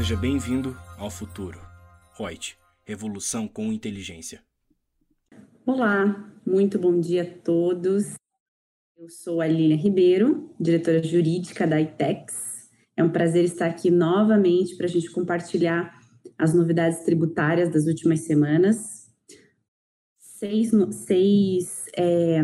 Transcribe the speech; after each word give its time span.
Seja 0.00 0.16
bem-vindo 0.16 0.74
ao 0.96 1.10
futuro. 1.10 1.60
Reut, 2.16 2.56
revolução 2.86 3.46
com 3.46 3.70
inteligência. 3.70 4.42
Olá, 5.66 6.32
muito 6.46 6.78
bom 6.78 6.98
dia 6.98 7.22
a 7.22 7.44
todos. 7.44 8.14
Eu 8.96 9.10
sou 9.10 9.42
a 9.42 9.46
Lilian 9.46 9.76
Ribeiro, 9.76 10.54
diretora 10.58 11.02
jurídica 11.02 11.66
da 11.66 11.78
ITEX. 11.78 12.70
É 12.96 13.04
um 13.04 13.10
prazer 13.10 13.44
estar 13.44 13.66
aqui 13.66 13.90
novamente 13.90 14.74
para 14.74 14.86
a 14.86 14.88
gente 14.88 15.10
compartilhar 15.10 15.94
as 16.38 16.54
novidades 16.54 17.04
tributárias 17.04 17.70
das 17.70 17.84
últimas 17.84 18.20
semanas. 18.20 19.06
Seis, 20.18 20.70
seis, 20.92 21.84
é, 21.94 22.40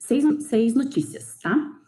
seis, 0.00 0.24
seis 0.46 0.74
notícias, 0.74 1.38
tá? 1.40 1.80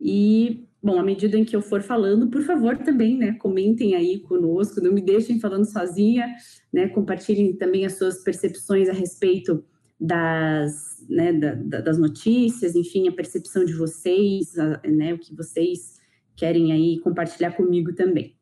E 0.00 0.65
Bom, 0.82 0.98
à 0.98 1.02
medida 1.02 1.36
em 1.36 1.44
que 1.44 1.56
eu 1.56 1.62
for 1.62 1.82
falando, 1.82 2.28
por 2.28 2.42
favor, 2.42 2.76
também, 2.78 3.16
né, 3.16 3.32
comentem 3.32 3.94
aí 3.94 4.20
conosco, 4.20 4.80
não 4.80 4.92
me 4.92 5.00
deixem 5.00 5.40
falando 5.40 5.64
sozinha, 5.64 6.26
né, 6.72 6.88
compartilhem 6.88 7.56
também 7.56 7.84
as 7.84 7.94
suas 7.98 8.22
percepções 8.22 8.88
a 8.88 8.92
respeito 8.92 9.64
das, 9.98 11.04
né, 11.08 11.32
da, 11.32 11.80
das 11.80 11.98
notícias, 11.98 12.76
enfim, 12.76 13.08
a 13.08 13.12
percepção 13.12 13.64
de 13.64 13.72
vocês, 13.72 14.56
a, 14.58 14.80
né, 14.86 15.14
o 15.14 15.18
que 15.18 15.34
vocês 15.34 15.96
querem 16.36 16.72
aí 16.72 17.00
compartilhar 17.00 17.52
comigo 17.52 17.94
também, 17.94 18.36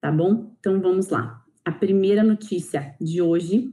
tá 0.00 0.10
bom? 0.10 0.52
Então, 0.58 0.80
vamos 0.80 1.08
lá. 1.08 1.42
A 1.64 1.70
primeira 1.70 2.24
notícia 2.24 2.94
de 3.00 3.22
hoje 3.22 3.72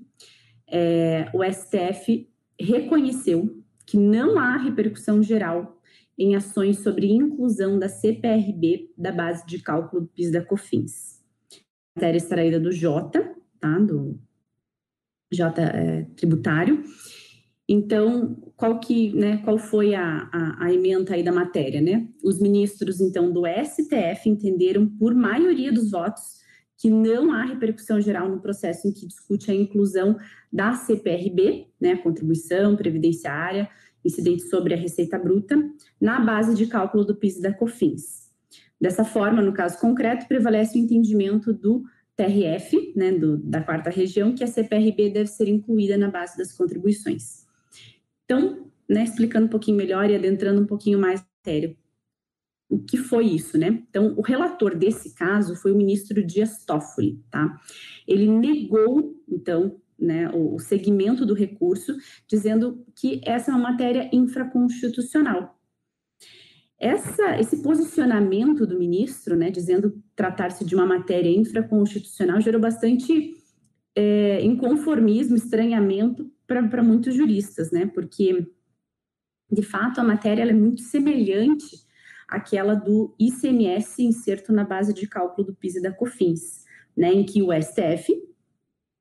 é 0.69 1.30
o 1.33 1.44
STF 1.44 2.30
reconheceu 2.59 3.63
que 3.85 3.97
não 3.97 4.39
há 4.39 4.58
repercussão 4.58 5.22
geral 5.22 5.74
em 6.17 6.35
ações 6.35 6.79
sobre 6.79 7.11
inclusão 7.11 7.77
da 7.77 7.89
CPRB 7.89 8.91
da 8.97 9.11
base 9.11 9.45
de 9.45 9.59
cálculo 9.59 10.03
do 10.03 10.07
PIS 10.07 10.31
da 10.31 10.44
COFINS. 10.44 11.23
Matéria 11.95 12.17
extraída 12.17 12.59
do 12.59 12.72
J, 12.72 13.35
tá? 13.59 13.80
Do 13.80 14.19
J 15.31 15.61
é, 15.61 16.03
tributário. 16.16 16.83
Então, 17.67 18.35
qual 18.55 18.80
que, 18.80 19.11
né, 19.13 19.38
qual 19.38 19.57
foi 19.57 19.95
a, 19.95 20.30
a, 20.31 20.66
a 20.66 20.73
emenda 20.73 21.16
aí 21.16 21.23
da 21.23 21.31
matéria, 21.31 21.81
né? 21.81 22.07
Os 22.23 22.39
ministros, 22.39 23.02
então, 23.02 23.31
do 23.31 23.44
STF 23.45 24.29
entenderam 24.29 24.88
por 24.88 25.16
maioria 25.16 25.72
dos 25.72 25.89
votos 25.89 26.45
que 26.77 26.89
não 26.89 27.31
há 27.31 27.44
repercussão 27.44 28.00
geral 28.02 28.29
no 28.29 28.39
processo 28.39 28.88
em 28.88 28.91
que 28.91 29.07
discute 29.07 29.50
a 29.50 29.55
inclusão 29.55 30.17
da 30.52 30.73
CPRB, 30.73 31.67
né, 31.79 31.95
contribuição 31.95 32.75
previdenciária, 32.75 33.69
incidente 34.06 34.44
sobre 34.44 34.73
a 34.73 34.78
receita 34.78 35.17
bruta, 35.17 35.58
na 36.00 36.20
base 36.20 36.56
de 36.56 36.67
cálculo 36.67 37.03
do 37.03 37.16
PIS 37.16 37.38
e 37.38 37.42
da 37.42 37.53
COFINS. 37.53 38.31
Dessa 38.80 39.03
forma, 39.03 39.42
no 39.42 39.53
caso 39.53 39.80
concreto, 39.80 40.28
prevalece 40.28 40.78
o 40.78 40.81
entendimento 40.81 41.52
do 41.52 41.84
TRF, 42.16 42.94
né, 42.95 43.12
do, 43.12 43.38
da 43.38 43.62
quarta 43.62 43.89
região, 43.89 44.34
que 44.34 44.44
a 44.44 44.47
CPRB 44.47 45.09
deve 45.09 45.28
ser 45.28 45.47
incluída 45.47 45.97
na 45.97 46.09
base 46.09 46.38
das 46.38 46.53
contribuições. 46.53 47.45
Então, 48.23 48.70
né, 48.88 49.03
explicando 49.03 49.47
um 49.47 49.50
pouquinho 49.50 49.78
melhor 49.78 50.09
e 50.09 50.16
adentrando 50.16 50.62
um 50.62 50.66
pouquinho 50.66 51.00
mais 51.00 51.22
na 51.22 51.28
matéria, 51.38 51.75
o 52.69 52.80
que 52.80 52.97
foi 52.97 53.28
isso, 53.28 53.58
né? 53.58 53.84
Então, 53.90 54.16
o 54.17 54.22
relator 54.22 54.75
desse 54.75 55.14
caso 55.14 55.56
foi 55.56 55.72
o 55.72 55.78
ministro 55.78 56.25
Dias 56.25 56.66
Toffoli, 56.66 57.23
tá? 57.30 57.59
Ele 58.08 58.28
negou, 58.28 59.16
então, 59.30 59.80
né, 59.99 60.29
o, 60.33 60.59
segmento 60.59 61.25
do 61.25 61.33
recurso, 61.33 61.95
dizendo 62.27 62.85
que 62.95 63.21
essa 63.23 63.51
é 63.51 63.53
uma 63.53 63.71
matéria 63.71 64.09
infraconstitucional. 64.11 65.57
Essa, 66.77 67.39
esse 67.39 67.61
posicionamento 67.61 68.67
do 68.67 68.77
ministro, 68.77 69.35
né, 69.35 69.49
dizendo 69.49 70.01
tratar-se 70.16 70.66
de 70.66 70.75
uma 70.75 70.85
matéria 70.85 71.29
infraconstitucional, 71.29 72.41
gerou 72.41 72.59
bastante 72.59 73.33
é, 73.95 74.44
inconformismo, 74.44 75.38
estranhamento 75.38 76.29
para 76.45 76.84
muitos 76.84 77.16
juristas, 77.16 77.72
né, 77.72 77.85
porque, 77.85 78.45
de 79.50 79.63
fato, 79.63 80.00
a 80.00 80.03
matéria 80.03 80.44
é 80.44 80.53
muito 80.53 80.81
semelhante 80.81 81.85
àquela 82.28 82.75
do 82.75 83.16
ICMS 83.17 84.03
inserto 84.03 84.51
na 84.51 84.66
base 84.66 84.94
de 84.94 85.07
cálculo 85.07 85.47
do 85.47 85.55
PIS 85.55 85.78
e 85.78 85.81
da 85.81 85.94
COFINS, 85.94 86.66
né, 86.95 87.13
em 87.13 87.25
que 87.25 87.41
o 87.41 87.53
STF 87.53 88.13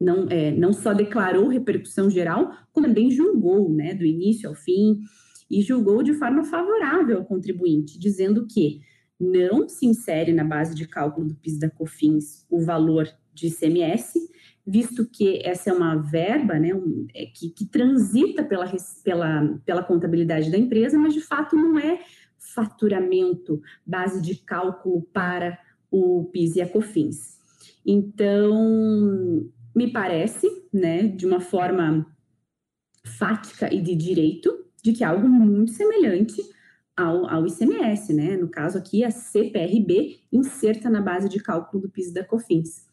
não, 0.04 0.28
é, 0.28 0.50
não 0.50 0.72
só 0.72 0.92
declarou 0.92 1.48
repercussão 1.48 2.10
geral, 2.10 2.52
como 2.72 2.86
também 2.86 3.10
julgou, 3.10 3.72
né, 3.72 3.94
do 3.94 4.04
início 4.04 4.48
ao 4.48 4.54
fim, 4.54 5.00
e 5.50 5.62
julgou 5.62 6.02
de 6.02 6.14
forma 6.14 6.44
favorável 6.44 7.18
ao 7.18 7.24
contribuinte, 7.24 7.98
dizendo 7.98 8.46
que 8.46 8.80
não 9.18 9.68
se 9.68 9.86
insere 9.86 10.32
na 10.32 10.44
base 10.44 10.74
de 10.74 10.86
cálculo 10.86 11.28
do 11.28 11.34
PIS 11.36 11.58
da 11.58 11.70
COFINS 11.70 12.46
o 12.50 12.60
valor 12.60 13.08
de 13.32 13.48
ICMS, 13.48 14.18
visto 14.66 15.08
que 15.10 15.40
essa 15.44 15.70
é 15.70 15.72
uma 15.72 15.96
verba 15.96 16.58
né, 16.58 16.74
um, 16.74 17.06
é, 17.14 17.26
que, 17.26 17.50
que 17.50 17.66
transita 17.66 18.42
pela, 18.42 18.70
pela, 19.02 19.58
pela 19.64 19.82
contabilidade 19.82 20.50
da 20.50 20.58
empresa, 20.58 20.98
mas 20.98 21.14
de 21.14 21.20
fato 21.20 21.56
não 21.56 21.78
é 21.78 22.00
faturamento, 22.38 23.60
base 23.86 24.20
de 24.20 24.36
cálculo 24.36 25.02
para 25.12 25.58
o 25.90 26.28
PIS 26.32 26.56
e 26.56 26.62
a 26.62 26.68
COFINS. 26.68 27.38
Então, 27.86 29.50
me 29.74 29.90
parece, 29.90 30.48
né, 30.72 31.08
de 31.08 31.26
uma 31.26 31.40
forma 31.40 32.06
fática 33.04 33.72
e 33.72 33.80
de 33.80 33.94
direito, 33.94 34.64
de 34.82 34.92
que 34.92 35.02
é 35.02 35.06
algo 35.06 35.28
muito 35.28 35.72
semelhante 35.72 36.40
ao, 36.96 37.28
ao 37.28 37.46
ICMS, 37.46 38.12
né? 38.12 38.36
No 38.36 38.48
caso 38.48 38.78
aqui, 38.78 39.02
a 39.02 39.10
CPRB 39.10 40.20
inserta 40.32 40.88
na 40.88 41.00
base 41.00 41.28
de 41.28 41.40
cálculo 41.40 41.82
do 41.82 41.90
PIS 41.90 42.12
da 42.12 42.24
COFINS. 42.24 42.86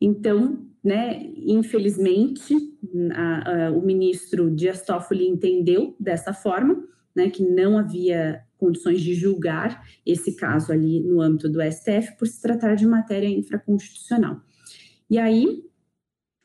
Então, 0.00 0.66
né, 0.82 1.30
infelizmente, 1.36 2.54
a, 3.12 3.66
a, 3.66 3.72
o 3.72 3.84
ministro 3.84 4.50
Dias 4.50 4.82
Toffoli 4.82 5.26
entendeu 5.26 5.96
dessa 5.98 6.32
forma, 6.32 6.84
né, 7.14 7.28
que 7.30 7.42
não 7.42 7.76
havia 7.76 8.42
condições 8.56 9.00
de 9.00 9.14
julgar 9.14 9.84
esse 10.06 10.36
caso 10.36 10.72
ali 10.72 11.00
no 11.00 11.20
âmbito 11.20 11.48
do 11.48 11.60
STF 11.60 12.16
por 12.16 12.26
se 12.26 12.40
tratar 12.40 12.74
de 12.74 12.86
matéria 12.86 13.28
infraconstitucional. 13.28 14.40
E 15.10 15.18
aí, 15.18 15.64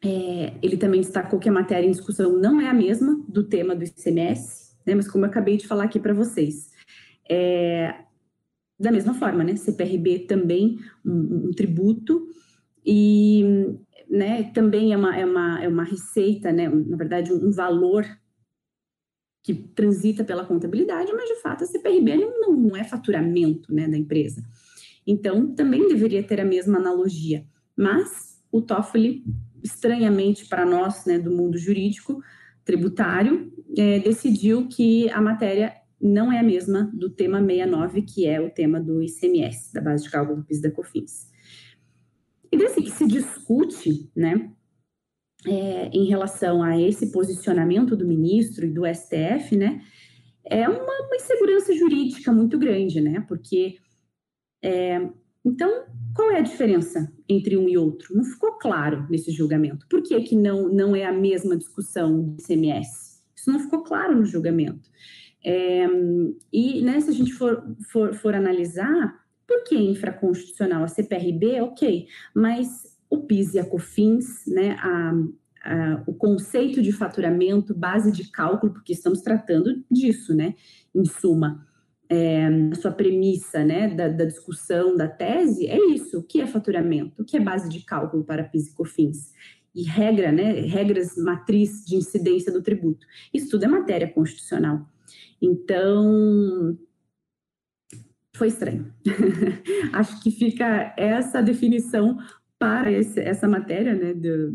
é, 0.03 0.53
ele 0.61 0.75
também 0.75 1.01
destacou 1.01 1.39
que 1.39 1.47
a 1.47 1.51
matéria 1.51 1.87
em 1.87 1.91
discussão 1.91 2.37
não 2.37 2.59
é 2.59 2.67
a 2.67 2.73
mesma 2.73 3.23
do 3.27 3.43
tema 3.43 3.75
do 3.75 3.85
ICMS, 3.85 4.75
né, 4.85 4.95
mas 4.95 5.07
como 5.07 5.25
eu 5.25 5.29
acabei 5.29 5.55
de 5.55 5.67
falar 5.67 5.85
aqui 5.85 5.99
para 5.99 6.13
vocês, 6.13 6.71
é, 7.29 8.03
da 8.77 8.91
mesma 8.91 9.13
forma, 9.13 9.43
né, 9.43 9.55
CPRB 9.55 10.19
também 10.27 10.77
um, 11.05 11.47
um 11.47 11.51
tributo 11.51 12.27
e 12.85 13.77
né, 14.09 14.43
também 14.51 14.91
é 14.91 14.97
uma, 14.97 15.17
é, 15.17 15.25
uma, 15.25 15.63
é 15.63 15.67
uma 15.67 15.83
receita, 15.83 16.51
né, 16.51 16.67
na 16.67 16.97
verdade 16.97 17.31
um, 17.31 17.47
um 17.47 17.51
valor 17.51 18.05
que 19.41 19.53
transita 19.53 20.23
pela 20.23 20.45
contabilidade, 20.45 21.11
mas 21.13 21.29
de 21.29 21.41
fato 21.41 21.63
a 21.63 21.67
CPRB 21.67 22.15
não, 22.17 22.53
não 22.53 22.75
é 22.75 22.83
faturamento 22.83 23.73
né, 23.73 23.87
da 23.87 23.97
empresa. 23.97 24.43
Então, 25.05 25.53
também 25.53 25.87
deveria 25.87 26.23
ter 26.23 26.39
a 26.39 26.45
mesma 26.45 26.77
analogia. 26.77 27.45
Mas 27.75 28.41
o 28.49 28.61
Toffoli 28.61 29.23
estranhamente 29.63 30.45
para 30.47 30.65
nós, 30.65 31.05
né, 31.05 31.17
do 31.17 31.31
mundo 31.31 31.57
jurídico 31.57 32.21
tributário, 32.65 33.51
é, 33.77 33.99
decidiu 33.99 34.67
que 34.67 35.09
a 35.09 35.21
matéria 35.21 35.73
não 35.99 36.31
é 36.31 36.39
a 36.39 36.43
mesma 36.43 36.91
do 36.93 37.09
tema 37.09 37.39
69, 37.39 38.01
que 38.01 38.25
é 38.25 38.41
o 38.41 38.49
tema 38.49 38.79
do 38.79 39.01
ICMS, 39.01 39.73
da 39.73 39.81
base 39.81 40.03
de 40.03 40.11
cálculo 40.11 40.37
do 40.37 40.45
PIS 40.45 40.61
da 40.61 40.69
COFINS. 40.69 41.29
E 42.51 42.57
desse 42.57 42.81
que 42.81 42.91
se 42.91 43.07
discute, 43.07 44.11
né, 44.15 44.51
é, 45.45 45.87
em 45.87 46.05
relação 46.05 46.61
a 46.61 46.79
esse 46.79 47.11
posicionamento 47.11 47.95
do 47.95 48.07
ministro 48.07 48.65
e 48.65 48.69
do 48.69 48.83
STF, 48.85 49.55
né, 49.55 49.81
é 50.45 50.67
uma, 50.67 50.83
uma 50.83 51.15
insegurança 51.15 51.73
jurídica 51.73 52.31
muito 52.31 52.57
grande, 52.59 52.99
né, 53.01 53.25
porque 53.27 53.77
é, 54.61 55.09
então, 55.45 55.85
qual 56.15 56.31
é 56.31 56.39
a 56.39 56.43
diferença 56.43 57.11
entre 57.27 57.57
um 57.57 57.67
e 57.67 57.77
outro? 57.77 58.15
Não 58.15 58.23
ficou 58.23 58.53
claro 58.53 59.05
nesse 59.09 59.31
julgamento. 59.31 59.85
Por 59.89 60.01
que, 60.01 60.19
que 60.21 60.35
não, 60.35 60.69
não 60.69 60.95
é 60.95 61.05
a 61.05 61.11
mesma 61.11 61.57
discussão 61.57 62.21
do 62.21 62.41
ICMS? 62.41 63.21
Isso 63.35 63.51
não 63.51 63.59
ficou 63.59 63.83
claro 63.83 64.15
no 64.15 64.25
julgamento. 64.25 64.89
É, 65.43 65.85
e 66.51 66.81
né, 66.81 66.99
se 67.01 67.09
a 67.09 67.13
gente 67.13 67.33
for, 67.33 67.61
for, 67.91 68.13
for 68.13 68.33
analisar, 68.33 69.21
por 69.45 69.63
que 69.65 69.75
infraconstitucional? 69.75 70.83
A 70.83 70.87
CPRB, 70.87 71.61
ok, 71.61 72.07
mas 72.33 72.97
o 73.09 73.23
PIS 73.23 73.55
e 73.55 73.59
a 73.59 73.65
COFINS, 73.65 74.45
né, 74.47 74.77
a, 74.79 75.13
a, 75.65 76.03
o 76.07 76.13
conceito 76.13 76.81
de 76.81 76.93
faturamento, 76.93 77.75
base 77.75 78.11
de 78.11 78.31
cálculo, 78.31 78.71
porque 78.71 78.93
estamos 78.93 79.21
tratando 79.21 79.83
disso, 79.91 80.33
né, 80.33 80.55
em 80.95 81.03
suma 81.03 81.67
é, 82.13 82.45
a 82.71 82.75
sua 82.75 82.91
premissa 82.91 83.63
né, 83.63 83.87
da, 83.87 84.07
da, 84.07 84.25
discussão 84.25 84.95
da 84.95 85.07
tese 85.07 85.65
é 85.65 85.77
isso: 85.89 86.19
o 86.19 86.23
que 86.23 86.39
é 86.39 86.45
faturamento? 86.45 87.23
O 87.23 87.25
que 87.25 87.37
é 87.37 87.39
base 87.39 87.67
de 87.67 87.83
cálculo 87.83 88.23
para 88.23 88.43
PIS 88.43 88.67
e 88.67 88.75
COFINS? 88.75 89.33
E 89.73 89.83
regra, 89.83 90.31
né, 90.31 90.61
regras 90.61 91.17
matriz 91.17 91.83
de 91.83 91.95
incidência 91.95 92.51
do 92.51 92.61
tributo. 92.61 93.07
Isso 93.33 93.49
tudo 93.49 93.65
é 93.65 93.67
matéria 93.67 94.07
constitucional. 94.07 94.87
Então, 95.41 96.77
foi 98.35 98.49
estranho. 98.49 98.93
Acho 99.91 100.21
que 100.21 100.29
fica 100.29 100.93
essa 100.95 101.41
definição 101.41 102.19
para 102.59 102.91
esse, 102.91 103.19
essa 103.19 103.47
matéria 103.47 103.95
né, 103.95 104.13
de, 104.13 104.53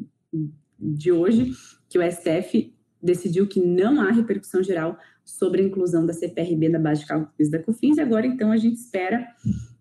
de 0.79 1.11
hoje, 1.11 1.51
que 1.89 1.99
o 1.99 2.13
STF 2.13 2.73
decidiu 3.03 3.49
que 3.49 3.61
não 3.61 4.01
há 4.01 4.13
repercussão 4.13 4.63
geral 4.63 4.97
sobre 5.29 5.61
a 5.61 5.65
inclusão 5.65 6.07
da 6.07 6.15
CPRB 6.15 6.71
na 6.71 6.79
base 6.79 7.03
de 7.03 7.07
cálculos 7.07 7.51
da 7.51 7.63
COFINS, 7.63 7.99
agora 7.99 8.27
então 8.27 8.51
a 8.51 8.57
gente 8.57 8.77
espera 8.77 9.29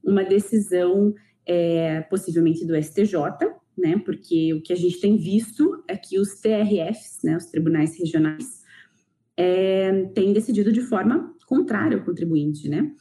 uma 0.04 0.24
decisão 0.24 1.16
é, 1.46 2.02
possivelmente 2.02 2.66
do 2.66 2.76
STJ, 2.76 3.16
né, 3.78 3.98
porque 4.04 4.54
o 4.54 4.62
que 4.62 4.74
a 4.74 4.76
gente 4.76 5.00
tem 5.00 5.16
visto 5.16 5.84
é 5.88 5.96
que 5.96 6.20
os 6.20 6.42
TRFs, 6.42 7.20
né, 7.24 7.38
os 7.38 7.46
tribunais 7.46 7.98
regionais, 7.98 8.62
é, 9.38 10.04
têm 10.14 10.34
decidido 10.34 10.72
de 10.72 10.82
forma 10.82 11.34
contrária 11.46 11.98
ao 11.98 12.04
contribuinte, 12.04 12.68
né. 12.68 12.92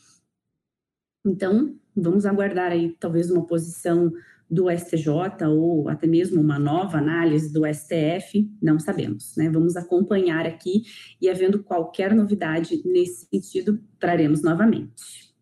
Então, 1.27 1.75
vamos 1.97 2.25
aguardar 2.25 2.71
aí 2.71 2.95
talvez 3.01 3.29
uma 3.29 3.45
posição 3.45 4.13
do 4.49 4.71
STJ 4.71 5.47
ou 5.49 5.89
até 5.89 6.07
mesmo 6.07 6.41
uma 6.41 6.59
nova 6.59 6.99
análise 6.99 7.53
do 7.53 7.63
STF, 7.67 8.49
não 8.63 8.79
sabemos, 8.79 9.37
né? 9.37 9.51
Vamos 9.51 9.77
acompanhar 9.77 10.47
aqui 10.47 10.85
e 11.21 11.29
havendo 11.29 11.63
qualquer 11.63 12.15
novidade 12.15 12.81
nesse 12.85 13.27
sentido, 13.27 13.81
traremos 13.99 14.43
novamente. 14.43 15.35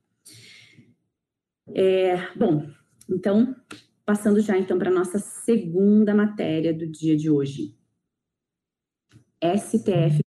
É, 1.68 2.16
bom, 2.34 2.66
então, 3.08 3.54
passando 4.04 4.40
já 4.40 4.56
então 4.58 4.78
para 4.78 4.90
a 4.90 4.94
nossa 4.94 5.18
segunda 5.18 6.14
matéria 6.14 6.72
do 6.72 6.86
dia 6.86 7.16
de 7.16 7.30
hoje. 7.30 7.76
STF, 9.42 10.20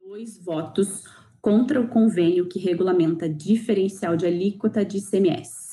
dois 0.00 0.38
votos 0.42 1.04
contra 1.42 1.80
o 1.80 1.88
convênio 1.88 2.48
que 2.48 2.58
regulamenta 2.58 3.28
diferencial 3.28 4.16
de 4.16 4.26
alíquota 4.26 4.84
de 4.84 4.98
ICMS 4.98 5.65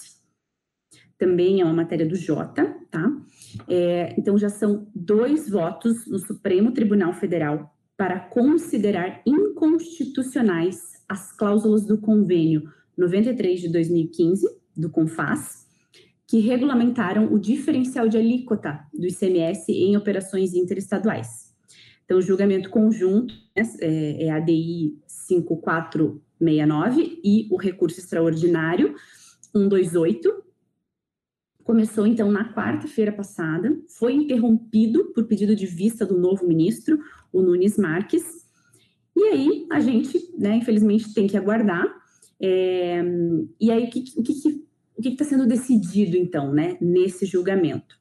também 1.23 1.61
é 1.61 1.63
uma 1.63 1.73
matéria 1.73 2.05
do 2.05 2.17
Jota, 2.17 2.75
tá? 2.91 3.09
É, 3.69 4.13
então 4.17 4.37
já 4.37 4.49
são 4.49 4.85
dois 4.93 5.49
votos 5.49 6.05
no 6.05 6.19
Supremo 6.19 6.73
Tribunal 6.73 7.13
Federal 7.13 7.73
para 7.95 8.19
considerar 8.19 9.21
inconstitucionais 9.25 11.01
as 11.07 11.31
cláusulas 11.31 11.85
do 11.85 11.97
convênio 11.97 12.69
93 12.97 13.61
de 13.61 13.69
2015 13.69 14.45
do 14.75 14.89
CONFAS, 14.89 15.65
que 16.27 16.39
regulamentaram 16.39 17.31
o 17.31 17.39
diferencial 17.39 18.09
de 18.09 18.17
alíquota 18.17 18.81
do 18.93 19.07
ICMS 19.07 19.71
em 19.71 19.95
operações 19.95 20.53
interestaduais. 20.53 21.53
Então, 22.03 22.17
o 22.17 22.21
julgamento 22.21 22.69
conjunto 22.69 23.33
né, 23.55 23.63
é, 23.79 24.25
é 24.25 24.29
ADI 24.29 24.99
5469 25.07 27.21
e 27.23 27.47
o 27.49 27.55
recurso 27.55 28.01
extraordinário 28.01 28.93
128 29.53 30.43
Começou 31.63 32.05
então 32.05 32.31
na 32.31 32.53
quarta-feira 32.53 33.11
passada, 33.11 33.77
foi 33.87 34.13
interrompido 34.13 35.13
por 35.13 35.25
pedido 35.25 35.55
de 35.55 35.65
vista 35.65 36.05
do 36.05 36.17
novo 36.17 36.45
ministro, 36.45 36.99
o 37.31 37.41
Nunes 37.41 37.77
Marques. 37.77 38.45
E 39.15 39.23
aí 39.23 39.67
a 39.71 39.79
gente, 39.79 40.19
né, 40.37 40.55
infelizmente, 40.57 41.13
tem 41.13 41.25
que 41.25 41.37
aguardar. 41.37 41.85
É, 42.41 43.01
e 43.59 43.71
aí 43.71 43.85
o 43.85 43.89
que 43.89 44.03
o 44.17 44.23
que 44.23 44.63
o 44.95 45.01
que 45.01 45.09
está 45.09 45.25
sendo 45.25 45.47
decidido 45.47 46.17
então, 46.17 46.51
né, 46.51 46.77
nesse 46.81 47.25
julgamento? 47.25 47.97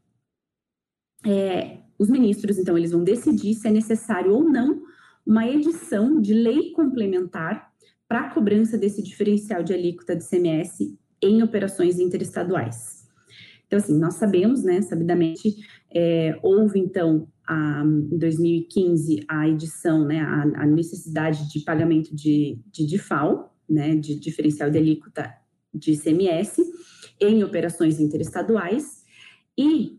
É, 1.25 1.79
os 1.99 2.11
ministros 2.11 2.59
então 2.59 2.77
eles 2.77 2.91
vão 2.91 3.05
decidir 3.05 3.55
se 3.55 3.69
é 3.69 3.71
necessário 3.71 4.33
ou 4.33 4.43
não 4.43 4.83
uma 5.25 5.47
edição 5.49 6.21
de 6.21 6.35
lei 6.35 6.73
complementar 6.73 7.73
para 8.09 8.27
a 8.27 8.31
cobrança 8.35 8.77
desse 8.77 9.03
diferencial 9.03 9.63
de 9.63 9.73
alíquota 9.73 10.17
de 10.17 10.29
CMS 10.29 10.99
em 11.23 11.43
operações 11.43 12.01
interestaduais. 12.01 13.02
Então, 13.73 13.79
assim, 13.79 13.99
nós 13.99 14.17
sabemos, 14.17 14.63
né, 14.63 14.83
sabidamente, 14.83 15.57
é, 15.91 16.39
houve, 16.43 16.79
então, 16.79 17.27
a, 17.49 17.83
em 17.83 18.19
2015, 18.19 19.25
a 19.27 19.49
edição, 19.49 20.05
né, 20.05 20.21
a, 20.21 20.43
a 20.65 20.67
necessidade 20.67 21.51
de 21.51 21.61
pagamento 21.61 22.15
de, 22.15 22.61
de 22.71 22.85
DIFAL, 22.85 23.57
né, 23.67 23.97
de 23.97 24.15
diferencial 24.21 24.69
de 24.69 24.77
alíquota 24.77 25.33
de 25.73 25.93
ICMS, 25.93 26.63
em 27.19 27.43
operações 27.43 27.99
interestaduais, 27.99 29.05
e, 29.57 29.99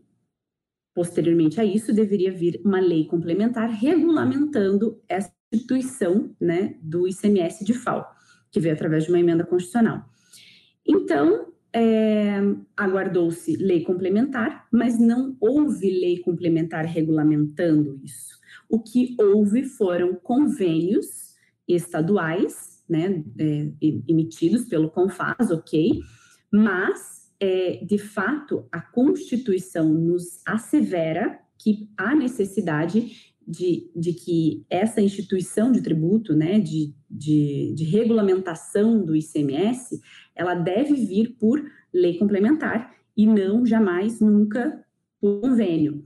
posteriormente 0.94 1.60
a 1.60 1.66
isso, 1.66 1.92
deveria 1.92 2.32
vir 2.32 2.62
uma 2.64 2.80
lei 2.80 3.08
complementar 3.08 3.72
regulamentando 3.72 5.02
essa 5.10 5.34
instituição, 5.52 6.30
né, 6.40 6.78
do 6.80 7.08
ICMS 7.08 7.66
DIFAL, 7.66 8.08
que 8.52 8.60
veio 8.60 8.76
através 8.76 9.06
de 9.06 9.10
uma 9.10 9.20
emenda 9.20 9.44
constitucional. 9.44 10.06
Então, 10.86 11.53
é, 11.74 12.40
aguardou-se 12.78 13.56
lei 13.58 13.84
complementar, 13.84 14.68
mas 14.72 15.00
não 15.00 15.36
houve 15.40 15.90
lei 15.90 16.20
complementar 16.20 16.86
regulamentando 16.86 18.00
isso. 18.04 18.38
O 18.70 18.80
que 18.80 19.16
houve 19.20 19.64
foram 19.64 20.16
convênios 20.16 21.34
estaduais, 21.68 22.84
né, 22.88 23.24
é, 23.40 23.72
emitidos 24.08 24.66
pelo 24.66 24.92
CONFAS, 24.92 25.50
ok, 25.52 26.00
mas, 26.52 27.32
é, 27.40 27.84
de 27.84 27.98
fato, 27.98 28.68
a 28.72 28.80
Constituição 28.80 29.90
nos 29.90 30.42
assevera 30.46 31.40
que 31.58 31.90
há 31.98 32.14
necessidade 32.14 33.33
de, 33.48 33.90
de 33.96 34.14
que 34.14 34.66
essa 34.70 35.02
instituição 35.02 35.72
de 35.72 35.82
tributo, 35.82 36.36
né, 36.36 36.60
de, 36.60 36.94
de, 37.10 37.74
de 37.76 37.84
regulamentação 37.84 39.04
do 39.04 39.16
ICMS, 39.16 40.00
ela 40.36 40.56
deve 40.56 40.94
vir 40.94 41.36
por 41.40 41.64
lei 41.94 42.18
complementar 42.18 42.94
e 43.16 43.26
não 43.26 43.66
jamais, 43.66 44.20
nunca, 44.20 44.84
por 45.20 45.42
convênio. 45.42 46.04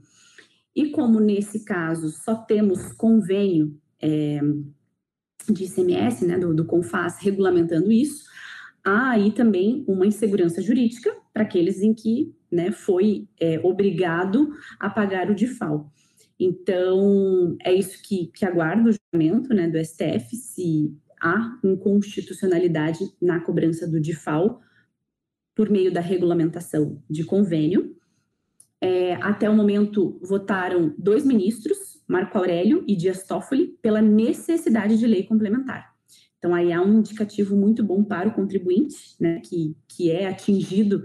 E 0.74 0.90
como 0.90 1.18
nesse 1.18 1.64
caso 1.64 2.10
só 2.10 2.34
temos 2.34 2.92
convênio 2.92 3.76
é, 4.00 4.40
de 5.50 5.64
ICMS, 5.64 6.26
né, 6.26 6.38
do, 6.38 6.54
do 6.54 6.64
CONFAS, 6.64 7.18
regulamentando 7.20 7.90
isso, 7.90 8.24
há 8.84 9.10
aí 9.10 9.32
também 9.32 9.84
uma 9.88 10.06
insegurança 10.06 10.62
jurídica 10.62 11.14
para 11.32 11.42
aqueles 11.42 11.82
em 11.82 11.94
que 11.94 12.34
né, 12.50 12.70
foi 12.70 13.28
é, 13.40 13.60
obrigado 13.62 14.50
a 14.78 14.88
pagar 14.88 15.30
o 15.30 15.34
DIFAL. 15.34 15.90
Então, 16.38 17.56
é 17.64 17.72
isso 17.72 18.00
que, 18.02 18.26
que 18.28 18.44
aguarda 18.44 18.90
o 18.90 18.92
julgamento 18.92 19.52
né, 19.52 19.68
do 19.68 19.78
STF, 19.84 20.36
se 20.36 20.96
há 21.20 21.58
inconstitucionalidade 21.64 23.00
na 23.20 23.40
cobrança 23.40 23.88
do 23.88 24.00
DIFAL 24.00 24.60
por 25.54 25.68
meio 25.68 25.92
da 25.92 26.00
regulamentação 26.00 27.02
de 27.10 27.24
convênio. 27.24 27.96
É, 28.80 29.14
até 29.14 29.50
o 29.50 29.56
momento, 29.56 30.20
votaram 30.22 30.94
dois 30.96 31.24
ministros, 31.24 32.00
Marco 32.06 32.38
Aurélio 32.38 32.84
e 32.86 32.94
Dias 32.94 33.24
Toffoli, 33.24 33.76
pela 33.82 34.00
necessidade 34.00 34.96
de 34.96 35.06
lei 35.06 35.24
complementar. 35.24 35.92
Então, 36.38 36.54
aí 36.54 36.72
há 36.72 36.80
um 36.80 37.00
indicativo 37.00 37.56
muito 37.56 37.82
bom 37.82 38.04
para 38.04 38.28
o 38.28 38.32
contribuinte, 38.32 39.16
né, 39.20 39.40
que, 39.40 39.76
que 39.88 40.12
é 40.12 40.28
atingido 40.28 41.02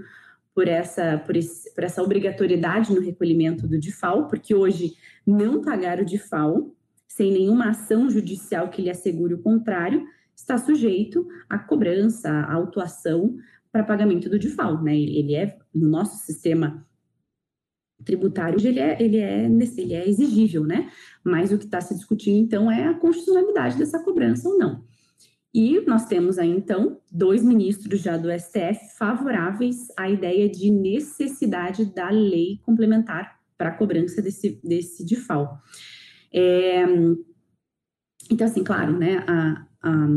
por 0.54 0.68
essa, 0.68 1.18
por, 1.18 1.36
esse, 1.36 1.74
por 1.74 1.84
essa 1.84 2.02
obrigatoriedade 2.02 2.94
no 2.94 3.02
recolhimento 3.02 3.68
do 3.68 3.80
DIFAL, 3.80 4.28
porque 4.28 4.54
hoje 4.54 4.94
não 5.26 5.62
pagar 5.62 6.00
o 6.00 6.06
DIFAL, 6.06 6.72
sem 7.08 7.32
nenhuma 7.32 7.70
ação 7.70 8.10
judicial 8.10 8.70
que 8.70 8.82
lhe 8.82 8.90
assegure 8.90 9.34
o 9.34 9.42
contrário, 9.42 10.06
está 10.36 10.58
sujeito 10.58 11.28
à 11.50 11.58
cobrança, 11.58 12.30
à 12.30 12.54
autuação 12.54 13.38
para 13.72 13.84
pagamento 13.84 14.30
do 14.30 14.38
DIFAL, 14.38 14.84
né? 14.84 14.96
Ele 14.96 15.36
é, 15.36 15.58
no 15.74 15.88
nosso 15.90 16.24
sistema 16.26 16.86
tributário, 18.04 18.60
ele 18.66 18.80
é, 18.80 19.02
ele 19.02 19.18
é, 19.18 19.46
ele 19.46 19.94
é 19.94 20.08
exigível, 20.08 20.64
né? 20.66 20.92
Mas 21.24 21.52
o 21.52 21.58
que 21.58 21.66
está 21.66 21.82
se 21.82 21.96
discutindo, 21.96 22.38
então, 22.38 22.70
é 22.70 22.88
a 22.88 22.94
constitucionalidade 22.94 23.78
dessa 23.78 24.04
cobrança 24.04 24.48
ou 24.48 24.58
não. 24.58 24.84
E 25.54 25.82
nós 25.86 26.06
temos 26.08 26.40
aí, 26.40 26.50
então, 26.50 27.00
dois 27.12 27.44
ministros 27.44 28.02
já 28.02 28.18
do 28.18 28.32
STF 28.32 28.98
favoráveis 28.98 29.88
à 29.96 30.10
ideia 30.10 30.50
de 30.50 30.72
necessidade 30.72 31.86
da 31.86 32.10
lei 32.10 32.60
complementar 32.64 33.40
para 33.56 33.70
a 33.70 33.78
cobrança 33.78 34.20
desse, 34.22 34.60
desse 34.64 35.06
DIFAL. 35.06 35.60
É, 36.34 36.84
então, 38.32 38.48
assim, 38.48 38.64
claro, 38.64 38.98
né, 38.98 39.24
a, 39.28 39.68
a, 39.84 40.08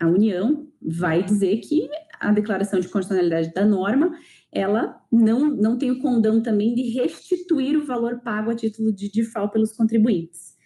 a 0.00 0.06
União 0.08 0.66
vai 0.80 1.22
dizer 1.22 1.58
que 1.58 1.88
a 2.18 2.32
declaração 2.32 2.80
de 2.80 2.88
constitucionalidade 2.88 3.52
da 3.52 3.66
norma, 3.66 4.10
ela 4.50 4.98
não, 5.12 5.50
não 5.50 5.76
tem 5.76 5.90
o 5.90 6.00
condão 6.00 6.42
também 6.42 6.74
de 6.74 6.82
restituir 6.98 7.76
o 7.76 7.84
valor 7.84 8.20
pago 8.20 8.50
a 8.50 8.54
título 8.54 8.90
de 8.92 9.10
DIFAL 9.10 9.50
pelos 9.50 9.72
contribuintes. 9.72 10.56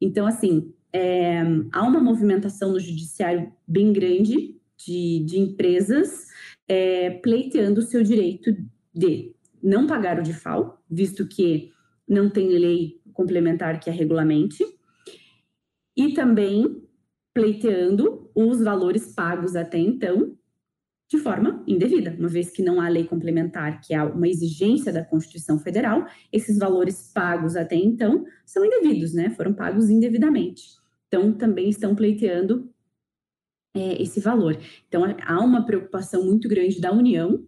Então, 0.00 0.24
assim, 0.24 0.72
é, 0.92 1.40
há 1.72 1.82
uma 1.82 2.00
movimentação 2.00 2.72
no 2.72 2.80
judiciário 2.80 3.52
bem 3.66 3.92
grande 3.92 4.60
de, 4.76 5.20
de 5.24 5.38
empresas 5.38 6.26
é, 6.68 7.10
pleiteando 7.10 7.80
o 7.80 7.84
seu 7.84 8.02
direito 8.02 8.54
de 8.94 9.34
não 9.62 9.86
pagar 9.86 10.18
o 10.18 10.22
DIFAL, 10.22 10.82
visto 10.90 11.26
que 11.26 11.72
não 12.08 12.28
tem 12.28 12.48
lei 12.48 13.00
complementar 13.12 13.78
que 13.80 13.88
a 13.88 13.92
regulamente, 13.92 14.64
e 15.96 16.14
também 16.14 16.82
pleiteando 17.34 18.30
os 18.34 18.60
valores 18.60 19.14
pagos 19.14 19.56
até 19.56 19.78
então, 19.78 20.36
de 21.08 21.18
forma 21.18 21.62
indevida, 21.66 22.14
uma 22.18 22.28
vez 22.28 22.50
que 22.50 22.62
não 22.62 22.80
há 22.80 22.88
lei 22.88 23.04
complementar, 23.04 23.80
que 23.80 23.94
há 23.94 24.04
uma 24.04 24.28
exigência 24.28 24.92
da 24.92 25.04
Constituição 25.04 25.58
Federal, 25.58 26.06
esses 26.32 26.58
valores 26.58 27.10
pagos 27.14 27.54
até 27.54 27.76
então 27.76 28.24
são 28.46 28.64
indevidos, 28.64 29.12
né? 29.12 29.30
Foram 29.30 29.52
pagos 29.52 29.90
indevidamente. 29.90 30.81
Então, 31.12 31.30
também 31.30 31.68
estão 31.68 31.94
pleiteando 31.94 32.72
é, 33.76 34.02
esse 34.02 34.18
valor. 34.18 34.58
Então, 34.88 35.02
há 35.26 35.40
uma 35.40 35.66
preocupação 35.66 36.24
muito 36.24 36.48
grande 36.48 36.80
da 36.80 36.90
União, 36.90 37.46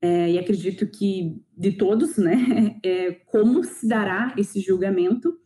é, 0.00 0.30
e 0.30 0.38
acredito 0.38 0.86
que 0.86 1.36
de 1.56 1.72
todos, 1.72 2.16
né? 2.16 2.36
É, 2.84 3.12
como 3.26 3.62
se 3.62 3.86
dará 3.86 4.34
esse 4.36 4.60
julgamento 4.60 5.38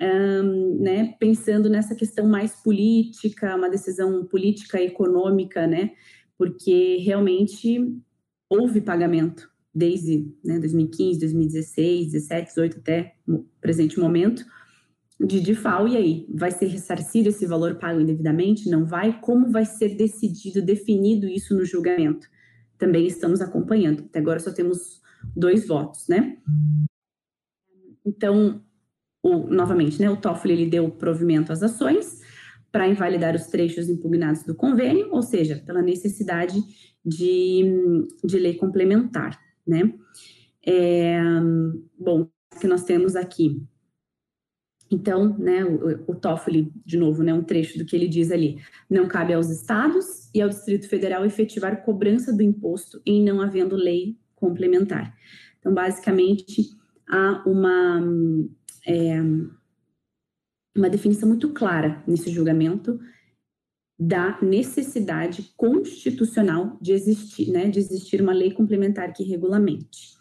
um, 0.00 0.78
né, 0.80 1.14
pensando 1.18 1.68
nessa 1.68 1.94
questão 1.94 2.26
mais 2.26 2.54
política, 2.62 3.54
uma 3.54 3.68
decisão 3.68 4.24
política 4.24 4.80
econômica, 4.82 5.66
né, 5.66 5.90
porque 6.38 6.96
realmente 6.96 7.94
houve 8.48 8.80
pagamento 8.80 9.50
desde 9.74 10.34
né, 10.42 10.58
2015, 10.58 11.20
2016, 11.20 12.12
17, 12.12 12.48
18 12.48 12.78
até 12.78 13.14
o 13.28 13.44
presente 13.60 14.00
momento 14.00 14.44
de 15.20 15.40
DIFAL, 15.40 15.88
e 15.88 15.96
aí, 15.96 16.26
vai 16.34 16.50
ser 16.50 16.66
ressarcido 16.66 17.28
esse 17.28 17.46
valor 17.46 17.76
pago 17.76 18.00
indevidamente? 18.00 18.68
Não 18.68 18.84
vai? 18.84 19.20
Como 19.20 19.50
vai 19.50 19.64
ser 19.64 19.96
decidido, 19.96 20.60
definido 20.60 21.26
isso 21.26 21.56
no 21.56 21.64
julgamento? 21.64 22.26
Também 22.76 23.06
estamos 23.06 23.40
acompanhando. 23.40 24.04
Até 24.04 24.18
agora 24.18 24.40
só 24.40 24.52
temos 24.52 25.00
dois 25.34 25.66
votos, 25.66 26.08
né? 26.08 26.36
Então, 28.04 28.62
o, 29.22 29.38
novamente, 29.48 30.00
né, 30.00 30.10
o 30.10 30.16
Toffoli 30.16 30.52
ele 30.52 30.66
deu 30.66 30.90
provimento 30.90 31.52
às 31.52 31.62
ações 31.62 32.20
para 32.70 32.88
invalidar 32.88 33.34
os 33.36 33.46
trechos 33.46 33.88
impugnados 33.88 34.42
do 34.42 34.54
convênio, 34.54 35.08
ou 35.12 35.22
seja, 35.22 35.62
pela 35.64 35.80
necessidade 35.80 36.60
de, 37.04 37.64
de 38.24 38.38
lei 38.38 38.54
complementar, 38.54 39.38
né? 39.66 39.94
É, 40.66 41.20
bom, 41.98 42.28
que 42.60 42.66
nós 42.66 42.82
temos 42.84 43.14
aqui. 43.14 43.62
Então, 44.94 45.36
né, 45.36 45.64
o, 45.64 46.12
o 46.12 46.14
Toffoli, 46.14 46.72
de 46.86 46.96
novo, 46.96 47.24
né, 47.24 47.34
um 47.34 47.42
trecho 47.42 47.76
do 47.76 47.84
que 47.84 47.96
ele 47.96 48.06
diz 48.06 48.30
ali, 48.30 48.60
não 48.88 49.08
cabe 49.08 49.34
aos 49.34 49.50
estados 49.50 50.30
e 50.32 50.40
ao 50.40 50.48
Distrito 50.48 50.88
Federal 50.88 51.24
efetivar 51.24 51.84
cobrança 51.84 52.32
do 52.32 52.42
imposto 52.42 53.02
em 53.04 53.24
não 53.24 53.40
havendo 53.40 53.74
lei 53.74 54.16
complementar. 54.36 55.12
Então, 55.58 55.74
basicamente, 55.74 56.70
há 57.08 57.42
uma 57.44 58.00
é, 58.86 59.20
uma 60.76 60.88
definição 60.88 61.28
muito 61.28 61.52
clara 61.52 62.02
nesse 62.06 62.30
julgamento 62.30 63.00
da 63.98 64.40
necessidade 64.42 65.54
constitucional 65.56 66.78
de 66.80 66.92
existir, 66.92 67.50
né, 67.50 67.68
de 67.68 67.80
existir 67.80 68.20
uma 68.22 68.32
lei 68.32 68.52
complementar 68.52 69.12
que 69.12 69.24
regulamente. 69.24 70.14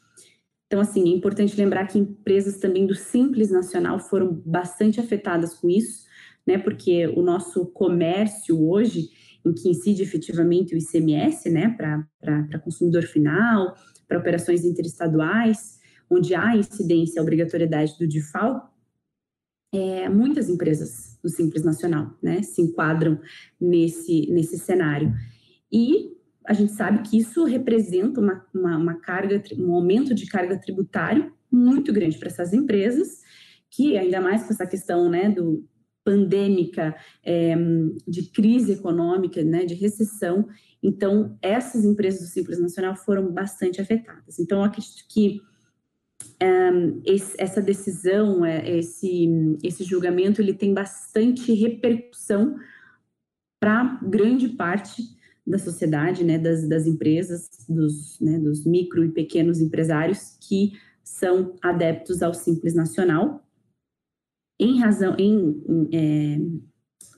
Então, 0.74 0.82
assim, 0.82 1.04
é 1.04 1.16
importante 1.16 1.56
lembrar 1.56 1.86
que 1.86 2.00
empresas 2.00 2.58
também 2.58 2.88
do 2.88 2.96
Simples 2.96 3.52
Nacional 3.52 4.00
foram 4.00 4.42
bastante 4.44 5.00
afetadas 5.00 5.54
com 5.54 5.70
isso, 5.70 6.08
né, 6.48 6.58
porque 6.58 7.06
o 7.10 7.22
nosso 7.22 7.68
comércio 7.68 8.60
hoje, 8.68 9.12
em 9.46 9.54
que 9.54 9.70
incide 9.70 10.02
efetivamente 10.02 10.74
o 10.74 10.78
ICMS, 10.80 11.48
né, 11.52 11.78
para 11.78 12.58
consumidor 12.58 13.04
final, 13.04 13.76
para 14.08 14.18
operações 14.18 14.66
interestaduais, 14.66 15.78
onde 16.10 16.34
há 16.34 16.58
incidência, 16.58 17.20
a 17.20 17.24
obrigatoriedade 17.24 17.96
do 18.00 18.08
DIFAL, 18.08 18.74
é, 19.72 20.10
muitas 20.10 20.50
empresas 20.50 21.20
do 21.22 21.30
Simples 21.30 21.64
Nacional 21.64 22.18
né, 22.20 22.42
se 22.42 22.64
enquadram 22.64 23.20
nesse, 23.62 24.26
nesse 24.32 24.58
cenário. 24.58 25.14
E 25.72 26.13
a 26.46 26.54
gente 26.54 26.74
sabe 26.74 27.08
que 27.08 27.18
isso 27.18 27.46
representa 27.46 28.20
uma, 28.20 28.46
uma, 28.54 28.78
uma 28.78 28.96
carga, 28.96 29.42
um 29.58 29.74
aumento 29.74 30.14
de 30.14 30.26
carga 30.28 30.60
tributário 30.60 31.34
muito 31.52 31.94
grande 31.94 32.18
para 32.18 32.28
essas 32.28 32.54
empresas, 32.54 33.22
que 33.70 33.98
ainda 33.98 34.20
mais 34.20 34.44
com 34.44 34.54
essa 34.54 34.66
questão 34.66 35.10
né, 35.10 35.30
do 35.30 35.66
pandêmica, 36.04 36.96
é, 37.24 37.56
de 38.08 38.30
crise 38.32 38.74
econômica, 38.74 39.42
né, 39.44 39.64
de 39.66 39.74
recessão, 39.74 40.48
então 40.82 41.38
essas 41.42 41.86
empresas 41.86 42.22
do 42.22 42.28
Simples 42.28 42.60
Nacional 42.60 42.96
foram 42.96 43.32
bastante 43.32 43.80
afetadas. 43.80 44.38
Então, 44.38 44.60
eu 44.60 44.66
acredito 44.66 45.06
que 45.08 45.42
um, 46.42 47.02
esse, 47.06 47.36
essa 47.38 47.62
decisão, 47.62 48.46
é, 48.46 48.78
esse, 48.78 49.30
esse 49.64 49.84
julgamento, 49.84 50.42
ele 50.42 50.54
tem 50.54 50.74
bastante 50.74 51.54
repercussão 51.54 52.58
para 53.60 53.98
grande 54.04 54.50
parte 54.50 55.04
da 55.46 55.58
sociedade, 55.58 56.24
né, 56.24 56.38
das, 56.38 56.68
das 56.68 56.88
empresas, 56.88 57.50
dos, 57.68 58.20
né, 58.20 58.40
dos 58.40 58.66
micro 58.66 59.04
e 59.04 59.12
pequenos 59.12 59.60
empresários 59.60 60.38
que 60.40 60.74
são 61.04 61.56
adeptos 61.62 62.22
ao 62.22 62.34
Simples 62.34 62.74
Nacional. 62.74 63.46
Em 64.60 64.80
razão, 64.80 65.16
em, 65.20 65.62
em 65.68 65.90
é, 65.92 66.38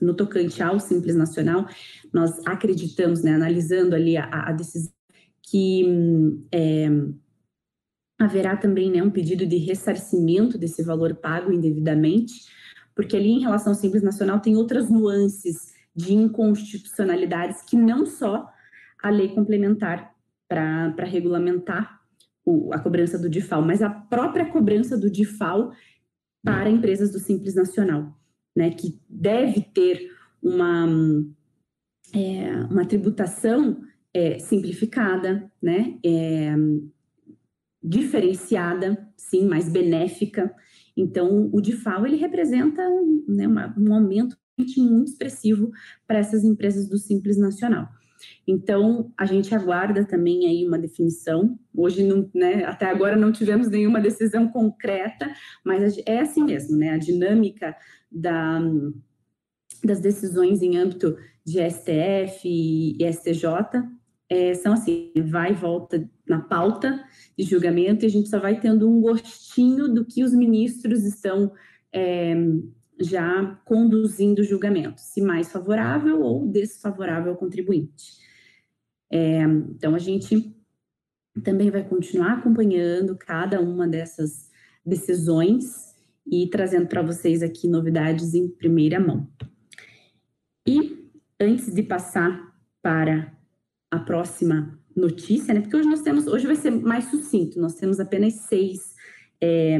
no 0.00 0.14
tocante 0.14 0.62
ao 0.62 0.78
Simples 0.80 1.14
Nacional, 1.14 1.66
nós 2.12 2.44
acreditamos, 2.46 3.22
né, 3.22 3.34
analisando 3.34 3.94
ali 3.94 4.16
a, 4.16 4.28
a 4.48 4.52
decisão, 4.52 4.92
que 5.42 5.84
é, 6.52 6.88
haverá 8.18 8.56
também 8.56 8.90
né, 8.90 9.02
um 9.02 9.10
pedido 9.10 9.46
de 9.46 9.56
ressarcimento 9.56 10.58
desse 10.58 10.82
valor 10.82 11.14
pago 11.14 11.52
indevidamente, 11.52 12.34
porque 12.94 13.16
ali 13.16 13.28
em 13.28 13.40
relação 13.40 13.72
ao 13.72 13.78
Simples 13.78 14.02
Nacional 14.02 14.40
tem 14.40 14.56
outras 14.56 14.90
nuances 14.90 15.75
de 15.96 16.12
inconstitucionalidades 16.12 17.62
que 17.62 17.76
não 17.76 18.04
só 18.04 18.46
a 19.02 19.08
lei 19.08 19.28
complementar 19.28 20.14
para 20.48 21.04
regulamentar 21.04 22.00
o, 22.44 22.72
a 22.72 22.78
cobrança 22.78 23.18
do 23.18 23.28
DIFAL, 23.28 23.62
mas 23.62 23.82
a 23.82 23.90
própria 23.90 24.46
cobrança 24.46 24.96
do 24.96 25.10
DIFAL 25.10 25.72
para 26.44 26.70
empresas 26.70 27.10
do 27.10 27.18
Simples 27.18 27.54
Nacional, 27.54 28.16
né, 28.54 28.70
que 28.70 29.00
deve 29.08 29.62
ter 29.62 30.10
uma, 30.40 30.86
é, 32.14 32.52
uma 32.70 32.86
tributação 32.86 33.80
é, 34.14 34.38
simplificada, 34.38 35.50
né, 35.60 35.98
é, 36.04 36.54
diferenciada, 37.82 39.08
sim, 39.16 39.46
mais 39.48 39.68
benéfica. 39.68 40.54
Então, 40.96 41.50
o 41.52 41.60
DIFAL 41.60 42.06
ele 42.06 42.16
representa 42.16 42.82
né, 43.26 43.48
uma, 43.48 43.74
um 43.76 43.92
aumento 43.92 44.36
muito 44.58 45.10
expressivo 45.10 45.70
para 46.06 46.18
essas 46.18 46.44
empresas 46.44 46.88
do 46.88 46.98
Simples 46.98 47.36
Nacional. 47.36 47.88
Então, 48.46 49.12
a 49.16 49.26
gente 49.26 49.54
aguarda 49.54 50.04
também 50.04 50.46
aí 50.46 50.66
uma 50.66 50.78
definição. 50.78 51.58
Hoje, 51.74 52.02
não, 52.02 52.30
né, 52.34 52.64
até 52.64 52.86
agora 52.86 53.16
não 53.16 53.32
tivemos 53.32 53.68
nenhuma 53.68 54.00
decisão 54.00 54.48
concreta, 54.48 55.30
mas 55.64 56.00
é 56.06 56.20
assim 56.20 56.42
mesmo, 56.42 56.76
né? 56.76 56.90
A 56.90 56.98
dinâmica 56.98 57.76
da, 58.10 58.60
das 59.84 60.00
decisões 60.00 60.62
em 60.62 60.76
âmbito 60.76 61.16
de 61.44 61.58
STF 61.70 62.48
e 62.48 63.12
STJ 63.12 63.84
é, 64.28 64.54
são 64.54 64.72
assim, 64.72 65.12
vai 65.30 65.52
e 65.52 65.54
volta 65.54 66.08
na 66.28 66.40
pauta 66.40 67.04
de 67.38 67.44
julgamento 67.44 68.04
e 68.04 68.06
a 68.06 68.10
gente 68.10 68.28
só 68.28 68.40
vai 68.40 68.58
tendo 68.58 68.90
um 68.90 69.00
gostinho 69.00 69.88
do 69.88 70.04
que 70.04 70.24
os 70.24 70.32
ministros 70.32 71.04
estão 71.04 71.52
é, 71.92 72.34
já 72.98 73.60
conduzindo 73.64 74.40
o 74.40 74.44
julgamento, 74.44 75.00
se 75.00 75.20
mais 75.20 75.50
favorável 75.50 76.20
ou 76.20 76.46
desfavorável 76.46 77.32
ao 77.32 77.38
contribuinte. 77.38 78.18
É, 79.10 79.42
então, 79.42 79.94
a 79.94 79.98
gente 79.98 80.54
também 81.42 81.70
vai 81.70 81.86
continuar 81.86 82.38
acompanhando 82.38 83.16
cada 83.16 83.60
uma 83.60 83.86
dessas 83.86 84.50
decisões 84.84 85.94
e 86.26 86.48
trazendo 86.48 86.86
para 86.86 87.02
vocês 87.02 87.42
aqui 87.42 87.68
novidades 87.68 88.34
em 88.34 88.48
primeira 88.48 88.98
mão. 88.98 89.28
E 90.66 91.10
antes 91.40 91.72
de 91.72 91.82
passar 91.82 92.54
para 92.82 93.32
a 93.90 93.98
próxima 93.98 94.78
notícia, 94.96 95.52
né? 95.52 95.60
Porque 95.60 95.76
hoje 95.76 95.88
nós 95.88 96.02
temos, 96.02 96.26
hoje 96.26 96.46
vai 96.46 96.56
ser 96.56 96.70
mais 96.70 97.04
sucinto, 97.06 97.60
nós 97.60 97.74
temos 97.74 98.00
apenas 98.00 98.34
seis, 98.34 98.94
é, 99.40 99.78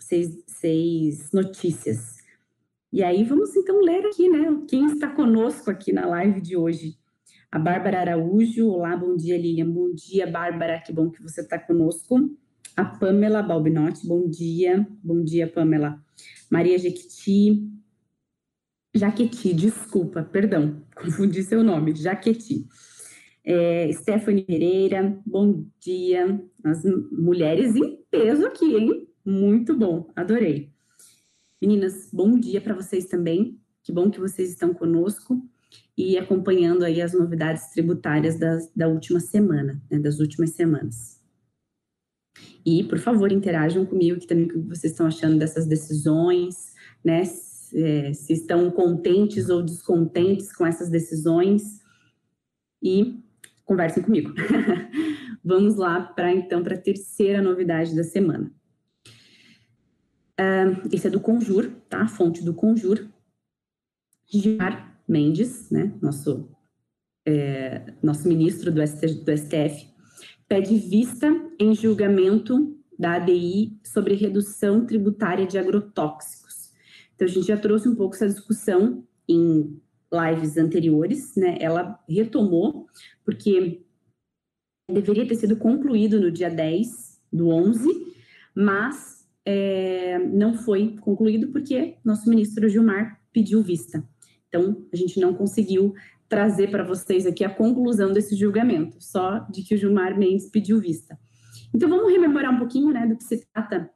seis, 0.00 0.42
seis 0.46 1.30
notícias. 1.32 2.21
E 2.92 3.02
aí 3.02 3.24
vamos 3.24 3.56
então 3.56 3.80
ler 3.80 4.04
aqui, 4.04 4.28
né? 4.28 4.62
Quem 4.68 4.84
está 4.84 5.08
conosco 5.08 5.70
aqui 5.70 5.94
na 5.94 6.06
live 6.06 6.42
de 6.42 6.58
hoje? 6.58 6.98
A 7.50 7.58
Bárbara 7.58 8.00
Araújo, 8.00 8.68
olá, 8.68 8.94
bom 8.94 9.16
dia 9.16 9.38
Lilian, 9.38 9.70
bom 9.70 9.94
dia 9.94 10.26
Bárbara, 10.26 10.78
que 10.78 10.92
bom 10.92 11.10
que 11.10 11.22
você 11.22 11.40
está 11.40 11.58
conosco. 11.58 12.36
A 12.76 12.84
Pamela 12.84 13.42
Balbinotti, 13.42 14.06
bom 14.06 14.28
dia, 14.28 14.86
bom 15.02 15.24
dia 15.24 15.48
Pamela. 15.48 16.04
Maria 16.50 16.78
Jequiti, 16.78 17.66
Jaqueti, 18.94 19.54
desculpa, 19.54 20.22
perdão, 20.22 20.84
confundi 20.94 21.42
seu 21.42 21.64
nome, 21.64 21.94
Jaqueti. 21.94 22.66
É, 23.42 23.90
Stephanie 23.92 24.44
Pereira, 24.44 25.18
bom 25.24 25.64
dia. 25.80 26.44
As 26.62 26.84
mulheres 27.10 27.74
em 27.74 27.96
peso 28.10 28.46
aqui, 28.46 28.76
hein? 28.76 29.08
Muito 29.24 29.74
bom, 29.74 30.10
adorei. 30.14 30.71
Meninas, 31.62 32.08
bom 32.12 32.36
dia 32.36 32.60
para 32.60 32.74
vocês 32.74 33.06
também. 33.06 33.56
Que 33.84 33.92
bom 33.92 34.10
que 34.10 34.18
vocês 34.18 34.50
estão 34.50 34.74
conosco. 34.74 35.40
e 35.96 36.18
acompanhando 36.18 36.84
aí 36.84 37.00
as 37.00 37.12
novidades 37.12 37.70
tributárias 37.70 38.36
das, 38.36 38.68
da 38.74 38.88
última 38.88 39.20
semana, 39.20 39.80
né, 39.88 39.98
das 40.00 40.18
últimas 40.18 40.50
semanas. 40.50 41.22
E, 42.66 42.82
por 42.82 42.98
favor, 42.98 43.30
interajam 43.30 43.86
comigo 43.86 44.18
que 44.18 44.26
também 44.26 44.46
o 44.46 44.48
que 44.48 44.58
vocês 44.58 44.92
estão 44.92 45.06
achando 45.06 45.38
dessas 45.38 45.66
decisões, 45.66 46.74
né? 47.04 47.24
Se, 47.24 47.80
é, 47.80 48.12
se 48.12 48.32
estão 48.32 48.68
contentes 48.68 49.48
ou 49.48 49.62
descontentes 49.62 50.52
com 50.52 50.66
essas 50.66 50.90
decisões 50.90 51.80
e 52.82 53.22
conversem 53.64 54.02
comigo. 54.02 54.34
Vamos 55.44 55.76
lá 55.76 56.00
para 56.02 56.32
então 56.32 56.60
para 56.60 56.74
a 56.74 56.80
terceira 56.80 57.40
novidade 57.40 57.94
da 57.94 58.02
semana. 58.02 58.52
Uh, 60.40 60.88
esse 60.92 61.06
é 61.06 61.10
do 61.10 61.20
Conjur, 61.20 61.70
tá? 61.88 62.06
Fonte 62.08 62.42
do 62.42 62.54
Conjur. 62.54 63.08
Gilmar 64.26 64.98
Mendes, 65.06 65.70
né? 65.70 65.92
Nosso, 66.00 66.48
é, 67.26 67.92
nosso 68.02 68.26
ministro 68.26 68.72
do, 68.72 68.86
ST, 68.86 69.06
do 69.24 69.36
STF, 69.36 69.88
pede 70.48 70.76
vista 70.78 71.28
em 71.58 71.74
julgamento 71.74 72.78
da 72.98 73.14
ADI 73.14 73.78
sobre 73.84 74.14
redução 74.14 74.86
tributária 74.86 75.46
de 75.46 75.58
agrotóxicos. 75.58 76.70
Então, 77.14 77.26
a 77.26 77.30
gente 77.30 77.46
já 77.46 77.56
trouxe 77.56 77.88
um 77.88 77.94
pouco 77.94 78.14
essa 78.14 78.28
discussão 78.28 79.06
em 79.28 79.80
lives 80.12 80.56
anteriores, 80.56 81.34
né? 81.36 81.56
Ela 81.60 81.98
retomou, 82.08 82.86
porque 83.24 83.82
deveria 84.90 85.26
ter 85.26 85.36
sido 85.36 85.56
concluído 85.56 86.20
no 86.20 86.30
dia 86.30 86.50
10 86.50 87.20
do 87.32 87.48
11, 87.48 87.88
mas 88.54 89.21
é, 89.44 90.18
não 90.18 90.54
foi 90.54 90.96
concluído 91.00 91.48
porque 91.48 91.96
nosso 92.04 92.28
ministro 92.28 92.68
Gilmar 92.68 93.20
pediu 93.32 93.62
vista. 93.62 94.06
Então, 94.48 94.84
a 94.92 94.96
gente 94.96 95.18
não 95.18 95.32
conseguiu 95.34 95.94
trazer 96.28 96.70
para 96.70 96.84
vocês 96.84 97.26
aqui 97.26 97.44
a 97.44 97.50
conclusão 97.50 98.12
desse 98.12 98.36
julgamento, 98.36 98.96
só 99.00 99.40
de 99.50 99.62
que 99.62 99.74
o 99.74 99.78
Gilmar 99.78 100.18
Mendes 100.18 100.50
pediu 100.50 100.80
vista. 100.80 101.18
Então, 101.74 101.88
vamos 101.88 102.12
rememorar 102.12 102.54
um 102.54 102.58
pouquinho 102.58 102.92
né, 102.92 103.06
do 103.06 103.16
que 103.16 103.24
se 103.24 103.46
trata 103.52 103.90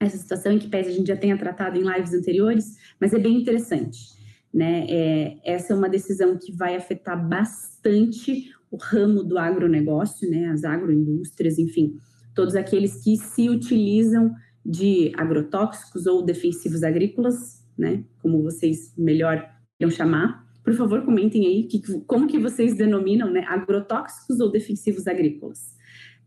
essa 0.00 0.16
situação, 0.16 0.52
em 0.52 0.58
que 0.58 0.68
pese 0.68 0.90
a 0.90 0.92
gente 0.92 1.06
já 1.06 1.16
tenha 1.16 1.36
tratado 1.38 1.78
em 1.78 1.82
lives 1.82 2.12
anteriores, 2.12 2.76
mas 3.00 3.12
é 3.12 3.18
bem 3.18 3.36
interessante. 3.36 4.16
Né? 4.52 4.86
É, 4.88 5.38
essa 5.44 5.72
é 5.72 5.76
uma 5.76 5.88
decisão 5.88 6.36
que 6.38 6.52
vai 6.52 6.76
afetar 6.76 7.28
bastante 7.28 8.50
o 8.70 8.76
ramo 8.76 9.22
do 9.22 9.38
agronegócio, 9.38 10.28
né? 10.30 10.48
as 10.48 10.64
agroindústrias, 10.64 11.58
enfim, 11.58 11.96
todos 12.34 12.54
aqueles 12.54 13.02
que 13.02 13.16
se 13.16 13.48
utilizam 13.48 14.34
de 14.66 15.12
agrotóxicos 15.16 16.06
ou 16.06 16.24
defensivos 16.24 16.82
agrícolas, 16.82 17.64
né? 17.78 18.04
como 18.20 18.42
vocês 18.42 18.92
melhor 18.98 19.48
iam 19.78 19.90
chamar. 19.90 20.44
Por 20.64 20.74
favor, 20.74 21.04
comentem 21.04 21.46
aí 21.46 21.64
que, 21.64 21.80
como 22.00 22.26
que 22.26 22.38
vocês 22.38 22.76
denominam, 22.76 23.30
né, 23.30 23.44
agrotóxicos 23.46 24.40
ou 24.40 24.50
defensivos 24.50 25.06
agrícolas. 25.06 25.76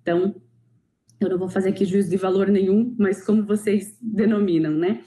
Então, 0.01 0.41
eu 1.19 1.29
não 1.29 1.38
vou 1.38 1.50
fazer 1.50 1.69
aqui 1.69 1.84
juízo 1.84 2.10
de 2.10 2.15
valor 2.15 2.48
nenhum, 2.48 2.96
mas 2.98 3.25
como 3.25 3.43
vocês 3.43 3.98
denominam, 4.01 4.72
né? 4.72 5.03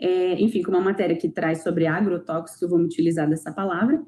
É, 0.00 0.40
enfim, 0.40 0.62
como 0.62 0.78
uma 0.78 0.84
matéria 0.84 1.16
que 1.16 1.28
traz 1.28 1.62
sobre 1.62 1.86
agrotóxicos, 1.86 2.62
eu 2.62 2.68
vou 2.70 2.78
me 2.78 2.86
utilizar 2.86 3.28
dessa 3.28 3.52
palavra, 3.52 4.02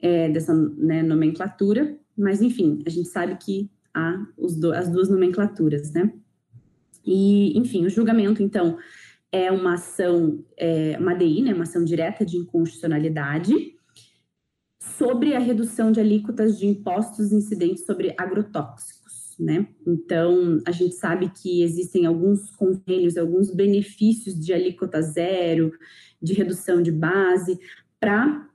é, 0.00 0.28
dessa 0.28 0.54
né, 0.54 1.02
nomenclatura, 1.02 1.98
mas 2.16 2.40
enfim, 2.40 2.80
a 2.86 2.90
gente 2.90 3.08
sabe 3.08 3.36
que 3.36 3.68
há 3.92 4.24
do, 4.60 4.72
as 4.72 4.88
duas 4.88 5.08
nomenclaturas, 5.08 5.92
né? 5.92 6.12
E, 7.04 7.56
enfim, 7.58 7.84
o 7.84 7.90
julgamento, 7.90 8.42
então, 8.42 8.78
é 9.30 9.50
uma 9.50 9.74
ação, 9.74 10.44
é, 10.56 10.96
uma 10.98 11.14
DI, 11.14 11.42
né, 11.42 11.52
uma 11.52 11.64
ação 11.64 11.84
direta 11.84 12.24
de 12.24 12.36
inconstitucionalidade, 12.36 13.74
sobre 14.96 15.34
a 15.34 15.38
redução 15.38 15.90
de 15.90 16.00
alíquotas 16.00 16.58
de 16.58 16.66
impostos 16.66 17.32
incidentes 17.32 17.84
sobre 17.84 18.14
agrotóxicos, 18.16 19.34
né? 19.38 19.66
Então, 19.86 20.62
a 20.64 20.70
gente 20.70 20.94
sabe 20.94 21.30
que 21.30 21.62
existem 21.62 22.06
alguns 22.06 22.50
convênios, 22.50 23.16
alguns 23.16 23.52
benefícios 23.52 24.38
de 24.38 24.52
alíquota 24.52 25.02
zero, 25.02 25.72
de 26.22 26.32
redução 26.32 26.80
de 26.80 26.92
base, 26.92 27.58
para 27.98 28.48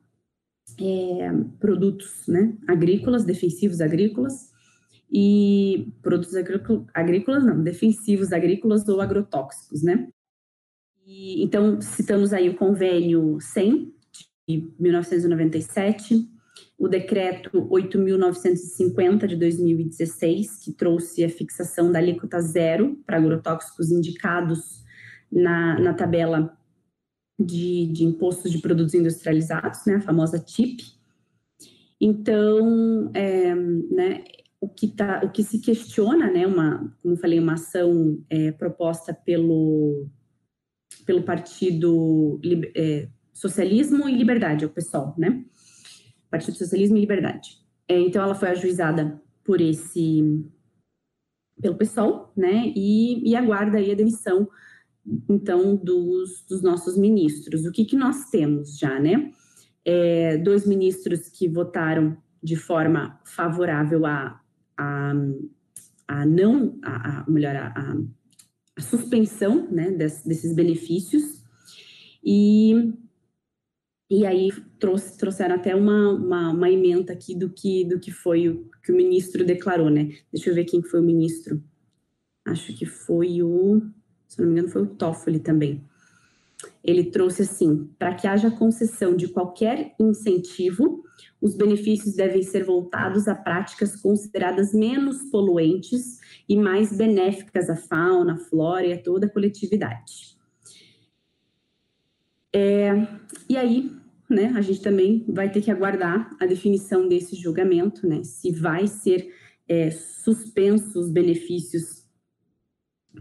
é, 0.79 1.31
produtos 1.59 2.25
né, 2.27 2.55
agrícolas, 2.67 3.25
defensivos 3.25 3.81
agrícolas, 3.81 4.48
e 5.11 5.91
produtos 6.01 6.35
agrícolas, 6.93 7.43
não, 7.43 7.63
defensivos 7.63 8.31
agrícolas 8.31 8.87
ou 8.87 9.01
agrotóxicos, 9.01 9.81
né? 9.81 10.07
E, 11.05 11.43
então, 11.43 11.81
citamos 11.81 12.31
aí 12.33 12.49
o 12.49 12.55
convênio 12.55 13.39
100, 13.39 13.91
de 14.47 14.71
1997, 14.79 16.27
o 16.77 16.87
decreto 16.87 17.67
8.950 17.69 19.27
de 19.27 19.35
2016, 19.35 20.63
que 20.63 20.71
trouxe 20.71 21.23
a 21.23 21.29
fixação 21.29 21.91
da 21.91 21.99
alíquota 21.99 22.39
zero 22.41 22.97
para 23.05 23.17
agrotóxicos 23.17 23.91
indicados 23.91 24.83
na, 25.31 25.79
na 25.79 25.93
tabela 25.93 26.57
de, 27.39 27.87
de 27.87 28.03
impostos 28.03 28.51
de 28.51 28.59
produtos 28.59 28.93
industrializados, 28.93 29.85
né, 29.85 29.95
a 29.95 30.01
famosa 30.01 30.39
TIP. 30.39 30.83
Então, 32.01 33.11
é, 33.13 33.53
né, 33.55 34.23
o 34.61 34.67
que, 34.67 34.87
tá, 34.87 35.21
o 35.23 35.31
que 35.31 35.43
se 35.43 35.59
questiona, 35.59 36.29
né, 36.29 36.45
uma, 36.45 36.93
como 37.01 37.15
falei, 37.15 37.39
uma 37.39 37.53
ação 37.53 38.21
é, 38.29 38.51
proposta 38.51 39.13
pelo 39.13 40.09
pelo 41.05 41.23
Partido 41.23 42.39
é, 42.75 43.07
Socialismo 43.33 44.07
e 44.07 44.15
Liberdade, 44.15 44.63
é 44.63 44.67
o 44.67 44.69
PSOL, 44.69 45.13
né? 45.17 45.43
Partido 46.29 46.57
Socialismo 46.57 46.97
e 46.97 47.01
Liberdade. 47.01 47.57
É, 47.87 47.99
então, 47.99 48.21
ela 48.21 48.35
foi 48.35 48.49
ajuizada 48.49 49.19
por 49.43 49.61
esse, 49.61 50.43
pelo 51.59 51.75
PSOL, 51.75 52.31
né? 52.35 52.71
E, 52.75 53.27
e 53.27 53.35
aguarda 53.35 53.77
aí 53.77 53.91
a 53.91 53.95
demissão, 53.95 54.47
então, 55.27 55.75
dos, 55.75 56.45
dos 56.47 56.61
nossos 56.61 56.97
ministros. 56.97 57.65
O 57.65 57.71
que, 57.71 57.85
que 57.85 57.95
nós 57.95 58.29
temos 58.29 58.77
já, 58.77 58.99
né? 58.99 59.31
É, 59.83 60.37
dois 60.37 60.67
ministros 60.67 61.29
que 61.29 61.47
votaram 61.47 62.17
de 62.43 62.55
forma 62.55 63.19
favorável 63.25 64.05
a, 64.05 64.39
a, 64.79 65.13
a 66.07 66.25
não, 66.25 66.79
a, 66.81 67.19
a 67.19 67.29
melhor, 67.29 67.55
a, 67.55 67.97
a 68.75 68.81
suspensão 68.81 69.69
né, 69.69 69.91
desses 69.91 70.55
benefícios 70.55 71.43
e, 72.23 72.93
e 74.09 74.25
aí 74.25 74.51
trouxe, 74.79 75.17
trouxeram 75.17 75.55
até 75.55 75.75
uma, 75.75 76.13
uma, 76.13 76.51
uma, 76.51 76.69
emenda 76.69 77.11
aqui 77.11 77.35
do 77.35 77.49
que, 77.49 77.83
do 77.83 77.99
que 77.99 78.11
foi 78.11 78.47
o 78.47 78.69
que 78.83 78.91
o 78.91 78.95
ministro 78.95 79.45
declarou, 79.45 79.89
né? 79.89 80.09
Deixa 80.31 80.49
eu 80.49 80.55
ver 80.55 80.65
quem 80.65 80.81
foi 80.81 80.99
o 81.01 81.03
ministro. 81.03 81.61
Acho 82.45 82.75
que 82.75 82.85
foi 82.85 83.43
o, 83.43 83.81
se 84.27 84.41
não 84.41 84.47
me 84.47 84.53
engano, 84.53 84.69
foi 84.69 84.83
o 84.83 84.87
Toffoli 84.87 85.39
também. 85.39 85.83
Ele 86.83 87.05
trouxe 87.05 87.43
assim: 87.43 87.89
para 87.97 88.15
que 88.15 88.27
haja 88.27 88.49
concessão 88.49 89.15
de 89.15 89.27
qualquer 89.27 89.93
incentivo, 89.99 91.03
os 91.41 91.55
benefícios 91.55 92.15
devem 92.15 92.43
ser 92.43 92.63
voltados 92.63 93.27
a 93.27 93.35
práticas 93.35 93.95
consideradas 93.95 94.73
menos 94.73 95.23
poluentes 95.31 96.19
e 96.47 96.57
mais 96.57 96.95
benéficas 96.95 97.69
à 97.69 97.75
fauna, 97.75 98.33
à 98.33 98.37
flora 98.37 98.85
e 98.85 98.93
a 98.93 99.01
toda 99.01 99.27
a 99.27 99.29
coletividade. 99.29 100.37
É, 102.53 102.91
e 103.47 103.55
aí, 103.55 103.91
né, 104.29 104.51
a 104.55 104.61
gente 104.61 104.81
também 104.81 105.23
vai 105.27 105.51
ter 105.51 105.61
que 105.61 105.71
aguardar 105.71 106.35
a 106.39 106.45
definição 106.45 107.07
desse 107.07 107.35
julgamento, 107.35 108.07
né, 108.07 108.23
se 108.23 108.51
vai 108.51 108.87
ser 108.87 109.33
é, 109.67 109.91
suspenso 109.91 110.99
os 110.99 111.09
benefícios 111.09 112.03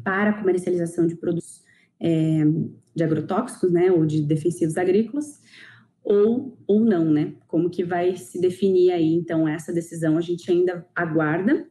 para 0.03 0.31
a 0.31 0.39
comercialização 0.39 1.07
de 1.07 1.15
produtos 1.17 1.63
é, 2.01 2.45
de 2.95 3.05
agrotóxicos, 3.05 3.71
né, 3.71 3.93
ou 3.93 4.07
de 4.07 4.23
defensivos 4.23 4.77
agrícolas, 4.77 5.41
ou, 6.09 6.57
ou 6.67 6.81
não, 6.81 7.05
né? 7.05 7.35
Como 7.47 7.69
que 7.69 7.85
vai 7.85 8.17
se 8.17 8.41
definir 8.41 8.91
aí, 8.93 9.13
então, 9.13 9.47
essa 9.47 9.73
decisão 9.73 10.17
a 10.17 10.23
gente 10.23 10.51
ainda 10.51 10.87
aguarda, 10.95 11.69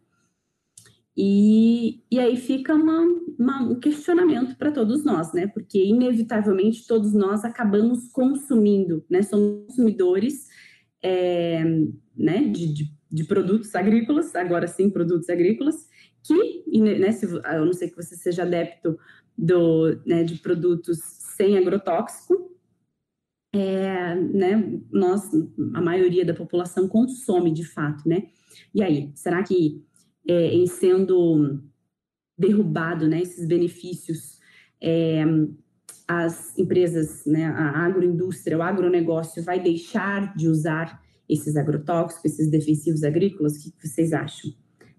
e, 1.19 2.03
e 2.11 2.19
aí 2.19 2.37
fica 2.37 2.75
uma, 2.75 3.01
uma, 3.39 3.63
um 3.63 3.79
questionamento 3.79 4.55
para 4.55 4.71
todos 4.71 5.03
nós, 5.03 5.33
né? 5.33 5.47
Porque, 5.47 5.83
inevitavelmente, 5.83 6.85
todos 6.85 7.13
nós 7.13 7.43
acabamos 7.43 8.07
consumindo, 8.11 9.03
né? 9.09 9.23
Somos 9.23 9.65
consumidores 9.65 10.47
é, 11.01 11.63
né? 12.15 12.43
De, 12.43 12.71
de, 12.71 12.93
de, 13.11 13.23
produtos 13.23 13.73
agrícolas, 13.73 14.35
agora 14.35 14.67
sim, 14.67 14.91
produtos 14.91 15.27
agrícolas, 15.27 15.87
que, 16.23 16.69
né? 16.79 17.11
Se, 17.11 17.25
eu 17.25 17.65
não 17.65 17.73
sei 17.73 17.89
que 17.89 17.95
você 17.95 18.15
seja 18.15 18.43
adepto 18.43 18.99
do, 19.35 19.99
né, 20.05 20.23
de 20.23 20.35
produtos 20.35 20.99
sem 21.35 21.57
agrotóxico, 21.57 22.56
é, 23.53 24.15
né? 24.15 24.79
Nós, 24.91 25.29
a 25.73 25.81
maioria 25.81 26.25
da 26.25 26.33
população 26.33 26.87
consome 26.87 27.51
de 27.51 27.63
fato, 27.63 28.07
né? 28.07 28.27
E 28.73 28.83
aí, 28.83 29.11
será 29.15 29.43
que 29.43 29.83
é, 30.27 30.53
em 30.53 30.67
sendo 30.67 31.61
derrubado, 32.37 33.07
né, 33.07 33.21
esses 33.21 33.47
benefícios, 33.47 34.37
é, 34.81 35.23
as 36.07 36.57
empresas, 36.57 37.25
né, 37.25 37.45
a 37.45 37.85
agroindústria, 37.85 38.57
o 38.57 38.61
agronegócio 38.61 39.43
vai 39.43 39.59
deixar 39.59 40.35
de 40.35 40.47
usar 40.47 41.01
esses 41.27 41.55
agrotóxicos, 41.55 42.25
esses 42.25 42.49
defensivos 42.49 43.03
agrícolas? 43.03 43.65
O 43.65 43.71
que 43.71 43.87
vocês 43.87 44.13
acham? 44.13 44.53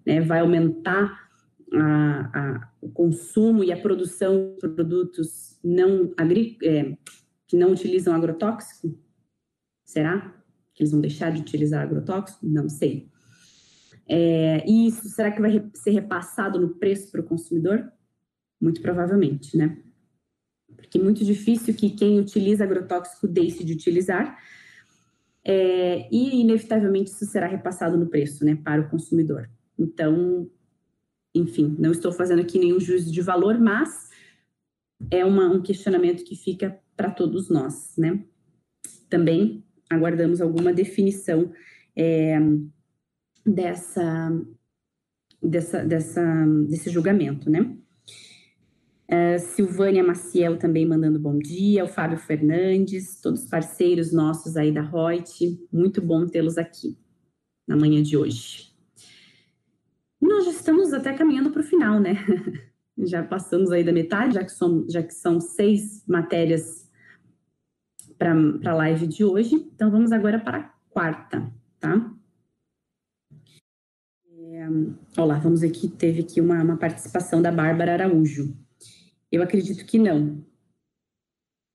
Né, 0.04 0.20
vai 0.20 0.40
aumentar 0.40 1.28
a, 1.72 2.30
a, 2.34 2.70
o 2.80 2.90
consumo 2.90 3.62
e 3.62 3.70
a 3.70 3.80
produção 3.80 4.56
de 4.61 4.68
produtos 4.68 5.58
não 5.62 6.12
é, 6.62 6.96
que 7.48 7.56
não 7.56 7.72
utilizam 7.72 8.14
agrotóxico? 8.14 8.96
Será 9.84 10.32
que 10.74 10.82
eles 10.82 10.92
vão 10.92 11.00
deixar 11.00 11.32
de 11.32 11.40
utilizar 11.40 11.82
agrotóxico? 11.82 12.46
Não 12.46 12.68
sei. 12.68 13.11
É, 14.06 14.64
e 14.68 14.87
isso, 14.87 15.08
será 15.08 15.32
que 15.32 15.40
vai 15.40 15.68
ser 15.74 15.90
repassado 15.90 16.61
no 16.61 16.76
preço 16.76 17.11
para 17.11 17.20
o 17.20 17.24
consumidor? 17.24 17.90
Muito 18.61 18.80
provavelmente, 18.80 19.56
né? 19.56 19.82
Porque 20.76 20.98
é 20.98 21.02
muito 21.02 21.24
difícil 21.24 21.74
que 21.74 21.90
quem 21.90 22.20
utiliza 22.20 22.64
agrotóxico 22.64 23.26
deixe 23.26 23.64
de 23.64 23.72
utilizar, 23.72 24.38
é, 25.44 26.06
e 26.12 26.40
inevitavelmente 26.40 27.11
isso 27.11 27.24
será 27.24 27.46
repassado 27.46 27.96
no 27.96 28.06
preço, 28.06 28.44
né, 28.44 28.54
para 28.56 28.82
o 28.82 28.90
consumidor. 28.90 29.48
Então, 29.78 30.50
enfim, 31.34 31.74
não 31.78 31.90
estou 31.90 32.12
fazendo 32.12 32.42
aqui 32.42 32.58
nenhum 32.58 32.78
juízo 32.78 33.11
de 33.11 33.22
valor, 33.22 33.58
mas 33.58 34.11
é 35.11 35.24
uma, 35.24 35.48
um 35.48 35.62
questionamento 35.62 36.24
que 36.24 36.37
fica 36.37 36.78
para 36.98 37.12
todos 37.12 37.48
nós, 37.48 37.94
né? 37.96 38.20
Também 39.08 39.64
aguardamos 39.88 40.40
alguma 40.40 40.72
definição 40.72 41.52
é, 41.96 42.37
dessa, 43.46 44.37
dessa, 45.40 45.84
dessa, 45.84 46.44
desse 46.68 46.90
julgamento, 46.90 47.48
né? 47.48 47.76
Uh, 49.11 49.38
Silvânia 49.38 50.04
Maciel 50.04 50.58
também 50.58 50.84
mandando 50.84 51.18
bom 51.18 51.38
dia, 51.38 51.84
o 51.84 51.88
Fábio 51.88 52.18
Fernandes, 52.18 53.22
todos 53.22 53.46
parceiros 53.46 54.12
nossos 54.12 54.54
aí 54.54 54.70
da 54.70 54.82
Reut, 54.82 55.58
muito 55.72 56.02
bom 56.02 56.26
tê-los 56.26 56.58
aqui 56.58 56.98
na 57.66 57.76
manhã 57.76 58.02
de 58.02 58.18
hoje. 58.18 58.70
Nós 60.20 60.44
já 60.44 60.50
estamos 60.50 60.92
até 60.92 61.14
caminhando 61.14 61.50
para 61.50 61.62
o 61.62 61.64
final, 61.64 62.00
né? 62.00 62.16
já 62.98 63.22
passamos 63.22 63.70
aí 63.70 63.84
da 63.84 63.92
metade, 63.92 64.34
já 64.34 64.44
que, 64.44 64.52
são, 64.52 64.84
já 64.90 65.02
que 65.02 65.14
são 65.14 65.40
seis 65.40 66.04
matérias 66.06 66.88
para 68.18 68.35
a 68.66 68.74
live 68.74 69.07
de 69.07 69.24
hoje. 69.24 69.54
Então, 69.54 69.90
vamos 69.90 70.11
agora 70.11 70.38
para 70.40 70.59
a 70.59 70.62
quarta, 70.90 71.50
tá? 71.78 72.12
É, 74.31 75.20
olá, 75.20 75.38
vamos 75.38 75.62
aqui, 75.62 75.88
teve 75.88 76.22
aqui 76.22 76.40
uma, 76.40 76.62
uma 76.62 76.76
participação 76.76 77.40
da 77.40 77.52
Bárbara 77.52 77.92
Araújo. 77.92 78.57
Eu 79.31 79.42
acredito 79.42 79.87
que 79.87 79.98
não. 79.98 80.44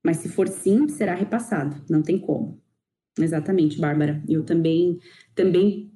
Mas 0.04 0.18
se 0.18 0.28
for 0.28 0.48
sim, 0.48 0.86
será 0.88 1.14
repassado, 1.14 1.82
não 1.88 2.02
tem 2.02 2.18
como. 2.18 2.62
Exatamente, 3.18 3.80
Bárbara. 3.80 4.22
Eu 4.28 4.44
também, 4.44 4.98
também 5.34 5.90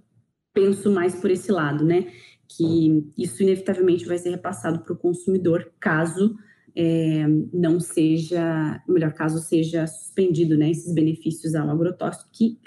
penso 0.54 0.90
mais 0.90 1.14
por 1.14 1.30
esse 1.30 1.52
lado, 1.52 1.84
né? 1.84 2.11
Que 2.48 3.06
isso 3.18 3.42
inevitavelmente 3.42 4.06
vai 4.06 4.16
ser 4.16 4.30
repassado 4.30 4.78
para 4.80 4.94
o 4.94 4.98
consumidor, 4.98 5.70
caso 5.78 6.38
é, 6.76 7.26
não 7.52 7.81
seja, 7.81 8.83
melhor 8.88 9.12
caso, 9.12 9.38
seja 9.38 9.87
suspendido, 9.87 10.57
né? 10.57 10.70
Esses 10.70 10.92
benefícios 10.94 11.54
ao 11.54 11.70
agrotóxico, 11.70 12.31
que, 12.33 12.59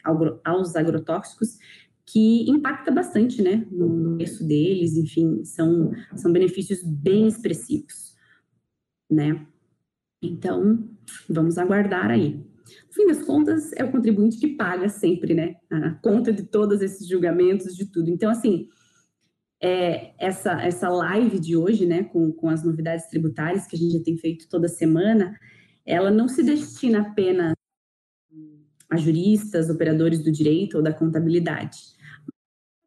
aos 0.44 0.76
agrotóxicos, 0.76 1.58
que 2.06 2.50
impacta 2.50 2.92
bastante, 2.92 3.42
né? 3.42 3.66
No 3.72 4.18
preço 4.18 4.46
deles, 4.46 4.96
enfim, 4.98 5.44
são, 5.44 5.92
são 6.16 6.32
benefícios 6.32 6.84
bem 6.84 7.28
expressivos 7.28 8.12
né? 9.12 9.46
Então, 10.24 10.88
vamos 11.30 11.58
aguardar 11.58 12.10
aí. 12.10 12.36
No 12.88 12.94
fim 12.94 13.08
das 13.08 13.22
contas, 13.24 13.74
é 13.74 13.84
o 13.84 13.92
contribuinte 13.92 14.38
que 14.38 14.56
paga 14.56 14.88
sempre, 14.88 15.34
né? 15.34 15.56
A 15.70 15.92
conta 15.96 16.32
de 16.32 16.44
todos 16.44 16.82
esses 16.82 17.08
julgamentos, 17.08 17.76
de 17.76 17.86
tudo. 17.86 18.10
Então, 18.10 18.32
assim, 18.32 18.70
é, 19.62 20.13
essa, 20.17 20.60
essa 20.62 20.89
live 20.89 21.39
de 21.39 21.56
hoje, 21.56 21.86
né, 21.86 22.04
com, 22.04 22.32
com 22.32 22.50
as 22.50 22.63
novidades 22.63 23.06
tributárias 23.08 23.67
que 23.67 23.76
a 23.76 23.80
gente 23.80 23.93
já 23.93 24.04
tem 24.04 24.17
feito 24.17 24.50
toda 24.50 24.67
semana, 24.67 25.38
ela 25.86 26.10
não 26.10 26.28
se 26.28 26.41
destina 26.41 27.02
apenas 27.02 27.54
a 28.89 28.97
juristas, 28.97 29.69
operadores 29.69 30.24
do 30.24 30.32
direito 30.32 30.78
ou 30.78 30.84
da 30.84 30.91
contabilidade. 30.91 31.78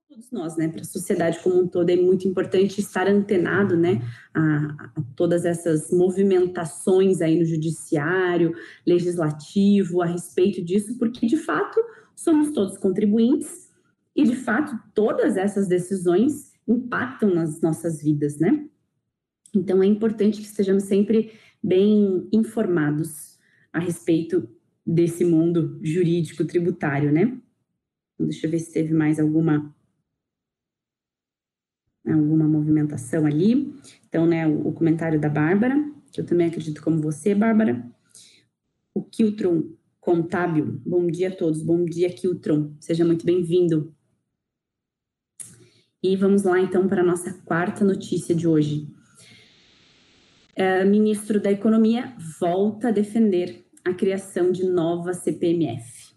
Todos 0.09 0.31
nós, 0.33 0.57
né, 0.57 0.69
para 0.69 0.81
a 0.81 0.85
sociedade 0.85 1.39
como 1.43 1.63
um 1.63 1.69
todo, 1.69 1.89
é 1.91 1.97
muito 1.97 2.27
importante 2.27 2.81
estar 2.81 3.07
antenado, 3.07 3.77
né, 3.77 4.03
a, 4.35 4.91
a, 4.97 5.03
todas 5.17 5.45
essas 5.45 5.93
movimentações 5.93 7.21
aí 7.21 7.39
no 7.39 7.45
judiciário, 7.45 8.53
legislativo, 8.85 10.03
a 10.03 10.07
respeito 10.07 10.63
disso, 10.63 10.99
porque 10.99 11.27
de 11.27 11.37
fato 11.37 11.81
somos 12.17 12.51
todos 12.51 12.77
contribuintes 12.77 13.71
e 14.15 14.25
de 14.25 14.37
fato 14.37 14.77
todas 14.93 15.37
essas 15.37 15.67
decisões 15.67 16.54
impactam 16.67 17.35
nas 17.35 17.61
nossas 17.61 18.03
vidas, 18.03 18.39
né? 18.39 18.69
Então 19.55 19.83
é 19.83 19.87
importante 19.87 20.41
que 20.41 20.47
estejamos 20.47 20.85
sempre 20.85 21.33
bem 21.63 22.29
informados 22.33 23.39
a 23.73 23.79
respeito 23.79 24.49
desse 24.87 25.25
mundo 25.25 25.79
jurídico 25.83 26.45
tributário, 26.45 27.13
né? 27.13 27.41
Deixa 28.19 28.47
eu 28.47 28.51
ver 28.51 28.59
se 28.59 28.73
teve 28.73 28.93
mais 28.93 29.19
alguma 29.19 29.75
alguma 32.07 32.47
movimentação 32.47 33.25
ali. 33.25 33.75
Então, 34.09 34.27
né, 34.27 34.47
o, 34.47 34.69
o, 34.69 34.73
comentário 34.73 35.19
da 35.19 35.29
Bárbara, 35.29 35.75
que 36.13 36.21
eu 36.21 36.27
também 36.27 36.47
acredito 36.47 36.83
como 36.83 37.01
você, 37.01 37.35
Bárbara. 37.35 37.85
O 38.93 39.03
Kiltron 39.03 39.73
Contábil, 39.99 40.81
bom 40.85 41.07
dia 41.07 41.29
a 41.29 41.35
todos, 41.35 41.63
bom 41.63 41.85
dia, 41.85 42.13
Kiltron, 42.13 42.75
seja 42.79 43.05
muito 43.05 43.25
bem-vindo. 43.25 43.95
E 46.05 46.17
vamos 46.17 46.43
lá, 46.43 46.61
então, 46.61 46.87
para 46.87 47.01
a 47.01 47.05
nossa 47.05 47.33
quarta 47.47 47.83
notícia 47.83 48.35
de 48.35 48.47
hoje. 48.47 48.87
É, 50.55 50.85
ministro 50.85 51.41
da 51.41 51.51
Economia 51.51 52.15
volta 52.39 52.89
a 52.89 52.93
defender 52.93 53.65
a 53.83 53.95
criação 53.95 54.53
de 54.53 54.69
nova 54.69 55.15
CPMF. 55.15 56.15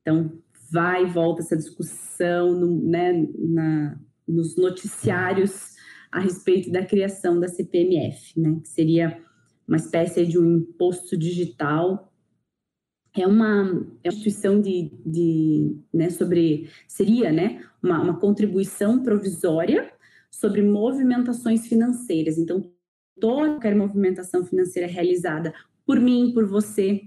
Então, 0.00 0.42
vai 0.72 1.04
e 1.04 1.08
volta 1.08 1.40
essa 1.40 1.56
discussão 1.56 2.52
no, 2.52 2.82
né, 2.82 3.12
na, 3.38 3.96
nos 4.26 4.56
noticiários 4.56 5.76
a 6.10 6.18
respeito 6.18 6.72
da 6.72 6.84
criação 6.84 7.38
da 7.38 7.46
CPMF, 7.46 8.40
né, 8.40 8.58
que 8.60 8.68
seria 8.70 9.22
uma 9.68 9.76
espécie 9.76 10.26
de 10.26 10.36
um 10.36 10.56
imposto 10.56 11.16
digital. 11.16 12.11
É 13.14 13.26
uma, 13.26 13.86
é 14.02 14.08
uma 14.08 14.14
instituição 14.14 14.60
de, 14.60 14.90
de 15.04 15.76
né, 15.92 16.08
sobre, 16.08 16.70
seria, 16.88 17.30
né, 17.30 17.62
uma, 17.82 18.00
uma 18.00 18.18
contribuição 18.18 19.02
provisória 19.02 19.92
sobre 20.30 20.62
movimentações 20.62 21.66
financeiras. 21.66 22.38
Então, 22.38 22.72
toda 23.20 23.50
qualquer 23.50 23.76
movimentação 23.76 24.44
financeira 24.44 24.88
realizada 24.88 25.52
por 25.84 26.00
mim, 26.00 26.32
por 26.32 26.46
você, 26.46 27.02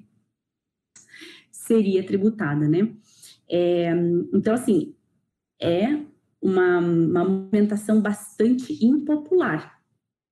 seria 1.52 2.06
tributada, 2.06 2.68
né? 2.68 2.96
É, 3.50 3.92
então, 4.34 4.54
assim, 4.54 4.96
é 5.60 6.00
uma, 6.42 6.80
uma 6.80 7.26
movimentação 7.26 8.02
bastante 8.02 8.86
impopular, 8.86 9.82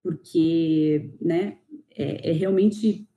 porque 0.03 1.12
né, 1.19 1.57
é, 1.95 2.29
é 2.29 2.33
realmente 2.33 3.07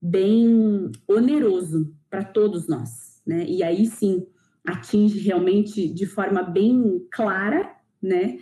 bem 0.00 0.90
oneroso 1.06 1.94
para 2.08 2.24
todos 2.24 2.68
nós. 2.68 3.22
Né? 3.26 3.44
E 3.46 3.62
aí 3.62 3.86
sim 3.86 4.26
atinge 4.64 5.18
realmente 5.20 5.88
de 5.88 6.06
forma 6.06 6.42
bem 6.42 7.06
clara 7.10 7.74
né, 8.02 8.38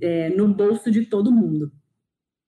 é, 0.00 0.30
no 0.30 0.48
bolso 0.48 0.90
de 0.90 1.06
todo 1.06 1.32
mundo. 1.32 1.70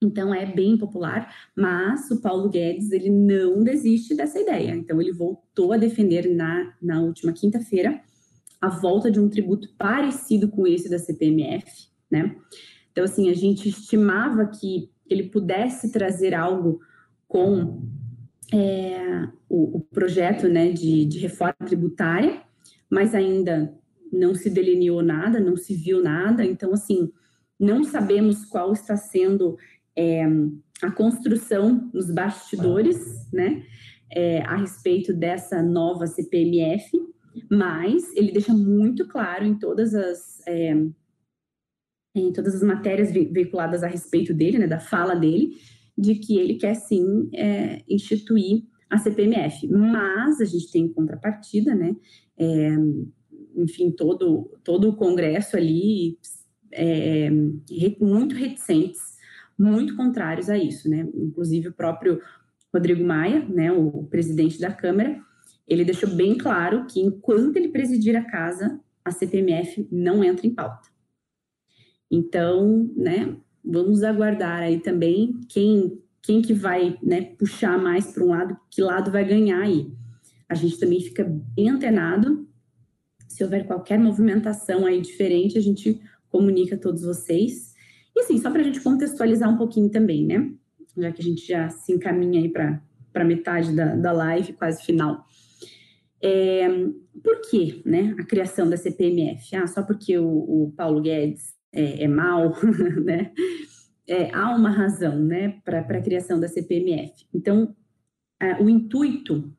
Então 0.03 0.35
é 0.35 0.45
bem 0.45 0.77
popular, 0.77 1.33
mas 1.57 2.11
o 2.11 2.21
Paulo 2.21 2.51
Guedes 2.51 2.93
ele 2.93 3.09
não 3.09 3.63
desiste 3.63 4.15
dessa 4.15 4.39
ideia. 4.39 4.75
Então 4.75 5.01
ele 5.01 5.13
voltou 5.13 5.73
a 5.73 5.79
defender 5.79 6.29
na, 6.35 6.75
na 6.81 7.01
última 7.01 7.33
quinta-feira 7.33 8.01
a 8.61 8.69
volta 8.69 9.11
de 9.11 9.21
um 9.21 9.29
tributo 9.29 9.69
parecido 9.77 10.49
com 10.49 10.67
esse 10.67 10.89
da 10.89 10.99
CPMF, 10.99 11.89
né? 12.11 12.37
Então, 12.91 13.05
assim, 13.05 13.29
a 13.29 13.35
gente 13.35 13.69
estimava 13.69 14.47
que 14.47 14.91
ele 15.07 15.25
pudesse 15.25 15.91
trazer 15.91 16.33
algo 16.33 16.81
com 17.27 17.83
é, 18.53 19.29
o, 19.49 19.79
o, 19.79 19.81
projeto 19.81 20.49
né, 20.49 20.71
de, 20.73 21.05
de 21.05 21.19
reforma 21.19 21.57
tributária, 21.67 22.43
mas 22.91 23.15
ainda 23.15 23.75
não 24.13 24.35
se 24.35 24.51
delineou 24.51 25.03
nada, 25.03 25.41
não 25.41 25.57
se 25.57 25.75
viu 25.75 26.03
nada. 26.03 26.45
Então, 26.45 26.73
assim, 26.73 27.11
não 27.59 27.83
sabemos 27.85 28.45
qual 28.45 28.73
está 28.73 28.97
sendo 28.97 29.57
é, 29.97 30.25
a 30.83 30.91
construção 30.91 31.91
nos 31.93 32.11
bastidores, 32.11 33.31
né, 33.33 33.63
é, 34.13 34.43
a 34.43 34.57
respeito 34.57 35.13
dessa 35.13 35.63
nova 35.63 36.07
CPMF 36.07 36.91
mas 37.51 38.15
ele 38.15 38.33
deixa 38.33 38.53
muito 38.53 39.07
claro 39.09 39.45
em 39.45 39.59
todas 39.59 39.95
as 39.95 40.41
é, 40.47 40.75
em 42.17 42.33
todas 42.33 42.55
as 42.55 42.63
matérias 42.63 43.11
veiculadas 43.11 43.83
a 43.83 43.89
respeito 43.89 44.33
dele, 44.33 44.59
né, 44.59 44.69
da 44.69 44.79
fala 44.79 45.17
dele, 45.17 45.57
de 45.97 46.17
que 46.17 46.37
ele 46.39 46.55
quer 46.55 46.75
sim 46.75 47.29
é, 47.33 47.83
instituir 47.89 48.65
a 48.91 48.99
CPMF. 48.99 49.69
Mas 49.69 50.41
a 50.41 50.45
gente 50.45 50.71
tem 50.71 50.85
em 50.85 50.93
contrapartida, 50.93 51.75
né? 51.75 51.95
É, 52.37 52.77
enfim, 53.57 53.91
todo, 53.91 54.59
todo 54.65 54.89
o 54.89 54.97
Congresso 54.97 55.57
ali 55.57 56.19
é, 56.73 57.31
muito 58.01 58.35
reticentes, 58.35 59.01
muito 59.59 59.97
contrários 59.97 60.51
a 60.51 60.59
isso, 60.59 60.89
né? 60.89 61.09
Inclusive 61.15 61.69
o 61.69 61.73
próprio 61.73 62.21
Rodrigo 62.75 63.05
Maia, 63.05 63.47
né, 63.49 63.71
o 63.71 64.03
presidente 64.05 64.59
da 64.59 64.73
Câmara, 64.73 65.21
ele 65.67 65.85
deixou 65.85 66.11
bem 66.11 66.37
claro 66.37 66.87
que 66.87 67.01
enquanto 67.01 67.57
ele 67.57 67.69
presidir 67.69 68.17
a 68.17 68.25
casa, 68.25 68.81
a 69.05 69.13
CPMF 69.13 69.87
não 69.93 70.25
entra 70.25 70.45
em 70.45 70.55
pauta. 70.55 70.89
Então, 72.11 72.91
né, 72.97 73.37
vamos 73.65 74.03
aguardar 74.03 74.63
aí 74.63 74.81
também 74.81 75.41
quem 75.49 76.01
quem 76.25 76.41
que 76.41 76.55
vai 76.55 76.99
né, 77.03 77.21
puxar 77.39 77.79
mais 77.79 78.11
para 78.11 78.25
um 78.25 78.31
lado, 78.31 78.57
que 78.71 78.81
lado 78.81 79.11
vai 79.11 79.25
ganhar 79.27 79.61
aí. 79.61 79.93
A 80.49 80.55
gente 80.55 80.79
também 80.79 80.99
fica 80.99 81.23
bem 81.23 81.69
antenado. 81.69 82.49
Se 83.29 83.45
houver 83.45 83.67
qualquer 83.67 83.99
movimentação 83.99 84.87
aí 84.87 85.03
diferente, 85.03 85.59
a 85.59 85.61
gente 85.61 86.01
comunica 86.31 86.77
a 86.77 86.79
todos 86.79 87.03
vocês. 87.03 87.75
E 88.17 88.21
assim, 88.21 88.39
só 88.39 88.51
para 88.51 88.63
a 88.63 88.65
gente 88.65 88.81
contextualizar 88.81 89.53
um 89.53 89.59
pouquinho 89.59 89.91
também, 89.91 90.25
né? 90.25 90.51
Já 90.97 91.13
que 91.13 91.21
a 91.21 91.25
gente 91.25 91.47
já 91.47 91.69
se 91.69 91.93
encaminha 91.93 92.41
aí 92.41 92.49
para 92.49 93.25
metade 93.25 93.77
da, 93.77 93.95
da 93.95 94.13
live, 94.13 94.55
quase 94.55 94.83
final. 94.83 95.27
É, 96.23 96.67
por 97.23 97.43
que 97.51 97.83
né, 97.85 98.15
a 98.19 98.25
criação 98.25 98.69
da 98.71 98.79
CPMF? 98.79 99.57
Ah, 99.57 99.67
só 99.67 99.83
porque 99.83 100.17
o, 100.17 100.27
o 100.27 100.73
Paulo 100.75 101.03
Guedes 101.03 101.55
é, 101.75 102.05
é 102.05 102.09
mal, 102.09 102.55
né? 103.05 103.33
é, 104.07 104.35
há 104.35 104.55
uma 104.55 104.71
razão 104.71 105.19
né, 105.19 105.61
para 105.65 105.81
a 105.81 106.03
criação 106.03 106.39
da 106.39 106.49
CPMF. 106.49 107.27
Então, 107.33 107.75
é, 108.41 108.63
o 108.63 108.69
intuito 108.69 109.53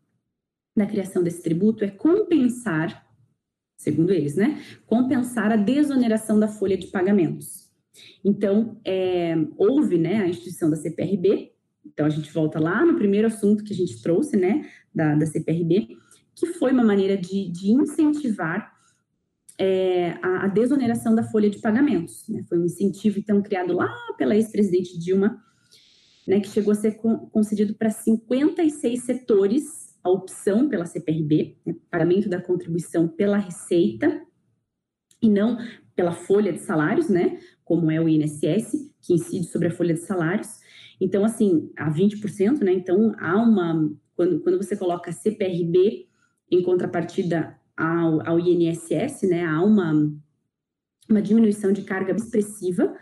da 0.75 0.85
criação 0.85 1.23
desse 1.23 1.41
tributo 1.41 1.83
é 1.83 1.89
compensar, 1.89 3.05
segundo 3.77 4.11
eles, 4.11 4.35
né, 4.35 4.61
compensar 4.85 5.51
a 5.51 5.55
desoneração 5.55 6.39
da 6.39 6.47
folha 6.47 6.77
de 6.77 6.87
pagamentos. 6.87 7.69
Então, 8.23 8.79
é, 8.85 9.35
houve 9.57 9.97
né, 9.97 10.17
a 10.17 10.27
instituição 10.27 10.69
da 10.69 10.75
CPRB, 10.75 11.53
então 11.85 12.05
a 12.05 12.09
gente 12.09 12.31
volta 12.31 12.59
lá 12.59 12.85
no 12.85 12.95
primeiro 12.95 13.27
assunto 13.27 13.63
que 13.63 13.73
a 13.73 13.75
gente 13.75 14.01
trouxe, 14.01 14.35
né, 14.35 14.69
da, 14.93 15.15
da 15.15 15.25
CPRB, 15.25 15.95
que 16.35 16.47
foi 16.47 16.71
uma 16.71 16.83
maneira 16.83 17.17
de, 17.17 17.49
de 17.49 17.71
incentivar 17.71 18.74
é, 19.57 20.11
a, 20.21 20.45
a, 20.45 20.47
desoneração 20.47 21.15
da 21.15 21.23
folha 21.23 21.49
de 21.49 21.59
pagamentos. 21.59 22.27
Né? 22.27 22.43
Foi 22.47 22.59
um 22.59 22.65
incentivo, 22.65 23.19
então, 23.19 23.41
criado 23.41 23.73
lá 23.73 23.93
pela 24.17 24.35
ex-presidente 24.35 24.99
Dilma, 24.99 25.41
né, 26.27 26.39
que 26.39 26.49
chegou 26.49 26.71
a 26.71 26.75
ser 26.75 26.99
concedido 27.31 27.75
para 27.75 27.89
56 27.89 29.03
setores 29.03 29.95
a 30.03 30.09
opção 30.09 30.67
pela 30.69 30.85
CPRB, 30.85 31.57
né, 31.65 31.75
pagamento 31.89 32.27
da 32.27 32.41
contribuição 32.41 33.07
pela 33.07 33.37
receita 33.37 34.21
e 35.21 35.29
não 35.29 35.57
pela 35.95 36.11
folha 36.11 36.51
de 36.51 36.59
salários, 36.59 37.09
né, 37.09 37.39
como 37.63 37.89
é 37.91 37.99
o 37.99 38.09
INSS, 38.09 38.91
que 39.01 39.13
incide 39.13 39.45
sobre 39.47 39.67
a 39.67 39.71
folha 39.71 39.93
de 39.93 40.01
salários. 40.01 40.59
Então, 40.99 41.23
assim, 41.23 41.71
a 41.77 41.89
20%, 41.91 42.63
né, 42.63 42.73
então 42.73 43.13
há 43.17 43.35
uma, 43.37 43.91
quando, 44.15 44.39
quando 44.41 44.57
você 44.57 44.75
coloca 44.75 45.11
CPRB 45.11 46.07
em 46.51 46.61
contrapartida 46.63 47.59
ao, 47.77 48.27
ao 48.27 48.39
INSS, 48.39 49.23
né, 49.23 49.45
há 49.45 49.61
uma, 49.61 50.13
uma 51.09 51.21
diminuição 51.21 51.71
de 51.71 51.83
carga 51.83 52.13
expressiva. 52.15 52.95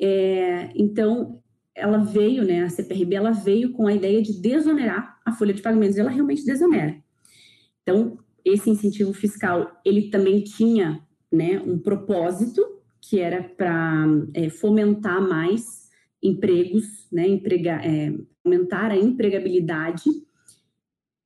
É, 0.00 0.70
então, 0.74 1.42
ela 1.74 1.98
veio, 1.98 2.44
né, 2.44 2.64
a 2.64 2.70
CPRB, 2.70 3.14
ela 3.14 3.30
veio 3.30 3.72
com 3.72 3.86
a 3.86 3.94
ideia 3.94 4.22
de 4.22 4.40
desonerar 4.40 5.18
a 5.24 5.32
folha 5.32 5.52
de 5.52 5.62
pagamentos, 5.62 5.98
ela 5.98 6.10
realmente 6.10 6.44
desonera. 6.44 6.96
Então, 7.82 8.18
esse 8.44 8.70
incentivo 8.70 9.12
fiscal, 9.12 9.80
ele 9.84 10.08
também 10.10 10.42
tinha, 10.42 11.04
né, 11.30 11.60
um 11.60 11.78
propósito, 11.78 12.64
que 13.00 13.20
era 13.20 13.42
para 13.42 14.06
é, 14.34 14.48
fomentar 14.48 15.20
mais 15.20 15.90
empregos, 16.22 17.06
né, 17.12 17.28
emprega, 17.28 17.80
é, 17.84 18.12
aumentar 18.44 18.90
a 18.90 18.96
empregabilidade, 18.96 20.04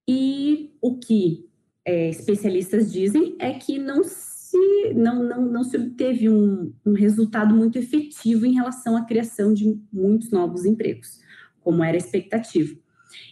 e 0.09 0.75
o 0.81 0.99
que 0.99 1.50
é, 1.91 2.09
especialistas 2.09 2.93
dizem 2.93 3.35
é 3.41 3.53
que 3.53 3.77
não 3.77 4.05
se, 4.05 4.95
não, 4.95 5.25
não, 5.25 5.43
não 5.43 5.65
se 5.65 5.77
obteve 5.77 6.29
um, 6.29 6.73
um 6.87 6.93
resultado 6.93 7.53
muito 7.53 7.79
efetivo 7.79 8.47
em 8.47 8.55
relação 8.55 8.97
à 8.97 9.05
criação 9.05 9.53
de 9.53 9.77
muitos 9.93 10.31
novos 10.31 10.65
empregos, 10.65 11.19
como 11.61 11.83
era 11.83 11.97
a 11.97 11.99
expectativa. 11.99 12.79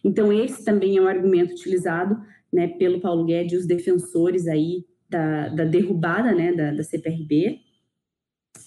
Então, 0.03 0.33
esse 0.33 0.65
também 0.65 0.97
é 0.97 1.01
um 1.01 1.07
argumento 1.07 1.53
utilizado 1.53 2.21
né, 2.53 2.67
pelo 2.67 3.01
Paulo 3.01 3.25
Guedes 3.25 3.53
e 3.53 3.57
os 3.59 3.67
defensores 3.67 4.49
aí 4.49 4.85
da, 5.09 5.51
da 5.51 5.65
derrubada 5.65 6.35
né, 6.35 6.53
da, 6.53 6.73
da 6.73 6.83
CPRB, 6.83 7.61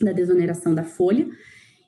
da 0.02 0.14
desoneração 0.14 0.74
da 0.74 0.86
folha. 0.86 1.28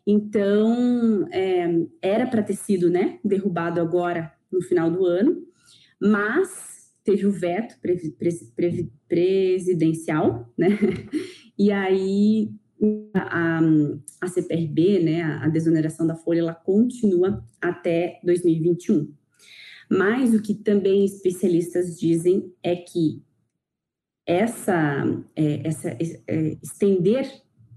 Então, 0.06 1.26
é, 1.32 1.70
era 2.02 2.28
para 2.28 2.44
ter 2.44 2.56
sido 2.56 2.90
né, 2.90 3.18
derrubado 3.24 3.80
agora 3.80 4.34
no 4.52 4.62
final 4.62 4.92
do 4.92 5.06
ano, 5.06 5.42
mas 6.02 6.74
teve 7.04 7.26
o 7.26 7.32
veto 7.32 7.80
pre, 7.82 8.12
pre, 8.12 8.32
pre, 8.56 8.92
presidencial, 9.08 10.52
né? 10.58 10.70
E 11.56 11.72
aí 11.72 12.50
a, 13.14 13.60
a 14.22 14.28
CPRB, 14.28 15.00
né, 15.04 15.22
a, 15.22 15.48
desoneração 15.48 16.06
da 16.08 16.16
folha, 16.16 16.40
ela 16.40 16.56
continua 16.56 17.46
até 17.62 18.20
2021. 18.24 19.14
Mas 19.90 20.34
o 20.34 20.42
que 20.42 20.56
também 20.56 21.06
especialistas 21.06 22.00
dizem 22.00 22.52
é 22.64 22.76
que 22.76 23.22
essa, 24.26 25.06
é, 25.36 25.68
essa 25.68 25.90
é, 25.90 26.58
estender 26.62 27.30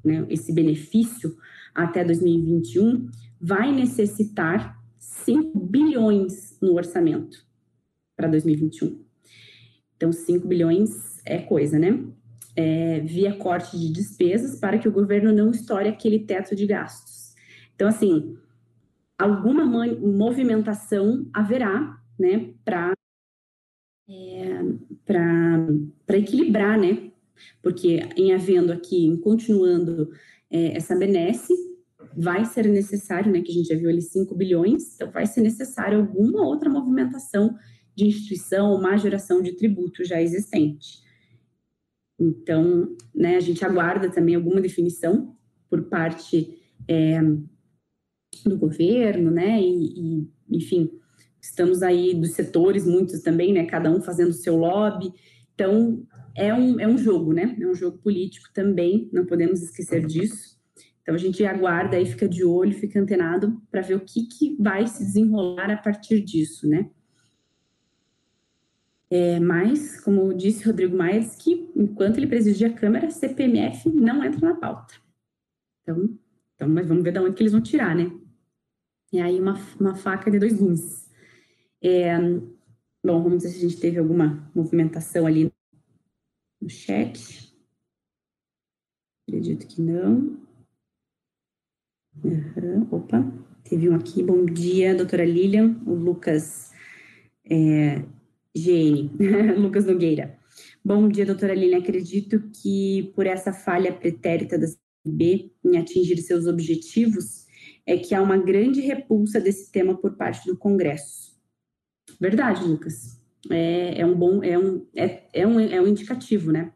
né, 0.05 0.25
esse 0.31 0.53
benefício 0.53 1.37
até 1.75 2.05
2021 2.05 3.11
vai 3.41 3.73
necessitar 3.73 4.81
5 4.99 5.59
bilhões 5.59 6.57
no 6.63 6.75
orçamento 6.75 7.45
para 8.17 8.29
2021. 8.29 9.06
Então, 9.97 10.13
5 10.13 10.47
bilhões 10.47 11.21
é 11.25 11.39
coisa, 11.39 11.79
né? 11.79 12.05
É, 12.55 13.01
via 13.01 13.37
corte 13.37 13.79
de 13.79 13.93
despesas 13.93 14.59
para 14.59 14.79
que 14.79 14.89
o 14.89 14.93
governo 14.93 15.33
não 15.33 15.51
estoure 15.51 15.89
aquele 15.89 16.21
teto 16.21 16.55
de 16.55 16.67
gastos. 16.67 17.35
Então, 17.75 17.89
assim, 17.89 18.37
alguma 19.19 19.65
movimentação 19.65 21.27
haverá, 21.33 22.01
né, 22.19 22.55
para 22.65 22.93
é, 24.09 24.63
para 25.05 26.17
equilibrar, 26.17 26.79
né? 26.79 27.11
Porque 27.63 28.01
em 28.17 28.33
havendo 28.33 28.73
aqui, 28.73 29.05
em 29.05 29.17
continuando 29.17 30.11
é, 30.51 30.77
essa 30.77 30.95
benesse, 30.97 31.53
vai 32.17 32.45
ser 32.45 32.67
necessário, 32.69 33.31
né, 33.31 33.43
que 33.43 33.51
a 33.51 33.55
gente 33.55 33.69
já 33.69 33.77
viu 33.77 33.91
ali 33.91 34.01
5 34.01 34.35
bilhões, 34.35 34.95
então 34.95 35.11
vai 35.11 35.27
ser 35.27 35.43
necessário 35.43 35.99
alguma 35.99 36.47
outra 36.47 36.71
movimentação 36.71 37.55
de 37.97 38.07
instituição 38.07 38.71
ou 38.71 38.81
má 38.81 38.97
geração 38.97 39.41
de 39.43 39.53
tributo 39.53 40.05
já 40.05 40.21
existente. 40.21 41.03
Então, 42.19 42.95
né, 43.15 43.37
a 43.37 43.41
gente 43.41 43.65
aguarda 43.65 44.11
também 44.11 44.35
alguma 44.35 44.61
definição 44.61 45.35
por 45.69 45.85
parte 45.85 46.59
é, 46.89 47.21
do 48.45 48.57
governo, 48.57 49.31
né, 49.31 49.61
e, 49.61 50.21
e, 50.21 50.31
enfim, 50.51 50.91
estamos 51.41 51.83
aí 51.83 52.15
dos 52.15 52.33
setores, 52.33 52.87
muitos 52.87 53.21
também, 53.21 53.53
né, 53.53 53.65
cada 53.65 53.91
um 53.91 54.01
fazendo 54.01 54.31
o 54.31 54.35
seu 54.35 54.57
lobby, 54.57 55.13
então 55.55 56.07
é 56.35 56.53
um, 56.55 56.79
é 56.79 56.87
um 56.87 56.99
jogo, 56.99 57.33
né, 57.33 57.57
é 57.61 57.67
um 57.67 57.75
jogo 57.75 57.99
político 57.99 58.49
também, 58.55 59.09
não 59.13 59.27
podemos 59.27 59.63
esquecer 59.63 60.07
disso, 60.07 60.57
então 61.03 61.15
a 61.15 61.19
gente 61.19 61.45
aguarda 61.45 61.99
e 62.01 62.07
fica 62.07 62.29
de 62.29 62.45
olho, 62.45 62.73
fica 62.73 63.01
antenado 63.01 63.61
para 63.71 63.81
ver 63.81 63.95
o 63.95 64.01
que, 64.01 64.27
que 64.27 64.57
vai 64.61 64.87
se 64.87 65.05
desenrolar 65.05 65.71
a 65.71 65.77
partir 65.77 66.21
disso, 66.23 66.69
né, 66.69 66.89
é, 69.09 69.39
mas, 69.39 70.01
como 70.01 70.35
disse 70.35 70.65
Rodrigo 70.65 70.97
Maia, 70.97 71.25
que 71.39 71.71
enquanto 71.77 72.17
ele 72.17 72.27
presidia 72.27 72.69
a 72.69 72.73
Câmara, 72.73 73.11
CPMF 73.11 73.89
não 73.91 74.25
entra 74.25 74.41
na 74.41 74.57
pauta. 74.57 74.95
Então, 75.83 76.19
então 76.55 76.69
mas 76.69 76.87
vamos 76.89 77.05
ver 77.05 77.13
de 77.13 77.21
onde 77.21 77.35
que 77.35 77.43
eles 77.43 77.53
vão 77.53 77.61
tirar, 77.63 77.95
né? 77.95 78.11
E 79.13 79.21
aí 79.21 79.41
uma, 79.41 79.55
uma 79.79 79.95
faca 79.95 80.31
de 80.31 80.39
dois 80.39 80.55
gumes. 80.59 81.09
É, 81.81 82.19
bom, 83.05 83.23
vamos 83.23 83.45
ver 83.45 83.51
se 83.51 83.59
a 83.59 83.69
gente 83.69 83.81
teve 83.81 83.99
alguma 83.99 84.51
movimentação 84.55 85.25
ali 85.27 85.53
no 86.61 86.69
chat. 86.69 87.55
Acredito 89.29 89.69
que 89.69 89.81
não. 89.81 90.37
Uhum, 92.25 92.89
opa, 92.91 93.25
teve 93.63 93.89
um 93.89 93.95
aqui. 93.95 94.23
Bom 94.23 94.45
dia, 94.45 94.97
doutora 94.97 95.25
Lilian. 95.25 95.81
O 95.87 95.95
Lucas 95.95 96.73
é, 97.45 98.05
GN, 98.57 99.11
Lucas 99.61 99.85
Nogueira. 99.85 100.39
Bom 100.83 101.09
dia, 101.09 101.27
doutora 101.27 101.55
Lilian. 101.55 101.79
Acredito 101.79 102.43
que 102.51 103.13
por 103.15 103.27
essa 103.27 103.53
falha 103.53 103.93
pretérita 103.93 104.59
da 104.59 104.67
CB 105.05 105.53
em 105.63 105.77
atingir 105.77 106.17
seus 106.19 106.47
objetivos, 106.47 107.45
é 107.85 107.99
que 107.99 108.15
há 108.15 108.23
uma 108.23 108.39
grande 108.39 108.81
repulsa 108.81 109.39
desse 109.39 109.71
tema 109.71 109.95
por 109.97 110.17
parte 110.17 110.47
do 110.47 110.57
Congresso. 110.57 111.37
Verdade, 112.19 112.65
Lucas. 112.65 113.21
É, 113.51 114.01
é 114.01 114.07
um 114.07 114.15
bom, 114.15 114.43
é 114.43 114.59
um, 114.59 114.87
é, 114.97 115.23
é, 115.35 115.47
um, 115.47 115.61
é 115.61 115.81
um 115.81 115.87
indicativo, 115.87 116.51
né? 116.51 116.73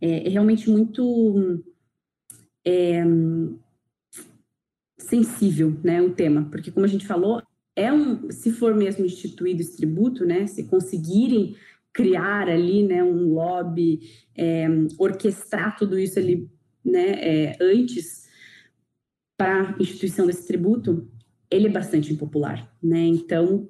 É, 0.00 0.26
é 0.26 0.28
realmente 0.28 0.68
muito 0.68 1.64
é, 2.64 3.02
sensível, 4.98 5.74
né, 5.82 6.02
o 6.02 6.12
tema, 6.12 6.48
porque 6.50 6.70
como 6.70 6.84
a 6.84 6.88
gente 6.88 7.06
falou, 7.06 7.42
é 7.76 7.92
um, 7.92 8.30
se 8.30 8.50
for 8.50 8.74
mesmo 8.74 9.04
instituído 9.04 9.60
esse 9.60 9.76
tributo, 9.76 10.24
né, 10.24 10.46
se 10.46 10.64
conseguirem 10.64 11.54
criar 11.92 12.48
ali, 12.48 12.82
né, 12.82 13.04
um 13.04 13.34
lobby, 13.34 14.00
é, 14.34 14.66
orquestrar 14.98 15.76
tudo 15.76 15.98
isso 15.98 16.18
ali, 16.18 16.50
né, 16.82 17.10
é, 17.20 17.56
antes 17.60 18.26
para 19.36 19.76
instituição 19.78 20.26
desse 20.26 20.46
tributo, 20.46 21.06
ele 21.50 21.66
é 21.66 21.70
bastante 21.70 22.12
impopular, 22.12 22.74
né, 22.82 23.00
então 23.00 23.68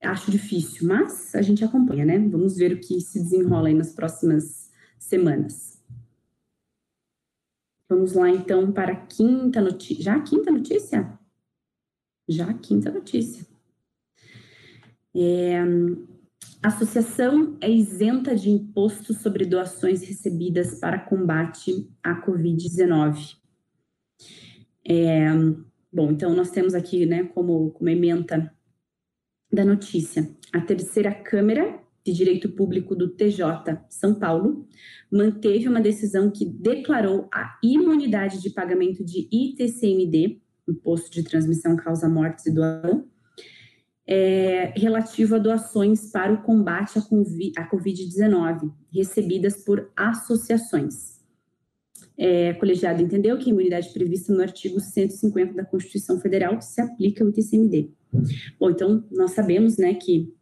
acho 0.00 0.30
difícil, 0.30 0.88
mas 0.88 1.34
a 1.34 1.42
gente 1.42 1.64
acompanha, 1.64 2.04
né, 2.04 2.18
vamos 2.18 2.56
ver 2.56 2.72
o 2.72 2.80
que 2.80 3.00
se 3.00 3.20
desenrola 3.20 3.68
aí 3.68 3.74
nas 3.74 3.92
próximas 3.92 4.70
semanas. 4.98 5.78
Vamos 7.88 8.12
lá, 8.12 8.30
então, 8.30 8.70
para 8.70 8.92
a 8.92 9.06
quinta 9.06 9.60
notícia. 9.60 10.04
Já 10.04 10.14
a 10.14 10.22
quinta 10.22 10.52
notícia? 10.52 11.19
Já 12.30 12.48
a 12.48 12.54
quinta 12.54 12.92
notícia. 12.92 13.44
É, 15.12 15.58
a 16.62 16.68
associação 16.68 17.56
é 17.60 17.68
isenta 17.68 18.36
de 18.36 18.50
imposto 18.50 19.12
sobre 19.12 19.44
doações 19.44 20.02
recebidas 20.02 20.78
para 20.78 21.00
combate 21.00 21.90
à 22.00 22.24
Covid-19. 22.24 23.36
É, 24.86 25.26
bom, 25.92 26.12
então 26.12 26.34
nós 26.36 26.52
temos 26.52 26.72
aqui, 26.72 27.04
né, 27.04 27.24
como, 27.24 27.72
como 27.72 27.90
ementa 27.90 28.54
da 29.52 29.64
notícia, 29.64 30.30
a 30.52 30.60
terceira 30.60 31.12
Câmara 31.12 31.80
de 32.04 32.12
Direito 32.12 32.48
Público 32.48 32.94
do 32.94 33.08
TJ 33.08 33.78
São 33.88 34.14
Paulo 34.14 34.68
manteve 35.10 35.68
uma 35.68 35.80
decisão 35.80 36.30
que 36.30 36.44
declarou 36.44 37.28
a 37.32 37.58
imunidade 37.62 38.40
de 38.40 38.50
pagamento 38.50 39.04
de 39.04 39.28
ITCMD, 39.30 40.39
Imposto 40.70 41.10
de 41.10 41.22
Transmissão 41.22 41.76
Causa 41.76 42.08
Mortes 42.08 42.46
e 42.46 42.52
Doação, 42.52 43.06
é, 44.06 44.72
relativo 44.76 45.36
a 45.36 45.38
doações 45.38 46.10
para 46.10 46.32
o 46.32 46.42
combate 46.42 46.98
à 46.98 47.70
Covid-19, 47.70 48.72
recebidas 48.92 49.64
por 49.64 49.90
associações. 49.96 51.20
É, 52.18 52.52
colegiado 52.54 53.02
entendeu 53.02 53.38
que 53.38 53.48
a 53.48 53.52
imunidade 53.52 53.92
prevista 53.92 54.32
no 54.32 54.42
artigo 54.42 54.80
150 54.80 55.54
da 55.54 55.64
Constituição 55.64 56.20
Federal 56.20 56.60
se 56.60 56.80
aplica 56.80 57.24
ao 57.24 57.30
ITCMD. 57.30 57.90
Bom, 58.58 58.70
então, 58.70 59.04
nós 59.10 59.30
sabemos 59.30 59.78
né, 59.78 59.94
que 59.94 60.34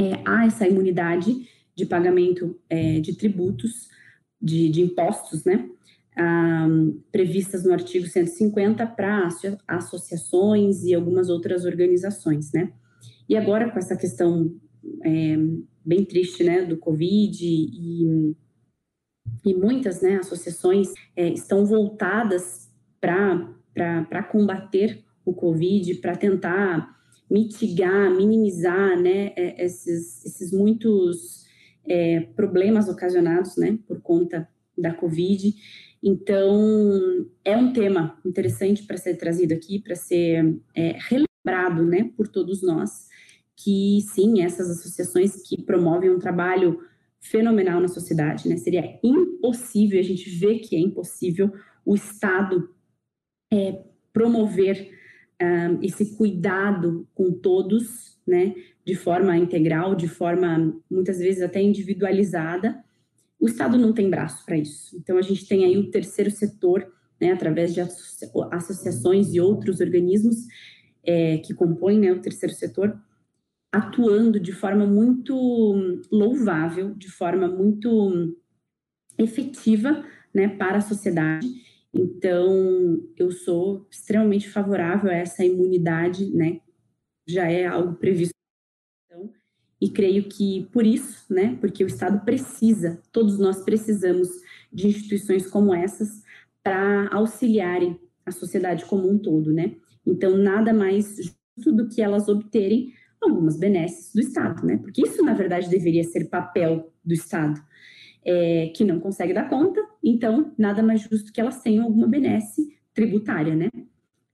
é, 0.00 0.14
há 0.24 0.46
essa 0.46 0.66
imunidade 0.66 1.46
de 1.76 1.86
pagamento 1.86 2.58
é, 2.68 3.00
de 3.00 3.14
tributos, 3.14 3.88
de, 4.40 4.68
de 4.70 4.80
impostos, 4.80 5.44
né? 5.44 5.68
Previstas 7.10 7.64
no 7.64 7.72
artigo 7.72 8.06
150 8.06 8.86
para 8.86 9.28
associações 9.66 10.82
e 10.84 10.94
algumas 10.94 11.28
outras 11.28 11.64
organizações, 11.64 12.52
né? 12.52 12.72
E 13.28 13.36
agora 13.36 13.70
com 13.70 13.78
essa 13.78 13.96
questão 13.96 14.54
é, 15.04 15.36
bem 15.84 16.04
triste, 16.04 16.44
né, 16.44 16.64
do 16.64 16.76
Covid 16.76 17.44
e, 17.44 18.36
e 19.44 19.54
muitas, 19.54 20.00
né, 20.00 20.16
associações 20.16 20.92
é, 21.16 21.28
estão 21.28 21.64
voltadas 21.64 22.70
para 23.00 24.22
combater 24.30 25.02
o 25.24 25.32
Covid, 25.32 25.94
para 25.96 26.16
tentar 26.16 26.96
mitigar, 27.30 28.10
minimizar, 28.10 29.00
né, 29.00 29.32
é, 29.36 29.64
esses, 29.64 30.24
esses 30.24 30.52
muitos 30.52 31.46
é, 31.84 32.20
problemas 32.20 32.88
ocasionados, 32.88 33.56
né, 33.56 33.78
por 33.86 34.00
conta 34.00 34.48
da 34.76 34.92
Covid. 34.92 35.54
Então, 36.02 37.26
é 37.44 37.56
um 37.56 37.72
tema 37.72 38.18
interessante 38.24 38.82
para 38.84 38.96
ser 38.96 39.16
trazido 39.16 39.54
aqui, 39.54 39.78
para 39.78 39.94
ser 39.94 40.58
é, 40.74 40.96
relembrado, 41.08 41.84
né, 41.86 42.10
por 42.16 42.26
todos 42.28 42.62
nós, 42.62 43.08
que 43.56 44.00
sim, 44.12 44.42
essas 44.42 44.70
associações 44.70 45.48
que 45.48 45.62
promovem 45.62 46.10
um 46.10 46.18
trabalho 46.18 46.80
fenomenal 47.20 47.80
na 47.80 47.88
sociedade, 47.88 48.48
né, 48.48 48.56
seria 48.56 48.98
impossível, 49.02 50.00
a 50.00 50.02
gente 50.02 50.28
vê 50.30 50.58
que 50.58 50.74
é 50.74 50.80
impossível 50.80 51.52
o 51.84 51.94
Estado 51.94 52.68
é, 53.52 53.84
promover 54.12 54.90
um, 55.40 55.82
esse 55.82 56.16
cuidado 56.16 57.06
com 57.14 57.32
todos, 57.32 58.18
né, 58.26 58.54
de 58.84 58.94
forma 58.94 59.36
integral, 59.36 59.94
de 59.94 60.08
forma 60.08 60.74
muitas 60.90 61.18
vezes 61.18 61.42
até 61.42 61.62
individualizada, 61.62 62.82
o 63.42 63.46
Estado 63.46 63.76
não 63.76 63.92
tem 63.92 64.08
braço 64.08 64.44
para 64.46 64.56
isso. 64.56 64.96
Então 64.96 65.18
a 65.18 65.22
gente 65.22 65.46
tem 65.46 65.64
aí 65.64 65.76
o 65.76 65.90
terceiro 65.90 66.30
setor, 66.30 66.86
né, 67.20 67.32
através 67.32 67.74
de 67.74 67.80
associações 67.80 69.34
e 69.34 69.40
outros 69.40 69.80
organismos 69.80 70.36
é, 71.04 71.38
que 71.38 71.52
compõem 71.52 71.98
né, 71.98 72.12
o 72.12 72.20
terceiro 72.20 72.54
setor, 72.54 72.98
atuando 73.70 74.38
de 74.38 74.52
forma 74.52 74.86
muito 74.86 75.34
louvável, 76.10 76.94
de 76.94 77.10
forma 77.10 77.48
muito 77.48 78.36
efetiva, 79.18 80.04
né, 80.34 80.48
para 80.48 80.78
a 80.78 80.80
sociedade 80.80 81.46
então, 81.94 83.06
eu 83.18 83.30
sou 83.30 83.86
extremamente 83.90 84.48
favorável 84.48 85.10
a 85.10 85.14
essa 85.14 85.44
imunidade, 85.44 86.34
né? 86.34 86.60
Já 87.28 87.50
é 87.50 87.66
algo 87.66 87.94
previsto. 87.96 88.32
E 89.82 89.90
creio 89.90 90.28
que 90.28 90.68
por 90.72 90.86
isso, 90.86 91.26
né? 91.28 91.58
Porque 91.60 91.82
o 91.82 91.88
Estado 91.88 92.24
precisa, 92.24 93.02
todos 93.10 93.36
nós 93.36 93.64
precisamos 93.64 94.28
de 94.72 94.86
instituições 94.86 95.48
como 95.48 95.74
essas 95.74 96.22
para 96.62 97.08
auxiliarem 97.08 97.98
a 98.24 98.30
sociedade 98.30 98.84
como 98.84 99.10
um 99.10 99.18
todo, 99.18 99.52
né? 99.52 99.74
Então, 100.06 100.36
nada 100.36 100.72
mais 100.72 101.16
justo 101.56 101.72
do 101.72 101.88
que 101.88 102.00
elas 102.00 102.28
obterem 102.28 102.92
algumas 103.20 103.58
benesses 103.58 104.12
do 104.14 104.20
Estado, 104.20 104.64
né? 104.64 104.76
Porque 104.76 105.02
isso, 105.02 105.20
na 105.20 105.34
verdade, 105.34 105.68
deveria 105.68 106.04
ser 106.04 106.28
papel 106.28 106.92
do 107.04 107.12
Estado 107.12 107.60
é, 108.24 108.68
que 108.68 108.84
não 108.84 109.00
consegue 109.00 109.34
dar 109.34 109.48
conta, 109.48 109.80
então 110.00 110.54
nada 110.56 110.80
mais 110.80 111.00
justo 111.00 111.32
que 111.32 111.40
elas 111.40 111.60
tenham 111.60 111.84
alguma 111.86 112.06
benesse 112.06 112.72
tributária, 112.94 113.56
né? 113.56 113.68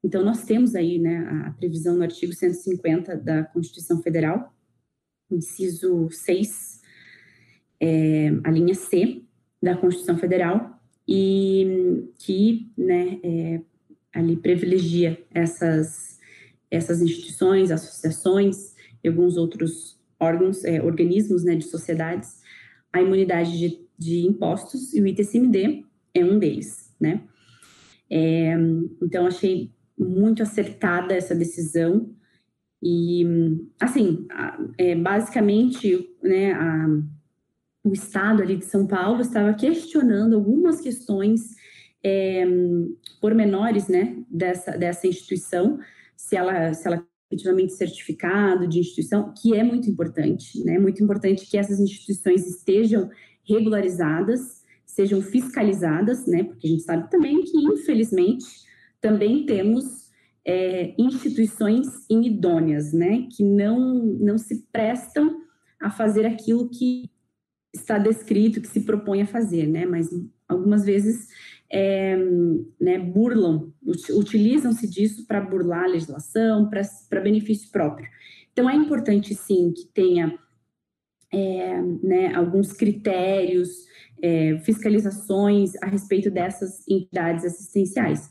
Então 0.04 0.22
nós 0.22 0.44
temos 0.44 0.74
aí, 0.74 0.98
né, 0.98 1.26
a 1.46 1.52
previsão 1.52 1.96
no 1.96 2.02
artigo 2.02 2.34
150 2.34 3.16
da 3.16 3.44
Constituição 3.44 4.02
Federal, 4.02 4.52
inciso 5.30 6.08
6, 6.10 6.80
é, 7.80 8.28
a 8.44 8.50
linha 8.50 8.74
C 8.74 9.22
da 9.62 9.76
Constituição 9.76 10.18
Federal, 10.18 10.78
e 11.06 12.04
que, 12.18 12.70
né, 12.76 13.18
é, 13.22 13.60
ali 14.12 14.36
privilegia 14.36 15.18
essas, 15.32 16.18
essas 16.70 17.00
instituições, 17.00 17.70
associações 17.70 18.74
e 19.02 19.08
alguns 19.08 19.36
outros 19.36 19.98
órgãos, 20.20 20.64
é, 20.64 20.82
organismos, 20.82 21.44
né, 21.44 21.54
de 21.54 21.64
sociedades, 21.64 22.42
a 22.92 23.00
imunidade 23.00 23.58
de, 23.58 23.80
de 23.98 24.26
impostos 24.26 24.92
e 24.92 25.00
o 25.00 25.06
ITCMD 25.06 25.84
é 26.14 26.24
um 26.24 26.38
deles, 26.38 26.92
né? 27.00 27.22
É, 28.10 28.54
então, 29.02 29.26
achei 29.26 29.70
muito 29.98 30.42
acertada 30.42 31.14
essa 31.14 31.34
decisão 31.34 32.10
e, 32.82 33.24
assim, 33.80 34.26
é, 34.76 34.94
basicamente, 34.94 36.08
né, 36.22 36.52
a, 36.52 36.86
o 37.84 37.92
Estado 37.92 38.42
ali 38.42 38.56
de 38.56 38.64
São 38.64 38.86
Paulo 38.86 39.20
estava 39.20 39.52
questionando 39.54 40.36
algumas 40.36 40.80
questões 40.80 41.56
é, 42.04 42.44
pormenores, 43.20 43.88
né, 43.88 44.16
dessa, 44.30 44.72
dessa 44.72 45.06
instituição, 45.06 45.78
se 46.16 46.36
ela, 46.36 46.72
se 46.72 46.86
ela 46.86 47.04
efetivamente 47.30 47.74
certificado 47.74 48.66
de 48.66 48.80
instituição, 48.80 49.34
que 49.34 49.54
é 49.54 49.62
muito 49.62 49.88
importante, 49.90 50.64
né? 50.64 50.78
Muito 50.78 51.02
importante 51.02 51.46
que 51.46 51.58
essas 51.58 51.78
instituições 51.78 52.46
estejam 52.46 53.10
regularizadas, 53.46 54.64
sejam 54.86 55.20
fiscalizadas, 55.20 56.26
né? 56.26 56.44
Porque 56.44 56.66
a 56.66 56.70
gente 56.70 56.82
sabe 56.82 57.10
também 57.10 57.42
que, 57.42 57.58
infelizmente, 57.58 58.46
também 58.98 59.44
temos 59.44 60.07
é, 60.48 60.94
instituições 60.96 62.06
inidôneas, 62.08 62.90
né? 62.94 63.28
Que 63.30 63.44
não, 63.44 64.02
não 64.18 64.38
se 64.38 64.66
prestam 64.72 65.42
a 65.78 65.90
fazer 65.90 66.24
aquilo 66.24 66.70
que 66.70 67.10
está 67.72 67.98
descrito, 67.98 68.62
que 68.62 68.66
se 68.66 68.80
propõe 68.80 69.20
a 69.20 69.26
fazer, 69.26 69.66
né? 69.66 69.84
Mas 69.84 70.08
algumas 70.48 70.86
vezes 70.86 71.28
é, 71.70 72.16
né, 72.80 72.98
burlam, 72.98 73.74
utilizam-se 73.84 74.88
disso 74.88 75.26
para 75.26 75.42
burlar 75.42 75.84
a 75.84 75.88
legislação, 75.88 76.70
para 76.70 77.20
benefício 77.20 77.70
próprio. 77.70 78.08
Então, 78.50 78.70
é 78.70 78.74
importante, 78.74 79.34
sim, 79.34 79.70
que 79.70 79.84
tenha 79.92 80.38
é, 81.30 81.82
né, 82.02 82.34
alguns 82.34 82.72
critérios, 82.72 83.68
é, 84.22 84.58
fiscalizações 84.60 85.74
a 85.82 85.86
respeito 85.86 86.30
dessas 86.30 86.88
entidades 86.88 87.44
assistenciais. 87.44 88.30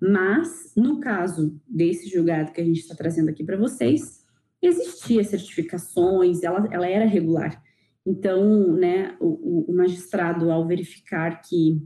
Mas, 0.00 0.72
no 0.76 1.00
caso 1.00 1.60
desse 1.66 2.08
julgado 2.08 2.52
que 2.52 2.60
a 2.60 2.64
gente 2.64 2.80
está 2.80 2.94
trazendo 2.94 3.30
aqui 3.30 3.44
para 3.44 3.56
vocês, 3.56 4.24
existia 4.62 5.24
certificações, 5.24 6.42
ela, 6.42 6.68
ela 6.70 6.86
era 6.86 7.04
regular. 7.04 7.62
Então, 8.06 8.72
né, 8.74 9.16
o, 9.20 9.70
o, 9.70 9.76
magistrado, 9.76 10.50
ao 10.50 10.66
verificar 10.66 11.42
que, 11.42 11.82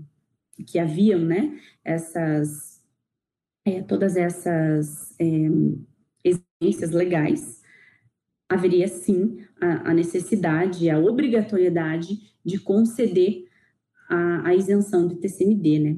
que 0.67 0.79
haviam, 0.79 1.21
né, 1.21 1.59
essas, 1.85 2.81
é, 3.65 3.83
todas 3.83 4.17
essas 4.17 5.19
é, 5.19 5.25
exigências 6.25 6.91
legais, 6.91 7.61
haveria 8.49 8.87
sim 8.87 9.45
a, 9.61 9.91
a, 9.91 9.95
necessidade, 9.95 10.89
a 10.91 10.99
obrigatoriedade 10.99 12.19
de 12.45 12.59
conceder 12.59 13.49
a, 14.09 14.49
a 14.49 14.55
isenção 14.55 15.09
do 15.09 15.17
TCMD, 15.17 15.79
né? 15.79 15.97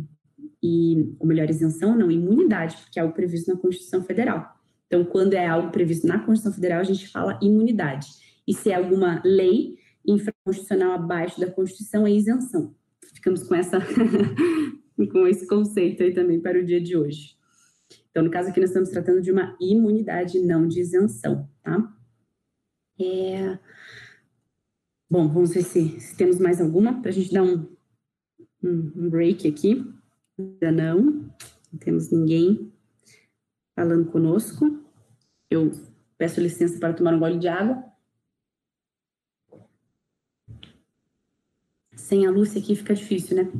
E, 0.66 1.14
ou 1.20 1.26
melhor, 1.26 1.50
isenção 1.50 1.94
não, 1.94 2.10
imunidade, 2.10 2.78
porque 2.78 2.98
é 2.98 3.02
algo 3.02 3.14
previsto 3.14 3.52
na 3.52 3.60
Constituição 3.60 4.02
Federal. 4.02 4.58
Então, 4.86 5.04
quando 5.04 5.34
é 5.34 5.46
algo 5.46 5.70
previsto 5.70 6.06
na 6.06 6.18
Constituição 6.18 6.54
Federal, 6.54 6.80
a 6.80 6.84
gente 6.84 7.06
fala 7.06 7.38
imunidade. 7.42 8.06
E 8.48 8.54
se 8.54 8.70
é 8.70 8.74
alguma 8.74 9.20
lei 9.22 9.76
infraconstitucional 10.06 10.92
abaixo 10.92 11.38
da 11.38 11.50
Constituição, 11.50 12.06
é 12.06 12.12
isenção. 12.12 12.74
Ficamos 13.14 13.42
com 13.42 13.54
essa 13.54 13.78
com 15.12 15.26
esse 15.26 15.46
conceito 15.46 16.02
aí 16.02 16.14
também 16.14 16.40
para 16.40 16.58
o 16.58 16.64
dia 16.64 16.80
de 16.80 16.96
hoje. 16.96 17.36
Então, 18.10 18.22
no 18.22 18.30
caso 18.30 18.48
aqui, 18.48 18.58
nós 18.58 18.70
estamos 18.70 18.88
tratando 18.88 19.20
de 19.20 19.30
uma 19.30 19.54
imunidade, 19.60 20.40
não 20.40 20.66
de 20.66 20.80
isenção, 20.80 21.46
tá? 21.62 21.94
É... 22.98 23.58
Bom, 25.10 25.28
vamos 25.28 25.52
ver 25.52 25.62
se, 25.62 26.00
se 26.00 26.16
temos 26.16 26.38
mais 26.38 26.58
alguma 26.58 27.02
para 27.02 27.10
a 27.10 27.12
gente 27.12 27.34
dar 27.34 27.42
um, 27.42 27.68
um 28.62 29.10
break 29.10 29.46
aqui. 29.46 29.84
Ainda 30.38 30.72
não, 30.72 31.00
não 31.00 31.78
temos 31.78 32.10
ninguém 32.10 32.72
falando 33.74 34.10
conosco. 34.10 34.82
Eu 35.48 35.70
peço 36.18 36.40
licença 36.40 36.78
para 36.78 36.94
tomar 36.94 37.14
um 37.14 37.18
gole 37.18 37.38
de 37.38 37.48
água. 37.48 37.84
Sem 41.94 42.26
a 42.26 42.30
Lúcia 42.30 42.60
aqui 42.60 42.74
fica 42.74 42.94
difícil, 42.94 43.36
né? 43.36 43.52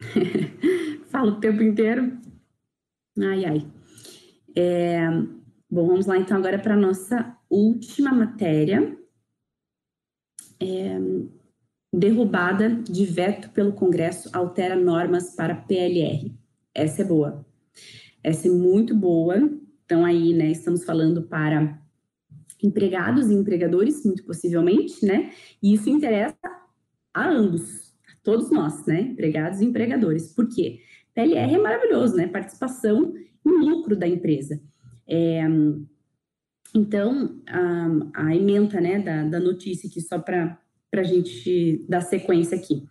Falo 1.10 1.32
o 1.32 1.40
tempo 1.40 1.62
inteiro. 1.62 2.18
Ai, 3.18 3.44
ai. 3.44 3.72
É, 4.56 5.10
bom, 5.70 5.86
vamos 5.86 6.06
lá 6.06 6.16
então 6.16 6.36
agora 6.36 6.58
para 6.58 6.74
a 6.74 6.80
nossa 6.80 7.36
última 7.50 8.12
matéria. 8.12 8.96
É, 10.60 10.98
derrubada 11.92 12.70
de 12.70 13.04
veto 13.04 13.50
pelo 13.50 13.72
Congresso 13.72 14.30
altera 14.32 14.74
normas 14.74 15.34
para 15.36 15.54
PLR. 15.54 16.34
Essa 16.74 17.02
é 17.02 17.04
boa. 17.04 17.44
Essa 18.22 18.48
é 18.48 18.50
muito 18.50 18.94
boa. 18.94 19.36
Então, 19.84 20.04
aí, 20.04 20.32
né, 20.32 20.50
estamos 20.50 20.84
falando 20.84 21.22
para 21.22 21.78
empregados 22.62 23.28
e 23.28 23.34
empregadores, 23.34 24.04
muito 24.04 24.24
possivelmente, 24.24 25.04
né? 25.04 25.32
E 25.62 25.74
isso 25.74 25.90
interessa 25.90 26.38
a 27.12 27.28
ambos, 27.28 27.92
a 28.08 28.16
todos 28.22 28.50
nós, 28.50 28.86
né? 28.86 29.00
Empregados 29.00 29.60
e 29.60 29.64
empregadores. 29.64 30.32
Por 30.32 30.48
quê? 30.48 30.80
PLR 31.12 31.54
é 31.54 31.58
maravilhoso, 31.58 32.16
né? 32.16 32.28
Participação 32.28 33.12
em 33.44 33.50
lucro 33.50 33.96
da 33.96 34.06
empresa. 34.06 34.62
É, 35.06 35.42
então, 36.74 37.42
a, 37.46 38.26
a, 38.26 38.36
emenda 38.36 38.80
né, 38.80 38.98
da, 38.98 39.24
da 39.24 39.40
notícia 39.40 39.88
aqui, 39.88 40.00
só 40.00 40.18
para 40.18 40.58
a 41.00 41.04
gente 41.04 41.84
dar 41.88 42.02
sequência 42.02 42.56
aqui. 42.56 42.86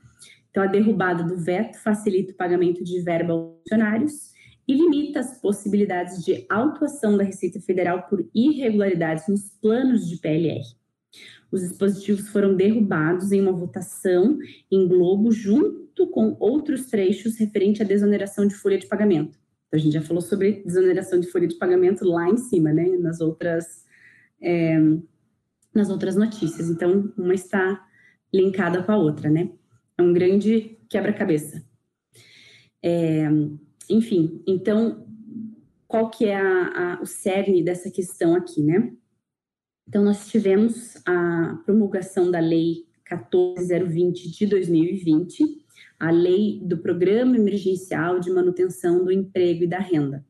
Então, 0.50 0.64
a 0.64 0.68
derrubada 0.68 1.24
do 1.24 1.38
veto 1.38 1.78
facilita 1.82 2.34
o 2.34 2.36
pagamento 2.36 2.84
de 2.84 3.00
verba 3.02 3.34
aos 3.34 3.60
funcionários 3.62 4.32
e 4.68 4.74
limita 4.74 5.20
as 5.20 5.40
possibilidades 5.40 6.24
de 6.24 6.46
autuação 6.50 7.18
da 7.18 7.24
Receita 7.24 7.60
Federal 7.60 8.04
por 8.04 8.28
irregularidades 8.36 9.28
nos 9.28 9.50
planos 9.62 10.08
de 10.08 10.18
PLR. 10.18 10.62
Os 11.52 11.62
dispositivos 11.62 12.30
foram 12.30 12.56
derrubados 12.56 13.32
em 13.32 13.42
uma 13.42 13.52
votação 13.52 14.38
em 14.70 14.88
Globo, 14.88 15.32
junto 15.32 16.08
com 16.08 16.36
outros 16.40 16.86
trechos 16.86 17.38
referente 17.38 17.82
à 17.82 17.86
desoneração 17.86 18.48
de 18.48 18.56
folha 18.56 18.78
de 18.78 18.88
pagamento. 18.88 19.38
Então, 19.68 19.80
a 19.80 19.84
gente 19.84 19.94
já 19.94 20.02
falou 20.02 20.22
sobre 20.22 20.64
desoneração 20.66 21.20
de 21.20 21.28
folha 21.28 21.48
de 21.48 21.56
pagamento 21.56 22.06
lá 22.06 22.30
em 22.30 22.38
cima, 22.38 22.74
né, 22.74 22.98
nas 22.98 23.22
outras, 23.22 23.86
é, 24.42 24.78
nas 25.74 25.90
outras 25.90 26.16
notícias. 26.16 26.70
Então, 26.70 27.12
uma 27.18 27.34
está 27.34 27.82
linkada 28.34 28.84
com 28.84 28.92
a 28.92 28.98
outra, 28.98 29.30
né? 29.30 29.50
É 29.98 30.02
um 30.02 30.14
grande 30.14 30.78
quebra-cabeça. 30.90 31.64
É, 32.84 33.28
enfim, 33.90 34.42
então, 34.48 35.06
qual 35.88 36.10
que 36.10 36.26
é 36.26 36.36
a, 36.36 36.96
a, 36.96 37.02
o 37.02 37.06
cerne 37.06 37.64
dessa 37.64 37.92
questão 37.92 38.36
aqui, 38.36 38.62
né? 38.64 38.92
Então, 39.88 40.04
nós 40.04 40.28
tivemos 40.30 40.96
a 41.06 41.62
promulgação 41.66 42.32
da 42.32 42.40
Lei 42.40 42.86
14020 43.06 44.32
de 44.32 44.46
2020, 44.46 45.66
a 46.00 46.10
Lei 46.10 46.62
do 46.64 46.78
Programa 46.78 47.36
Emergencial 47.36 48.20
de 48.20 48.32
Manutenção 48.32 49.04
do 49.04 49.12
Emprego 49.12 49.66
e 49.66 49.68
da 49.68 49.80
Renda. 49.80 50.26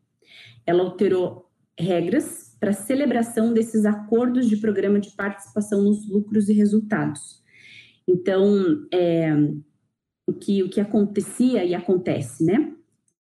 Ela 0.66 0.84
alterou 0.84 1.50
regras 1.80 2.56
para 2.60 2.74
celebração 2.74 3.54
desses 3.54 3.86
acordos 3.86 4.48
de 4.48 4.58
programa 4.58 5.00
de 5.00 5.12
participação 5.12 5.84
nos 5.84 6.08
lucros 6.08 6.50
e 6.50 6.54
resultados. 6.54 7.41
Então, 8.12 8.86
é, 8.92 9.34
o, 10.28 10.34
que, 10.34 10.64
o 10.64 10.70
que 10.70 10.82
acontecia 10.82 11.64
e 11.64 11.74
acontece, 11.74 12.44
né? 12.44 12.74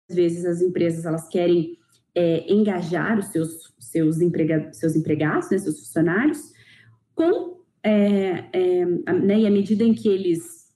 Às 0.10 0.16
vezes 0.16 0.46
as 0.46 0.62
empresas 0.62 1.06
elas 1.06 1.28
querem 1.28 1.78
é, 2.16 2.52
engajar 2.52 3.20
os 3.20 3.26
seus, 3.28 3.74
seus, 3.80 4.22
emprega, 4.22 4.72
seus 4.72 4.96
empregados, 4.96 5.50
né, 5.50 5.58
seus 5.58 5.80
funcionários, 5.80 6.40
com, 7.14 7.60
é, 7.84 8.46
é, 8.54 8.86
né, 8.86 9.40
e 9.40 9.48
à 9.48 9.52
medida 9.52 9.84
em 9.84 9.94
que 9.94 10.08
eles 10.08 10.68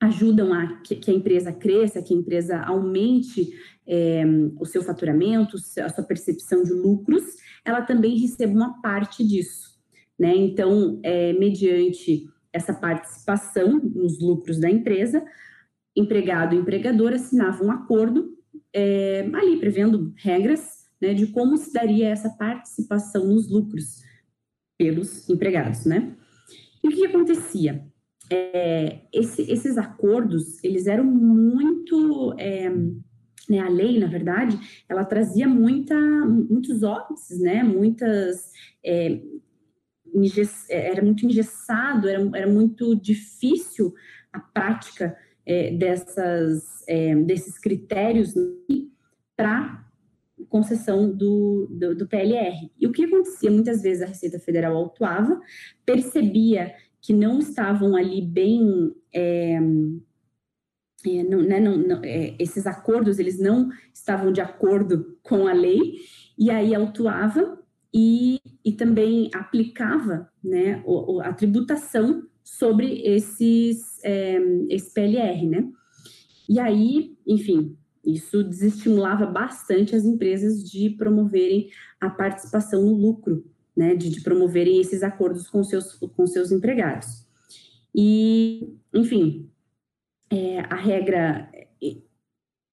ajudam 0.00 0.52
a 0.52 0.80
que, 0.82 0.96
que 0.96 1.10
a 1.10 1.14
empresa 1.14 1.52
cresça, 1.52 2.02
que 2.02 2.14
a 2.14 2.16
empresa 2.16 2.58
aumente 2.62 3.52
é, 3.86 4.24
o 4.58 4.64
seu 4.64 4.82
faturamento, 4.82 5.56
a 5.56 5.88
sua 5.88 6.04
percepção 6.04 6.62
de 6.62 6.72
lucros, 6.72 7.24
ela 7.64 7.82
também 7.82 8.18
recebe 8.18 8.54
uma 8.54 8.80
parte 8.80 9.26
disso. 9.26 9.74
Né? 10.18 10.34
Então, 10.36 11.00
é, 11.02 11.32
mediante 11.32 12.28
essa 12.54 12.72
participação 12.72 13.80
nos 13.80 14.20
lucros 14.20 14.60
da 14.60 14.70
empresa, 14.70 15.24
empregado 15.96 16.54
e 16.54 16.58
empregador 16.58 17.12
assinavam 17.12 17.66
um 17.66 17.70
acordo 17.72 18.38
é, 18.72 19.28
ali 19.34 19.58
prevendo 19.58 20.14
regras 20.16 20.84
né, 21.02 21.12
de 21.12 21.26
como 21.26 21.56
se 21.56 21.72
daria 21.72 22.08
essa 22.08 22.30
participação 22.30 23.26
nos 23.26 23.50
lucros 23.50 24.02
pelos 24.78 25.28
empregados, 25.28 25.84
né? 25.84 26.16
E 26.82 26.88
o 26.88 26.90
que 26.90 27.06
acontecia? 27.06 27.84
É, 28.30 29.00
esse, 29.12 29.42
esses 29.50 29.76
acordos, 29.76 30.62
eles 30.62 30.86
eram 30.86 31.04
muito... 31.04 32.34
É, 32.38 32.70
né, 33.46 33.58
a 33.58 33.68
lei, 33.68 33.98
na 33.98 34.06
verdade, 34.06 34.58
ela 34.88 35.04
trazia 35.04 35.46
muita, 35.46 35.94
muitos 35.94 36.82
óbices, 36.82 37.40
né? 37.40 37.62
Muitas... 37.62 38.50
É, 38.84 39.20
era 40.68 41.02
muito 41.02 41.26
engessado, 41.26 42.08
era, 42.08 42.22
era 42.34 42.46
muito 42.46 42.94
difícil 42.94 43.94
a 44.32 44.40
prática 44.40 45.16
é, 45.46 45.70
dessas, 45.72 46.84
é, 46.88 47.14
desses 47.16 47.58
critérios 47.58 48.34
para 49.36 49.84
concessão 50.48 51.10
do, 51.10 51.68
do, 51.70 51.94
do, 51.96 52.06
PLR. 52.06 52.70
E 52.78 52.86
o 52.86 52.92
que 52.92 53.04
acontecia? 53.04 53.50
Muitas 53.50 53.82
vezes 53.82 54.02
a 54.02 54.06
Receita 54.06 54.38
Federal 54.38 54.76
autuava, 54.76 55.40
percebia 55.84 56.74
que 57.00 57.12
não 57.12 57.38
estavam 57.38 57.96
ali 57.96 58.22
bem. 58.22 58.94
É, 59.12 59.58
é, 61.06 61.22
não, 61.24 61.42
né, 61.42 61.60
não, 61.60 61.76
não, 61.76 62.00
é, 62.02 62.34
esses 62.38 62.66
acordos 62.66 63.18
eles 63.18 63.38
não 63.38 63.68
estavam 63.92 64.32
de 64.32 64.40
acordo 64.40 65.18
com 65.22 65.46
a 65.46 65.52
lei, 65.52 65.96
e 66.38 66.50
aí 66.50 66.74
autuava 66.74 67.62
e, 67.94 68.40
e 68.64 68.72
também 68.72 69.30
aplicava 69.32 70.28
né, 70.42 70.82
a 71.22 71.32
tributação 71.32 72.26
sobre 72.42 73.00
esses, 73.02 74.02
é, 74.02 74.36
esse 74.68 74.92
PLR, 74.92 75.46
né? 75.46 75.70
E 76.48 76.58
aí, 76.58 77.16
enfim, 77.24 77.78
isso 78.04 78.42
desestimulava 78.42 79.24
bastante 79.26 79.94
as 79.94 80.04
empresas 80.04 80.68
de 80.68 80.90
promoverem 80.90 81.70
a 82.00 82.10
participação 82.10 82.82
no 82.82 82.92
lucro, 82.92 83.44
né? 83.76 83.94
De, 83.94 84.10
de 84.10 84.20
promoverem 84.22 84.80
esses 84.80 85.04
acordos 85.04 85.48
com 85.48 85.62
seus, 85.62 85.94
com 85.94 86.26
seus 86.26 86.50
empregados. 86.50 87.24
E, 87.94 88.76
enfim, 88.92 89.48
é, 90.28 90.60
a 90.68 90.74
regra, 90.74 91.48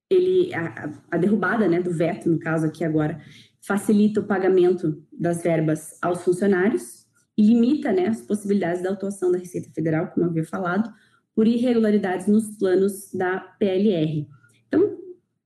ele, 0.10 0.52
a, 0.54 0.92
a 1.12 1.18
derrubada 1.18 1.68
né, 1.68 1.80
do 1.80 1.94
veto, 1.94 2.28
no 2.28 2.40
caso 2.40 2.66
aqui 2.66 2.84
agora, 2.84 3.22
facilita 3.62 4.20
o 4.20 4.26
pagamento 4.26 5.04
das 5.12 5.44
verbas 5.44 5.98
aos 6.02 6.24
funcionários, 6.24 7.02
e 7.38 7.44
limita 7.44 7.92
né, 7.92 8.08
as 8.08 8.22
possibilidades 8.22 8.84
da 8.84 8.90
autuação 8.90 9.32
da 9.32 9.38
Receita 9.38 9.70
Federal, 9.72 10.08
como 10.08 10.26
eu 10.26 10.30
havia 10.30 10.46
falado, 10.46 10.94
por 11.34 11.48
irregularidades 11.48 12.28
nos 12.28 12.58
planos 12.58 13.10
da 13.14 13.40
PLR. 13.40 14.28
Então, 14.68 14.98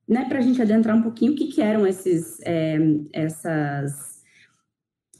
né, 0.07 0.27
para 0.27 0.39
a 0.39 0.41
gente 0.41 0.61
adentrar 0.61 0.97
um 0.97 1.03
pouquinho 1.03 1.33
o 1.33 1.35
que, 1.35 1.47
que 1.47 1.61
eram 1.61 1.85
esses, 1.85 2.39
é, 2.41 2.77
essas, 3.13 4.23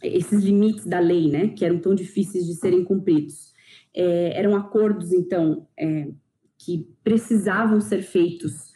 esses 0.02 0.44
limites 0.44 0.86
da 0.86 1.00
lei, 1.00 1.30
né, 1.30 1.50
que 1.50 1.64
eram 1.64 1.80
tão 1.80 1.94
difíceis 1.94 2.46
de 2.46 2.56
serem 2.56 2.84
cumpridos. 2.84 3.54
É, 3.94 4.38
eram 4.38 4.56
acordos, 4.56 5.14
então, 5.14 5.68
é, 5.80 6.10
que 6.58 6.90
precisavam 7.04 7.80
ser 7.80 8.02
feitos 8.02 8.74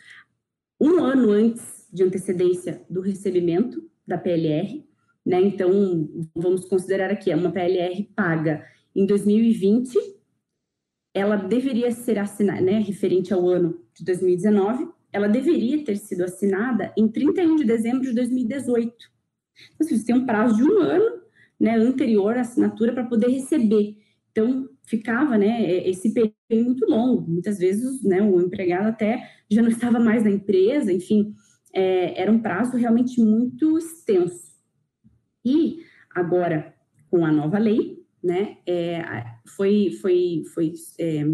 um 0.80 1.04
ano 1.04 1.32
antes 1.32 1.88
de 1.92 2.04
antecedência 2.04 2.86
do 2.90 3.02
recebimento 3.02 3.89
da 4.10 4.18
PLR, 4.18 4.84
né? 5.26 5.40
Então, 5.42 6.10
vamos 6.36 6.66
considerar 6.66 7.12
aqui, 7.12 7.32
é 7.32 7.36
uma 7.36 7.52
PLR 7.52 8.04
paga 8.16 8.66
em 8.96 9.06
2020, 9.06 9.98
ela 11.14 11.36
deveria 11.36 11.92
ser 11.92 12.20
assinada, 12.20 12.62
né, 12.62 12.80
referente 12.80 13.34
ao 13.34 13.48
ano 13.48 13.80
de 13.94 14.04
2019, 14.04 14.88
ela 15.12 15.28
deveria 15.28 15.84
ter 15.84 15.96
sido 15.98 16.24
assinada 16.24 16.94
em 16.98 17.08
31 17.08 17.56
de 17.56 17.66
dezembro 17.66 18.02
de 18.02 18.14
2018. 18.14 18.94
Então, 19.76 19.88
você 19.88 20.06
tem 20.06 20.16
um 20.16 20.26
prazo 20.26 20.58
de 20.58 20.64
um 20.64 20.80
ano, 20.80 21.22
né, 21.60 21.76
anterior 21.76 22.38
à 22.38 22.42
assinatura 22.42 22.94
para 22.94 23.06
poder 23.06 23.28
receber. 23.28 23.98
Então, 24.32 24.70
ficava, 24.86 25.38
né, 25.38 25.88
esse 25.88 26.14
período 26.14 26.36
muito 26.52 26.86
longo. 26.86 27.30
Muitas 27.30 27.58
vezes, 27.58 28.04
né, 28.04 28.22
o 28.22 28.40
empregado 28.40 28.88
até 28.88 29.30
já 29.50 29.62
não 29.62 29.70
estava 29.70 30.00
mais 30.00 30.24
na 30.24 30.30
empresa, 30.30 30.94
enfim, 30.94 31.34
é, 31.74 32.22
era 32.22 32.32
um 32.32 32.40
prazo 32.40 32.78
realmente 32.78 33.22
muito 33.22 33.78
extenso. 33.78 34.50
E 35.46 35.80
agora, 36.14 36.74
com 37.10 37.26
a 37.26 37.32
nova 37.32 37.58
lei, 37.58 38.04
né, 38.24 38.58
é, 38.68 39.04
foi, 39.56 39.92
foi, 40.02 40.44
foi 40.54 40.74
é, 41.00 41.26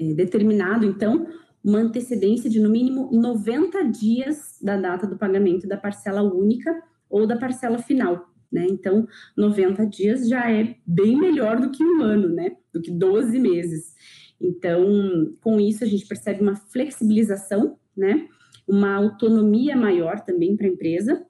é 0.00 0.14
determinado, 0.14 0.84
então, 0.84 1.26
uma 1.62 1.78
antecedência 1.78 2.48
de 2.48 2.60
no 2.60 2.70
mínimo 2.70 3.10
90 3.12 3.84
dias 3.84 4.58
da 4.62 4.76
data 4.76 5.06
do 5.06 5.18
pagamento 5.18 5.66
da 5.66 5.76
parcela 5.76 6.22
única 6.22 6.82
ou 7.10 7.26
da 7.26 7.36
parcela 7.36 7.78
final. 7.78 8.28
Né? 8.50 8.66
Então, 8.70 9.06
90 9.36 9.86
dias 9.86 10.28
já 10.28 10.50
é 10.50 10.76
bem 10.86 11.16
melhor 11.16 11.60
do 11.60 11.70
que 11.70 11.84
um 11.84 12.00
ano, 12.00 12.28
né? 12.28 12.56
do 12.72 12.80
que 12.80 12.90
12 12.90 13.38
meses. 13.38 13.94
Então, 14.40 15.34
com 15.42 15.60
isso, 15.60 15.84
a 15.84 15.86
gente 15.86 16.06
percebe 16.06 16.40
uma 16.40 16.54
flexibilização, 16.54 17.76
né? 17.96 18.28
Uma 18.68 18.94
autonomia 18.94 19.74
maior 19.76 20.20
também 20.20 20.56
para 20.56 20.66
a 20.66 20.70
empresa 20.70 21.26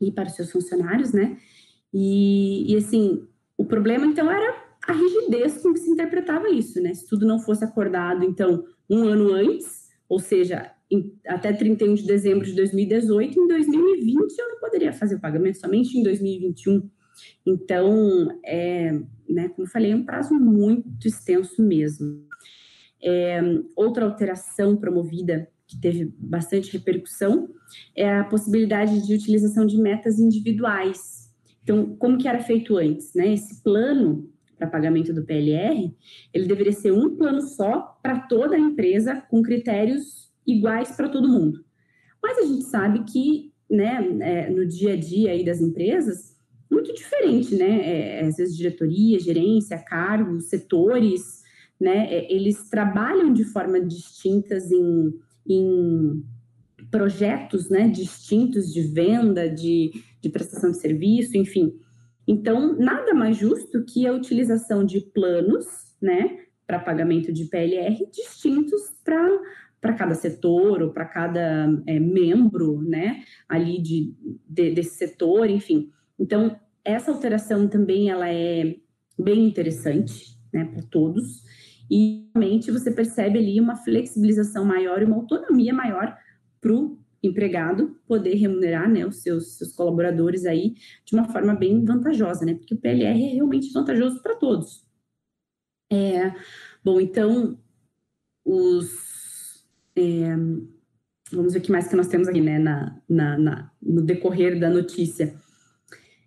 e 0.00 0.10
para 0.10 0.28
os 0.28 0.34
seus 0.34 0.50
funcionários, 0.50 1.12
né? 1.12 1.38
E, 1.94 2.72
e 2.72 2.76
assim, 2.76 3.26
o 3.56 3.64
problema 3.64 4.06
então 4.06 4.30
era 4.30 4.62
a 4.86 4.92
rigidez 4.92 5.58
com 5.62 5.72
que 5.72 5.78
se 5.78 5.90
interpretava 5.90 6.48
isso, 6.50 6.80
né? 6.80 6.92
Se 6.94 7.06
tudo 7.06 7.26
não 7.26 7.38
fosse 7.38 7.64
acordado, 7.64 8.24
então, 8.24 8.64
um 8.90 9.04
ano 9.04 9.32
antes, 9.32 9.90
ou 10.08 10.18
seja, 10.18 10.72
em, 10.90 11.16
até 11.26 11.52
31 11.52 11.94
de 11.94 12.06
dezembro 12.06 12.44
de 12.44 12.54
2018, 12.54 13.38
em 13.38 13.46
2020 13.46 14.38
eu 14.38 14.48
não 14.48 14.58
poderia 14.58 14.92
fazer 14.92 15.14
o 15.14 15.20
pagamento, 15.20 15.58
somente 15.58 15.96
em 15.96 16.02
2021. 16.02 16.90
Então, 17.46 18.40
é, 18.44 18.92
né, 19.28 19.48
como 19.50 19.68
falei, 19.68 19.92
é 19.92 19.96
um 19.96 20.04
prazo 20.04 20.34
muito 20.34 21.06
extenso 21.06 21.62
mesmo. 21.62 22.26
É, 23.02 23.40
outra 23.76 24.04
alteração 24.04 24.76
promovida 24.76 25.48
que 25.72 25.80
teve 25.80 26.12
bastante 26.18 26.72
repercussão 26.72 27.48
é 27.96 28.18
a 28.18 28.24
possibilidade 28.24 29.06
de 29.06 29.14
utilização 29.14 29.66
de 29.66 29.76
metas 29.76 30.18
individuais. 30.18 31.30
Então, 31.62 31.96
como 31.96 32.18
que 32.18 32.28
era 32.28 32.40
feito 32.40 32.76
antes, 32.76 33.14
né? 33.14 33.32
Esse 33.32 33.62
plano 33.62 34.30
para 34.58 34.68
pagamento 34.68 35.12
do 35.12 35.24
PLR, 35.24 35.92
ele 36.32 36.46
deveria 36.46 36.72
ser 36.72 36.92
um 36.92 37.16
plano 37.16 37.40
só 37.40 37.98
para 38.02 38.20
toda 38.20 38.54
a 38.54 38.60
empresa, 38.60 39.22
com 39.28 39.42
critérios 39.42 40.30
iguais 40.46 40.92
para 40.92 41.08
todo 41.08 41.28
mundo. 41.28 41.64
Mas 42.22 42.38
a 42.38 42.42
gente 42.42 42.64
sabe 42.64 43.04
que, 43.04 43.52
né, 43.68 44.06
é, 44.20 44.50
no 44.50 44.66
dia 44.66 44.92
a 44.92 44.96
dia 44.96 45.32
aí 45.32 45.44
das 45.44 45.60
empresas, 45.60 46.36
muito 46.70 46.94
diferente, 46.94 47.54
né? 47.54 48.20
É, 48.20 48.20
às 48.26 48.36
vezes 48.36 48.56
diretoria, 48.56 49.18
gerência, 49.18 49.78
cargos, 49.78 50.48
setores, 50.48 51.42
né? 51.80 52.06
É, 52.12 52.32
eles 52.32 52.68
trabalham 52.70 53.32
de 53.32 53.44
forma 53.44 53.80
distintas 53.80 54.70
em, 54.70 55.12
em 55.46 56.24
projetos, 56.90 57.70
né? 57.70 57.88
Distintos 57.88 58.72
de 58.72 58.82
venda, 58.82 59.48
de, 59.48 59.90
de 60.20 60.28
prestação 60.28 60.70
de 60.70 60.78
serviço, 60.78 61.36
enfim. 61.36 61.74
Então, 62.26 62.76
nada 62.78 63.14
mais 63.14 63.36
justo 63.36 63.84
que 63.84 64.06
a 64.06 64.12
utilização 64.12 64.84
de 64.84 65.00
planos, 65.00 65.66
né, 66.00 66.38
para 66.66 66.78
pagamento 66.78 67.32
de 67.32 67.44
PLR 67.46 68.08
distintos 68.12 68.80
para 69.04 69.92
cada 69.94 70.14
setor 70.14 70.82
ou 70.82 70.90
para 70.92 71.04
cada 71.04 71.68
é, 71.86 71.98
membro, 71.98 72.80
né, 72.82 73.22
ali 73.48 73.80
de, 73.82 74.14
de, 74.48 74.70
desse 74.70 74.96
setor, 74.96 75.50
enfim. 75.50 75.90
Então, 76.18 76.56
essa 76.84 77.10
alteração 77.10 77.68
também 77.68 78.10
ela 78.10 78.28
é 78.28 78.76
bem 79.18 79.46
interessante, 79.46 80.38
né, 80.52 80.64
para 80.64 80.82
todos. 80.82 81.42
E 81.92 82.26
realmente 82.34 82.70
você 82.70 82.90
percebe 82.90 83.38
ali 83.38 83.60
uma 83.60 83.76
flexibilização 83.76 84.64
maior 84.64 85.02
e 85.02 85.04
uma 85.04 85.16
autonomia 85.16 85.74
maior 85.74 86.16
para 86.58 86.72
o 86.72 86.98
empregado 87.22 88.00
poder 88.06 88.34
remunerar 88.34 88.90
né, 88.90 89.06
os 89.06 89.16
seus, 89.16 89.58
seus 89.58 89.74
colaboradores 89.74 90.46
aí 90.46 90.74
de 91.04 91.14
uma 91.14 91.28
forma 91.28 91.54
bem 91.54 91.84
vantajosa, 91.84 92.46
né? 92.46 92.54
Porque 92.54 92.72
o 92.72 92.78
PLR 92.78 93.22
é 93.22 93.32
realmente 93.34 93.70
vantajoso 93.74 94.22
para 94.22 94.36
todos. 94.36 94.86
É, 95.92 96.34
bom, 96.82 96.98
então, 96.98 97.58
os. 98.42 99.62
É, 99.94 100.34
vamos 101.30 101.52
ver 101.52 101.58
o 101.58 101.62
que 101.62 101.70
mais 101.70 101.88
que 101.88 101.96
nós 101.96 102.08
temos 102.08 102.26
aqui, 102.26 102.40
né, 102.40 102.58
na, 102.58 102.98
na, 103.06 103.36
na 103.36 103.72
no 103.82 104.00
decorrer 104.00 104.58
da 104.58 104.70
notícia. 104.70 105.38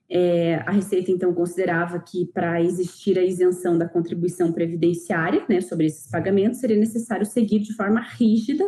É, 0.10 0.56
a 0.58 0.72
Receita, 0.72 1.12
então, 1.12 1.34
considerava 1.34 2.00
que 2.00 2.26
para 2.28 2.62
existir 2.62 3.18
a 3.18 3.24
isenção 3.24 3.78
da 3.78 3.90
contribuição 3.90 4.52
previdenciária 4.52 5.44
né, 5.50 5.62
sobre 5.62 5.88
esses 5.88 6.10
pagamentos, 6.10 6.60
seria 6.60 6.78
necessário 6.78 7.26
seguir 7.26 7.60
de 7.60 7.74
forma 7.74 8.02
rígida 8.02 8.64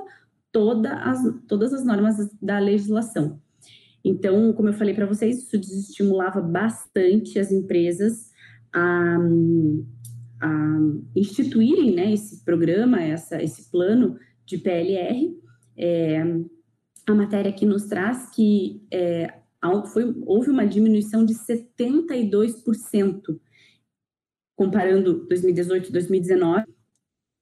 toda 0.52 0.94
as, 0.96 1.20
todas 1.48 1.74
as 1.74 1.86
normas 1.86 2.16
da 2.42 2.58
legislação. 2.58 3.40
Então, 4.04 4.54
como 4.54 4.70
eu 4.70 4.74
falei 4.74 4.94
para 4.94 5.06
vocês, 5.06 5.44
isso 5.44 5.58
desestimulava 5.58 6.42
bastante 6.42 7.38
as 7.38 7.52
empresas 7.52 8.32
a, 8.74 9.18
a 10.42 10.78
instituírem 11.16 11.94
né, 11.94 12.14
esse 12.14 12.44
programa, 12.44 13.02
essa, 13.02 13.42
esse 13.42 13.70
plano 13.70 14.18
de 14.46 14.58
PLR. 14.58 15.38
É, 15.78 16.24
a 17.06 17.14
matéria 17.14 17.50
aqui 17.50 17.66
nos 17.66 17.86
traz 17.86 18.30
que 18.32 18.82
é, 18.92 19.34
foi, 19.86 20.16
houve 20.26 20.50
uma 20.50 20.66
diminuição 20.66 21.26
de 21.26 21.34
72%, 21.34 23.40
comparando 24.56 25.26
2018 25.28 25.90
e 25.90 25.92
2019 25.92 26.66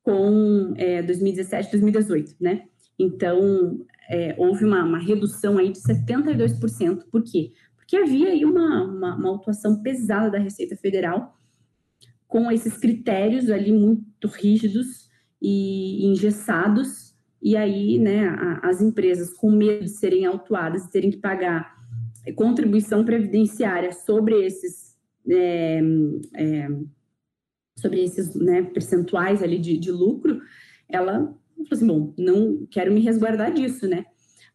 com 0.03 0.73
é, 0.77 1.01
2017 1.01 1.67
e 1.67 1.71
2018, 1.71 2.35
né? 2.39 2.67
Então, 2.97 3.85
é, 4.09 4.35
houve 4.37 4.63
uma, 4.63 4.83
uma, 4.83 4.99
redução 4.99 5.57
aí 5.57 5.71
de 5.71 5.79
72%. 5.79 7.03
Por 7.11 7.23
quê? 7.23 7.51
Porque 7.75 7.97
havia 7.97 8.29
aí 8.29 8.45
uma, 8.45 8.83
uma, 8.83 9.15
uma 9.15 9.35
atuação 9.35 9.81
pesada 9.81 10.31
da 10.31 10.39
Receita 10.39 10.75
Federal 10.75 11.37
com 12.27 12.51
esses 12.51 12.77
critérios 12.77 13.49
ali 13.49 13.71
muito 13.71 14.27
rígidos 14.27 15.09
e 15.41 16.05
engessados, 16.05 17.13
e 17.41 17.55
aí, 17.55 17.99
né, 17.99 18.27
a, 18.27 18.69
as 18.69 18.81
empresas 18.81 19.33
com 19.33 19.51
medo 19.51 19.83
de 19.83 19.91
serem 19.91 20.25
autuadas 20.25 20.85
e 20.85 20.91
terem 20.91 21.11
que 21.11 21.17
pagar 21.17 21.74
contribuição 22.33 23.03
previdenciária 23.05 23.91
sobre 23.91 24.45
esses 24.45 24.95
é, 25.29 25.81
é, 26.35 26.67
sobre 27.77 28.03
esses 28.03 28.33
né, 28.35 28.63
percentuais 28.63 29.43
ali 29.43 29.59
de, 29.59 29.77
de 29.77 29.91
lucro, 29.91 30.39
ela 30.87 31.13
falou 31.19 31.67
assim, 31.71 31.87
bom, 31.87 32.13
não 32.17 32.65
quero 32.69 32.93
me 32.93 33.01
resguardar 33.01 33.53
disso, 33.53 33.87
né? 33.87 34.05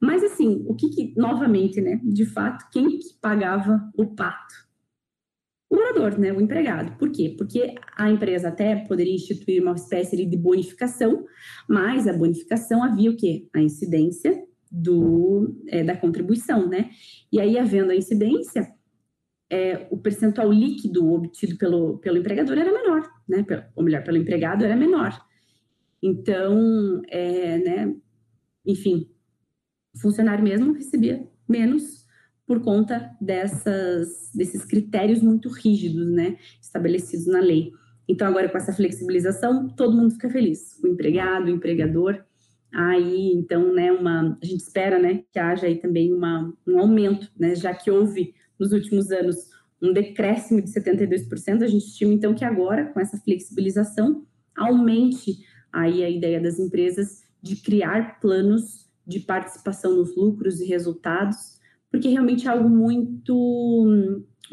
Mas 0.00 0.24
assim, 0.24 0.64
o 0.66 0.74
que, 0.74 0.88
que 0.88 1.14
novamente, 1.16 1.80
né? 1.80 2.00
De 2.02 2.24
fato, 2.24 2.66
quem 2.72 2.98
que 2.98 3.14
pagava 3.20 3.80
o 3.96 4.06
pato? 4.06 4.54
O 5.68 5.76
morador, 5.76 6.18
né? 6.18 6.32
O 6.32 6.40
empregado. 6.40 6.96
Por 6.96 7.10
quê? 7.12 7.34
Porque 7.36 7.74
a 7.96 8.10
empresa 8.10 8.48
até 8.48 8.76
poderia 8.86 9.14
instituir 9.14 9.62
uma 9.62 9.74
espécie 9.74 10.16
de 10.24 10.36
bonificação, 10.36 11.26
mas 11.68 12.08
a 12.08 12.12
bonificação 12.12 12.82
havia 12.82 13.10
o 13.10 13.16
quê? 13.16 13.48
A 13.54 13.60
incidência 13.60 14.42
do, 14.70 15.62
é, 15.68 15.82
da 15.82 15.96
contribuição, 15.96 16.68
né? 16.68 16.90
E 17.32 17.40
aí, 17.40 17.58
havendo 17.58 17.90
a 17.90 17.96
incidência, 17.96 18.72
é, 19.50 19.88
o 19.90 19.96
percentual 19.96 20.52
líquido 20.52 21.12
obtido 21.12 21.56
pelo, 21.58 21.98
pelo 21.98 22.18
empregador 22.18 22.56
era 22.56 22.72
menor, 22.72 23.10
né? 23.28 23.44
Ou 23.74 23.82
melhor, 23.82 24.04
pelo 24.04 24.18
empregado 24.18 24.64
era 24.64 24.76
menor. 24.76 25.18
Então, 26.02 27.02
é, 27.08 27.58
né, 27.58 27.94
enfim, 28.64 29.10
o 29.94 30.00
funcionário 30.00 30.42
mesmo 30.42 30.72
recebia 30.72 31.26
menos 31.48 32.06
por 32.46 32.60
conta 32.62 33.14
dessas, 33.20 34.30
desses 34.34 34.64
critérios 34.64 35.22
muito 35.22 35.48
rígidos, 35.48 36.10
né, 36.10 36.36
estabelecidos 36.60 37.26
na 37.26 37.40
lei. 37.40 37.70
Então, 38.08 38.26
agora 38.26 38.48
com 38.48 38.56
essa 38.56 38.72
flexibilização, 38.72 39.68
todo 39.68 39.96
mundo 39.96 40.12
fica 40.12 40.30
feliz, 40.30 40.80
o 40.82 40.88
empregado, 40.88 41.46
o 41.46 41.50
empregador, 41.50 42.24
aí 42.72 43.32
então, 43.32 43.72
né, 43.74 43.90
uma, 43.92 44.38
a 44.40 44.46
gente 44.46 44.60
espera, 44.60 44.98
né, 44.98 45.22
que 45.32 45.38
haja 45.38 45.66
aí 45.66 45.76
também 45.76 46.12
uma, 46.12 46.52
um 46.66 46.78
aumento, 46.78 47.30
né, 47.38 47.54
já 47.54 47.74
que 47.74 47.90
houve 47.90 48.34
nos 48.58 48.72
últimos 48.72 49.10
anos 49.10 49.48
um 49.82 49.92
decréscimo 49.92 50.60
de 50.60 50.70
72%, 50.70 51.62
a 51.62 51.66
gente 51.66 51.86
estima 51.86 52.12
então 52.12 52.34
que 52.34 52.44
agora, 52.44 52.86
com 52.86 53.00
essa 53.00 53.16
flexibilização, 53.18 54.26
aumente 54.56 55.38
aí 55.72 56.04
a 56.04 56.10
ideia 56.10 56.40
das 56.40 56.58
empresas 56.58 57.22
de 57.42 57.56
criar 57.56 58.20
planos 58.20 58.88
de 59.06 59.20
participação 59.20 59.96
nos 59.96 60.14
lucros 60.14 60.60
e 60.60 60.66
resultados, 60.66 61.58
porque 61.90 62.08
realmente 62.08 62.46
é 62.46 62.50
algo 62.50 62.68
muito, 62.68 63.86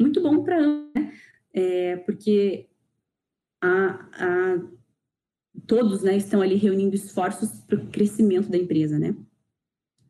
muito 0.00 0.20
bom 0.22 0.42
para 0.42 0.60
né? 0.66 1.12
é, 1.52 1.96
porque 1.98 2.68
a, 3.60 4.08
a, 4.12 4.60
todos 5.68 6.02
né, 6.02 6.16
estão 6.16 6.40
ali 6.40 6.56
reunindo 6.56 6.96
esforços 6.96 7.60
para 7.66 7.76
o 7.76 7.86
crescimento 7.88 8.48
da 8.48 8.56
empresa, 8.56 8.98
né? 8.98 9.14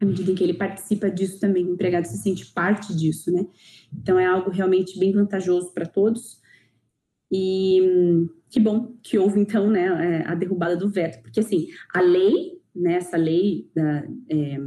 À 0.01 0.05
medida 0.05 0.31
em 0.31 0.35
que 0.37 0.45
ele 0.45 0.55
participa 0.55 1.11
disso 1.11 1.41
também, 1.41 1.67
o 1.67 1.75
empregado 1.75 2.05
se 2.05 2.17
sente 2.19 2.47
parte 2.47 2.97
disso, 2.97 3.33
né? 3.33 3.45
Então 3.93 4.17
é 4.17 4.25
algo 4.25 4.51
realmente 4.51 4.97
bem 4.99 5.13
vantajoso 5.13 5.75
para 5.75 5.85
todos. 5.85 6.41
E 7.31 7.83
que 8.49 8.61
bom 8.61 8.97
que 9.03 9.19
houve, 9.19 9.41
então, 9.41 9.69
né, 9.69 10.23
é, 10.23 10.27
a 10.27 10.35
derrubada 10.35 10.77
do 10.77 10.89
veto, 10.89 11.21
porque, 11.21 11.41
assim, 11.41 11.69
a 11.93 12.01
lei, 12.01 12.63
né, 12.75 12.95
essa 12.95 13.17
lei 13.17 13.69
da, 13.75 14.05
é, 14.31 14.59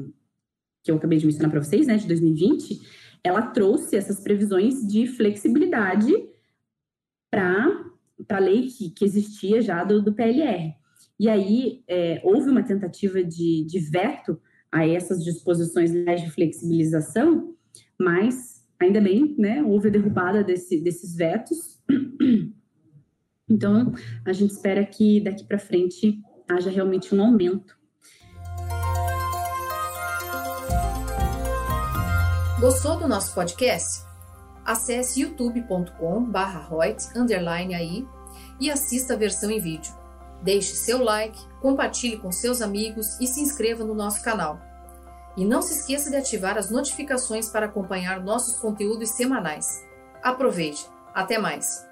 que 0.83 0.91
eu 0.91 0.95
acabei 0.97 1.17
de 1.17 1.25
mencionar 1.25 1.49
para 1.49 1.63
vocês, 1.63 1.87
né, 1.87 1.95
de 1.95 2.07
2020, 2.07 2.81
ela 3.23 3.41
trouxe 3.41 3.95
essas 3.95 4.19
previsões 4.19 4.85
de 4.85 5.07
flexibilidade 5.07 6.13
para 7.31 7.85
a 8.29 8.39
lei 8.39 8.67
que, 8.67 8.89
que 8.89 9.05
existia 9.05 9.61
já 9.61 9.83
do, 9.83 10.01
do 10.01 10.13
PLR. 10.13 10.80
E 11.21 11.29
aí, 11.29 11.83
é, 11.87 12.19
houve 12.23 12.49
uma 12.49 12.63
tentativa 12.63 13.23
de, 13.23 13.63
de 13.67 13.79
veto 13.91 14.41
a 14.71 14.87
essas 14.87 15.23
disposições 15.23 15.91
de 15.91 16.31
flexibilização, 16.31 17.53
mas, 17.95 18.65
ainda 18.79 18.99
bem, 18.99 19.35
né, 19.37 19.61
houve 19.61 19.89
a 19.89 19.91
derrubada 19.91 20.43
desse, 20.43 20.81
desses 20.81 21.15
vetos, 21.15 21.79
então, 23.47 23.93
a 24.25 24.33
gente 24.33 24.49
espera 24.49 24.83
que 24.83 25.21
daqui 25.21 25.43
para 25.43 25.59
frente 25.59 26.19
haja 26.49 26.71
realmente 26.71 27.13
um 27.13 27.21
aumento. 27.21 27.77
Gostou 32.59 32.97
do 32.97 33.07
nosso 33.07 33.35
podcast? 33.35 34.03
Acesse 34.65 35.21
youtube.com/royts_aí 35.21 38.07
e 38.59 38.71
assista 38.71 39.13
a 39.13 39.17
versão 39.17 39.51
em 39.51 39.59
vídeo. 39.59 40.00
Deixe 40.41 40.75
seu 40.75 41.03
like, 41.03 41.39
compartilhe 41.61 42.17
com 42.17 42.31
seus 42.31 42.61
amigos 42.61 43.19
e 43.19 43.27
se 43.27 43.41
inscreva 43.41 43.83
no 43.83 43.93
nosso 43.93 44.23
canal. 44.23 44.59
E 45.37 45.45
não 45.45 45.61
se 45.61 45.73
esqueça 45.73 46.09
de 46.09 46.17
ativar 46.17 46.57
as 46.57 46.69
notificações 46.69 47.49
para 47.49 47.67
acompanhar 47.67 48.19
nossos 48.21 48.57
conteúdos 48.57 49.11
semanais. 49.11 49.85
Aproveite! 50.21 50.85
Até 51.13 51.37
mais! 51.37 51.90